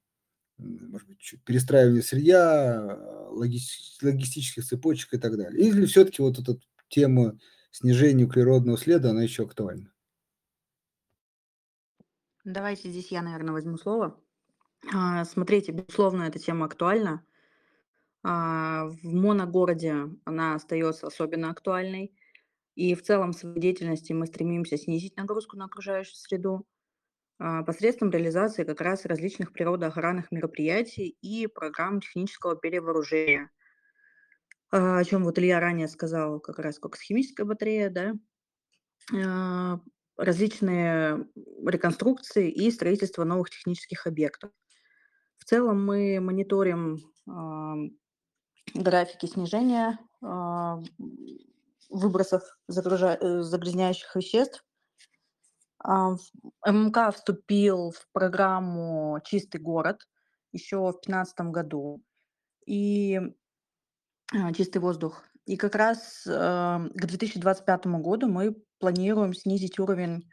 может 0.57 1.07
быть, 1.07 1.35
перестраивание 1.45 2.03
сырья, 2.03 2.99
логистических 3.31 4.63
цепочек 4.63 5.13
и 5.15 5.17
так 5.17 5.35
далее. 5.35 5.59
Или 5.67 5.85
все-таки 5.87 6.21
вот 6.21 6.37
эта 6.37 6.59
тема 6.89 7.39
снижения 7.71 8.25
углеродного 8.25 8.77
следа, 8.77 9.09
она 9.09 9.23
еще 9.23 9.43
актуальна? 9.43 9.91
Давайте 12.43 12.89
здесь 12.89 13.11
я, 13.11 13.23
наверное, 13.23 13.53
возьму 13.53 13.77
слово. 13.77 14.19
А, 14.87 15.25
смотрите, 15.25 15.71
безусловно, 15.71 16.23
эта 16.23 16.39
тема 16.39 16.65
актуальна. 16.65 17.23
А, 18.23 18.85
в 18.87 19.03
моногороде 19.05 20.09
она 20.25 20.55
остается 20.55 21.07
особенно 21.07 21.51
актуальной. 21.51 22.13
И 22.75 22.95
в 22.95 23.03
целом 23.03 23.33
в 23.33 23.37
своей 23.37 23.59
деятельности 23.59 24.13
мы 24.13 24.27
стремимся 24.27 24.77
снизить 24.77 25.17
нагрузку 25.17 25.57
на 25.57 25.65
окружающую 25.65 26.15
среду 26.15 26.67
а, 27.39 27.63
посредством 27.63 28.11
реализации 28.11 28.63
как 28.63 28.81
раз 28.81 29.05
различных 29.05 29.53
природоохранных 29.53 30.31
мероприятий 30.31 31.17
и 31.21 31.47
программ 31.47 32.01
технического 32.01 32.55
перевооружения. 32.55 33.51
О 34.71 35.03
чем 35.03 35.23
вот 35.23 35.39
Илья 35.39 35.59
ранее 35.59 35.87
сказал, 35.87 36.39
как 36.39 36.59
раз 36.59 36.79
как 36.79 36.95
с 36.95 37.01
химической 37.01 37.45
да, 37.89 38.13
различные 40.17 41.25
реконструкции 41.65 42.51
и 42.51 42.69
строительство 42.71 43.23
новых 43.23 43.49
технических 43.49 44.05
объектов. 44.05 44.51
Целом 45.49 45.83
мы 45.83 46.19
мониторим 46.19 46.99
графики 48.75 49.25
снижения 49.25 49.97
э, 50.21 50.75
выбросов. 51.89 52.43
Э, 52.67 53.41
загрязняющих 53.41 54.15
веществ. 54.15 54.63
Э, 55.83 56.17
ММК 56.67 57.15
вступил 57.15 57.89
в 57.89 58.07
программу 58.11 59.19
«Чистый 59.23 59.59
город» 59.59 60.07
еще 60.51 60.77
в 60.77 61.01
2015 61.01 61.39
году. 61.51 62.03
И 62.67 63.19
чистый 64.55 64.77
воздух. 64.77 65.23
И 65.47 65.57
как 65.57 65.73
раз 65.73 66.25
к 66.25 66.91
2025 66.93 67.87
году 67.87 68.27
мы 68.27 68.55
планируем 68.77 69.33
снизить 69.33 69.79
уровень 69.79 70.29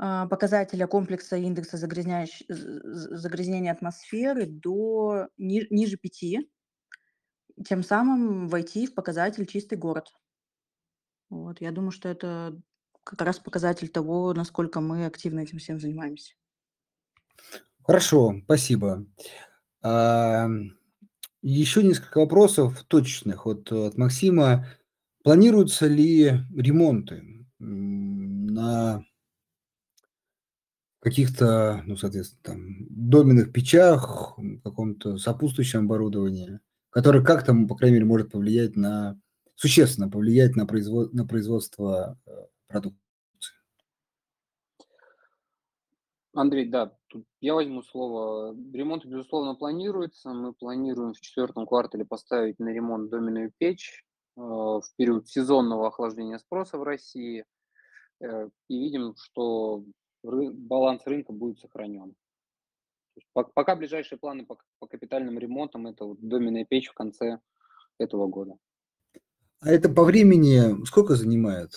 показателя 0.00 0.86
комплекса 0.86 1.36
индекса 1.36 1.76
загрязнения 1.76 3.70
атмосферы 3.70 4.46
до 4.46 5.28
ни, 5.36 5.66
ниже 5.68 5.98
5, 5.98 6.46
тем 7.66 7.82
самым 7.82 8.48
войти 8.48 8.86
в 8.86 8.94
показатель 8.94 9.44
чистый 9.44 9.76
город. 9.76 10.10
Вот, 11.28 11.60
я 11.60 11.70
думаю, 11.70 11.90
что 11.90 12.08
это 12.08 12.58
как 13.04 13.20
раз 13.20 13.38
показатель 13.38 13.90
того, 13.90 14.32
насколько 14.32 14.80
мы 14.80 15.04
активно 15.04 15.40
этим 15.40 15.58
всем 15.58 15.78
занимаемся. 15.78 16.34
Хорошо, 17.82 18.40
спасибо. 18.44 19.04
Еще 21.42 21.82
несколько 21.82 22.20
вопросов 22.20 22.84
точных 22.84 23.44
вот 23.44 23.70
от 23.70 23.98
Максима. 23.98 24.66
Планируются 25.22 25.86
ли 25.86 26.40
ремонты 26.56 27.46
на 27.58 29.04
каких-то, 31.00 31.82
ну, 31.86 31.96
соответственно, 31.96 32.42
там, 32.42 32.86
доменных 32.90 33.52
печах, 33.52 34.38
каком-то 34.62 35.16
сопутствующем 35.16 35.80
оборудовании, 35.80 36.60
которое 36.90 37.24
как-то, 37.24 37.54
по 37.68 37.74
крайней 37.74 37.96
мере, 37.96 38.06
может 38.06 38.30
повлиять 38.30 38.76
на, 38.76 39.18
существенно 39.56 40.08
повлиять 40.08 40.56
на, 40.56 40.66
производ, 40.66 41.12
на 41.14 41.26
производство 41.26 42.18
э, 42.26 42.30
продукции? 42.68 43.00
Андрей, 46.32 46.68
да, 46.68 46.96
тут 47.08 47.24
я 47.40 47.54
возьму 47.54 47.82
слово. 47.82 48.54
Ремонт, 48.72 49.04
безусловно, 49.04 49.54
планируется. 49.54 50.30
Мы 50.30 50.52
планируем 50.52 51.14
в 51.14 51.20
четвертом 51.20 51.66
квартале 51.66 52.04
поставить 52.04 52.58
на 52.58 52.68
ремонт 52.68 53.10
доменную 53.10 53.52
печь 53.58 54.04
э, 54.36 54.40
в 54.40 54.84
период 54.96 55.28
сезонного 55.28 55.88
охлаждения 55.88 56.38
спроса 56.38 56.78
в 56.78 56.82
России. 56.82 57.44
Э, 58.20 58.48
и 58.68 58.78
видим, 58.78 59.14
что 59.16 59.84
ры, 60.22 60.50
баланс 60.50 61.06
рынка 61.06 61.32
будет 61.32 61.58
сохранен. 61.58 62.14
Пока 63.32 63.76
ближайшие 63.76 64.18
планы 64.18 64.46
по, 64.46 64.58
по 64.78 64.86
капитальным 64.86 65.38
ремонтам 65.38 65.86
это 65.86 66.04
вот 66.04 66.20
доменная 66.20 66.64
печь 66.64 66.88
в 66.88 66.94
конце 66.94 67.40
этого 67.98 68.26
года. 68.26 68.56
А 69.60 69.70
это 69.70 69.90
по 69.90 70.04
времени 70.04 70.84
сколько 70.86 71.14
занимает? 71.14 71.72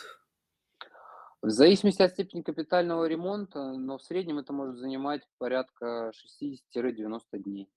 В 1.42 1.50
зависимости 1.50 2.02
от 2.02 2.12
степени 2.12 2.42
капитального 2.42 3.06
ремонта, 3.06 3.74
но 3.74 3.98
в 3.98 4.04
среднем 4.04 4.40
это 4.40 4.54
может 4.54 4.78
занимать 4.78 5.28
порядка 5.38 6.14
60-90 6.46 7.20
дней. 7.34 7.70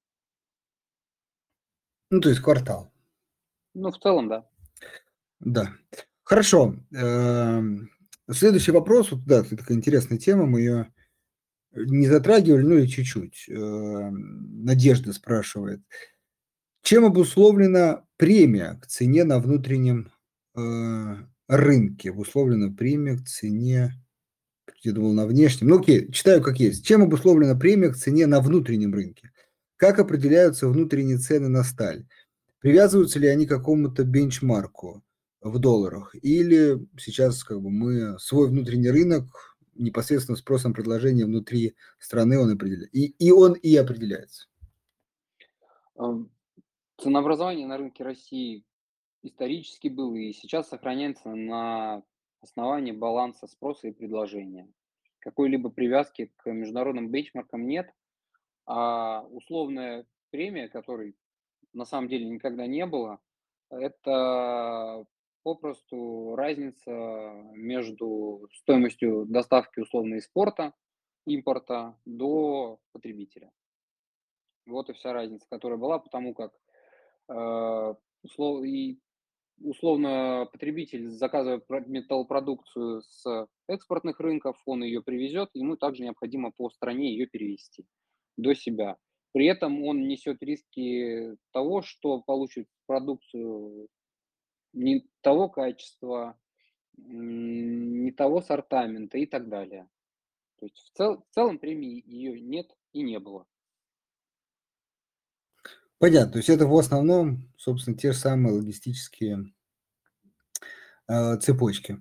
Ну, 2.10 2.20
то 2.20 2.28
есть 2.28 2.40
квартал. 2.40 2.92
Ну, 3.74 3.90
в 3.90 3.98
целом, 3.98 4.28
да. 4.28 4.48
Да. 5.40 5.72
Хорошо. 6.22 6.74
Следующий 8.30 8.72
вопрос. 8.72 9.12
Вот, 9.12 9.24
да, 9.24 9.40
это 9.40 9.56
такая 9.56 9.76
интересная 9.76 10.18
тема. 10.18 10.46
Мы 10.46 10.60
ее 10.60 10.92
не 11.74 12.08
затрагивали, 12.08 12.62
ну 12.62 12.78
и 12.78 12.88
чуть-чуть. 12.88 13.46
Эм, 13.48 14.64
Надежда 14.64 15.12
спрашивает. 15.12 15.80
Чем 16.82 17.04
обусловлена 17.04 18.04
премия 18.16 18.78
к 18.80 18.86
цене 18.86 19.24
на 19.24 19.38
внутреннем 19.38 20.10
э, 20.56 21.16
рынке 21.48 22.10
в 22.12 22.18
условленной 22.18 22.72
премия 22.72 23.16
к 23.16 23.24
цене, 23.24 23.92
я 24.82 24.92
думал, 24.92 25.12
на 25.12 25.26
внешнем. 25.26 25.68
Ну 25.68 25.80
окей, 25.80 26.10
читаю 26.12 26.42
как 26.42 26.58
есть. 26.58 26.84
Чем 26.84 27.02
обусловлена 27.02 27.54
премия 27.56 27.90
к 27.90 27.96
цене 27.96 28.26
на 28.26 28.40
внутреннем 28.40 28.94
рынке? 28.94 29.32
Как 29.76 29.98
определяются 29.98 30.68
внутренние 30.68 31.18
цены 31.18 31.48
на 31.48 31.62
сталь? 31.62 32.06
Привязываются 32.60 33.18
ли 33.18 33.28
они 33.28 33.46
к 33.46 33.50
какому-то 33.50 34.04
бенчмарку 34.04 35.04
в 35.50 35.58
долларах? 35.58 36.14
Или 36.22 36.78
сейчас 36.98 37.44
как 37.44 37.60
бы 37.60 37.70
мы 37.70 38.18
свой 38.18 38.48
внутренний 38.48 38.90
рынок 38.90 39.56
непосредственно 39.74 40.36
спросом 40.36 40.72
предложения 40.72 41.24
внутри 41.24 41.76
страны 41.98 42.38
он 42.38 42.52
определяет. 42.52 42.94
И, 42.94 43.14
и 43.18 43.30
он 43.30 43.54
и 43.54 43.76
определяется. 43.76 44.48
Ценообразование 46.98 47.66
на 47.66 47.76
рынке 47.76 48.04
России 48.04 48.64
исторически 49.22 49.88
был 49.88 50.14
и 50.14 50.32
сейчас 50.32 50.68
сохраняется 50.68 51.28
на 51.30 52.02
основании 52.40 52.92
баланса 52.92 53.46
спроса 53.46 53.88
и 53.88 53.92
предложения. 53.92 54.68
Какой-либо 55.18 55.70
привязки 55.70 56.32
к 56.36 56.50
международным 56.50 57.10
бенчмаркам 57.10 57.66
нет, 57.66 57.92
а 58.66 59.26
условная 59.30 60.06
премия, 60.30 60.68
которой 60.68 61.16
на 61.72 61.84
самом 61.84 62.08
деле 62.08 62.26
никогда 62.26 62.66
не 62.66 62.86
было, 62.86 63.20
это 63.70 65.04
попросту 65.46 66.34
разница 66.34 66.90
между 67.54 68.48
стоимостью 68.52 69.26
доставки 69.26 69.78
условно 69.78 70.16
из 70.16 70.26
порта, 70.26 70.74
импорта 71.24 71.96
до 72.04 72.80
потребителя. 72.90 73.52
Вот 74.66 74.90
и 74.90 74.92
вся 74.92 75.12
разница, 75.12 75.46
которая 75.48 75.78
была, 75.78 76.00
потому 76.00 76.34
как 76.34 76.52
э, 77.28 77.94
услов... 78.24 78.64
и 78.64 78.98
условно 79.60 80.48
потребитель, 80.50 81.10
заказывая 81.10 81.62
металлопродукцию 81.86 83.02
с 83.02 83.46
экспортных 83.68 84.18
рынков, 84.18 84.60
он 84.66 84.82
ее 84.82 85.00
привезет, 85.00 85.50
ему 85.54 85.76
также 85.76 86.02
необходимо 86.02 86.50
по 86.50 86.70
стране 86.70 87.12
ее 87.12 87.28
перевести 87.28 87.86
до 88.36 88.52
себя. 88.52 88.96
При 89.30 89.46
этом 89.46 89.84
он 89.84 90.08
несет 90.08 90.42
риски 90.42 91.36
того, 91.52 91.82
что 91.82 92.20
получит 92.20 92.66
продукцию 92.88 93.86
не 94.76 95.08
того 95.22 95.48
качества, 95.48 96.38
не 96.96 98.12
того 98.12 98.42
сортамента 98.42 99.18
и 99.18 99.26
так 99.26 99.48
далее. 99.48 99.88
То 100.58 100.66
есть 100.66 100.78
в, 100.78 100.96
цел, 100.96 101.26
в 101.30 101.34
целом 101.34 101.58
премии 101.58 102.02
ее 102.06 102.40
нет 102.40 102.70
и 102.92 103.02
не 103.02 103.18
было. 103.18 103.46
Понятно. 105.98 106.32
То 106.32 106.38
есть 106.38 106.50
это 106.50 106.66
в 106.66 106.76
основном, 106.76 107.50
собственно, 107.56 107.96
те 107.96 108.12
же 108.12 108.18
самые 108.18 108.54
логистические 108.54 109.52
э, 111.08 111.36
цепочки. 111.38 111.98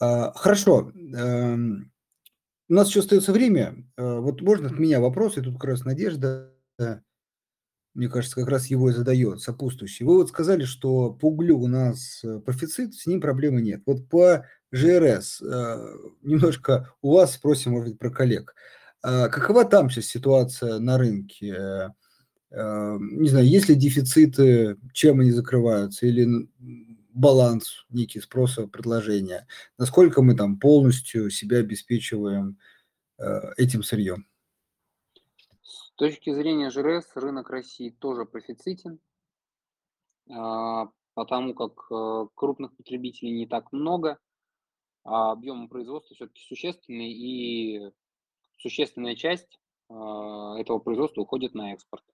Э, 0.00 0.32
хорошо. 0.34 0.90
Э, 0.90 1.54
у 1.54 2.74
нас 2.74 2.88
еще 2.88 3.00
остается 3.00 3.32
время. 3.32 3.86
Э, 3.96 4.18
вот 4.18 4.42
можно 4.42 4.68
от 4.68 4.78
меня 4.78 5.00
вопрос, 5.00 5.38
и 5.38 5.42
тут 5.42 5.54
как 5.54 5.70
раз 5.70 5.84
Надежда, 5.84 6.54
мне 7.94 8.08
кажется, 8.08 8.36
как 8.36 8.48
раз 8.48 8.66
его 8.66 8.90
и 8.90 8.92
задает, 8.92 9.40
сопутствующий. 9.40 10.06
Вы 10.06 10.16
вот 10.16 10.28
сказали, 10.28 10.64
что 10.64 11.12
по 11.12 11.26
углю 11.26 11.58
у 11.58 11.66
нас 11.66 12.20
э, 12.24 12.40
профицит, 12.40 12.94
с 12.94 13.06
ним 13.06 13.20
проблемы 13.20 13.60
нет. 13.60 13.82
Вот 13.84 14.08
по 14.08 14.46
ЖРС 14.70 15.42
э, 15.42 15.96
немножко 16.22 16.90
у 17.02 17.12
вас 17.14 17.34
спросим, 17.34 17.72
может 17.72 17.90
быть, 17.90 17.98
про 17.98 18.10
коллег. 18.10 18.54
А 19.02 19.28
какова 19.28 19.64
там 19.64 19.90
сейчас 19.90 20.06
ситуация 20.06 20.78
на 20.78 20.96
рынке? 20.96 21.90
Э, 22.50 22.98
не 23.00 23.28
знаю, 23.28 23.46
есть 23.46 23.68
ли 23.68 23.74
дефициты, 23.74 24.76
чем 24.92 25.20
они 25.20 25.30
закрываются, 25.30 26.06
или 26.06 26.48
баланс 27.12 27.84
некий 27.90 28.20
спроса 28.20 28.66
предложения? 28.66 29.46
Насколько 29.78 30.22
мы 30.22 30.34
там 30.34 30.58
полностью 30.58 31.30
себя 31.30 31.58
обеспечиваем 31.58 32.58
этим 33.56 33.82
сырьем? 33.82 34.26
С 35.92 35.94
точки 35.96 36.32
зрения 36.32 36.70
ЖРС 36.70 37.14
рынок 37.16 37.50
России 37.50 37.90
тоже 37.90 38.24
профицитен, 38.24 38.98
а, 40.30 40.88
потому 41.12 41.52
как 41.54 41.86
э, 41.90 42.28
крупных 42.34 42.74
потребителей 42.74 43.32
не 43.32 43.46
так 43.46 43.70
много, 43.72 44.18
а 45.04 45.32
объем 45.32 45.68
производства 45.68 46.16
все-таки 46.16 46.42
существенный, 46.48 47.12
и 47.12 47.92
существенная 48.56 49.16
часть 49.16 49.60
а, 49.90 50.58
этого 50.58 50.78
производства 50.78 51.20
уходит 51.20 51.54
на 51.54 51.74
экспорт. 51.74 52.04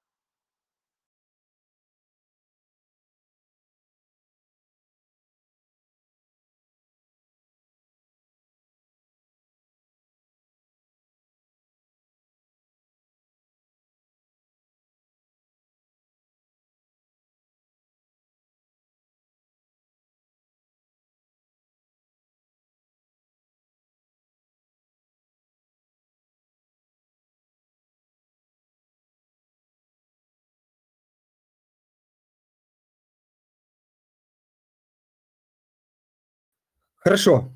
Хорошо. 37.09 37.51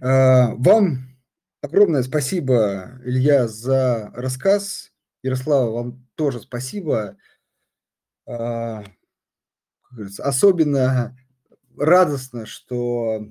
А, 0.00 0.54
вам 0.54 1.14
огромное 1.60 2.02
спасибо, 2.02 2.98
Илья, 3.04 3.46
за 3.46 4.10
рассказ. 4.14 4.92
Ярослава, 5.22 5.70
вам 5.70 6.08
тоже 6.14 6.40
спасибо. 6.40 7.18
А, 8.26 8.82
особенно 10.20 11.14
радостно, 11.76 12.46
что 12.46 13.28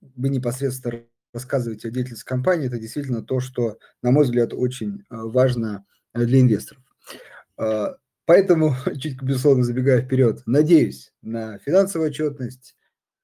вы 0.00 0.28
непосредственно 0.30 1.02
рассказываете 1.34 1.88
о 1.88 1.90
деятельности 1.90 2.24
компании. 2.24 2.68
Это 2.68 2.78
действительно 2.78 3.20
то, 3.20 3.40
что, 3.40 3.76
на 4.00 4.10
мой 4.10 4.24
взгляд, 4.24 4.54
очень 4.54 5.04
а, 5.10 5.26
важно 5.26 5.84
для 6.14 6.40
инвесторов. 6.40 6.82
Поэтому, 8.24 8.74
чуть, 8.98 9.20
безусловно, 9.20 9.64
забегая 9.64 10.00
вперед, 10.00 10.40
надеюсь 10.46 11.12
на 11.20 11.58
финансовую 11.58 12.08
отчетность, 12.08 12.74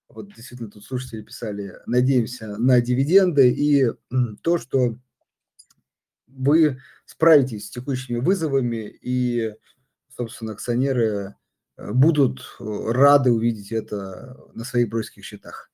вот 0.08 0.32
действительно 0.34 0.70
тут 0.70 0.84
слушатели 0.84 1.22
писали, 1.22 1.76
надеемся 1.86 2.56
на 2.56 2.80
дивиденды 2.80 3.50
и 3.52 3.92
то, 4.42 4.58
что 4.58 4.96
вы 6.26 6.80
справитесь 7.04 7.66
с 7.66 7.70
текущими 7.70 8.18
вызовами 8.18 8.88
и, 9.02 9.54
собственно, 10.14 10.52
акционеры 10.52 11.36
э, 11.76 11.92
будут 11.92 12.40
э, 12.60 12.64
рады 12.92 13.32
увидеть 13.32 13.72
это 13.72 14.36
на 14.54 14.64
своих 14.64 14.88
брокерских 14.88 15.24
счетах. 15.24 15.70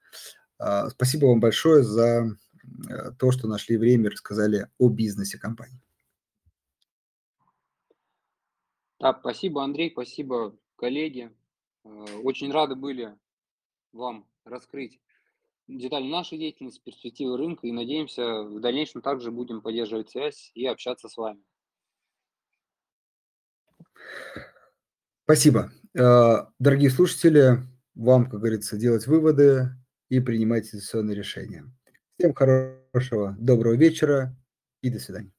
А, 0.58 0.88
спасибо 0.90 1.26
вам 1.26 1.40
большое 1.40 1.82
за 1.82 2.36
э, 2.88 3.12
то, 3.18 3.32
что 3.32 3.48
нашли 3.48 3.76
время 3.76 4.06
и 4.06 4.12
рассказали 4.12 4.68
о 4.78 4.88
бизнесе 4.88 5.38
компании. 5.38 5.80
Да, 9.00 9.16
спасибо, 9.18 9.62
Андрей, 9.62 9.90
спасибо, 9.90 10.56
коллеги. 10.76 11.30
Очень 12.22 12.52
рады 12.52 12.74
были 12.76 13.14
вам 13.94 14.28
раскрыть 14.44 15.00
детали 15.66 16.06
нашей 16.08 16.38
деятельности, 16.38 16.82
перспективы 16.84 17.36
рынка 17.36 17.66
и 17.66 17.72
надеемся 17.72 18.42
в 18.42 18.60
дальнейшем 18.60 19.00
также 19.00 19.30
будем 19.30 19.62
поддерживать 19.62 20.10
связь 20.10 20.50
и 20.54 20.66
общаться 20.66 21.08
с 21.08 21.16
вами. 21.16 21.42
Спасибо. 25.24 25.72
Э, 25.98 26.46
дорогие 26.58 26.90
слушатели, 26.90 27.62
вам, 27.94 28.24
как 28.24 28.40
говорится, 28.40 28.76
делать 28.76 29.06
выводы 29.06 29.70
и 30.10 30.20
принимать 30.20 30.64
инвестиционные 30.66 31.16
решения. 31.16 31.64
Всем 32.18 32.34
хорошего, 32.34 33.34
доброго 33.38 33.74
вечера 33.74 34.36
и 34.82 34.90
до 34.90 34.98
свидания. 34.98 35.33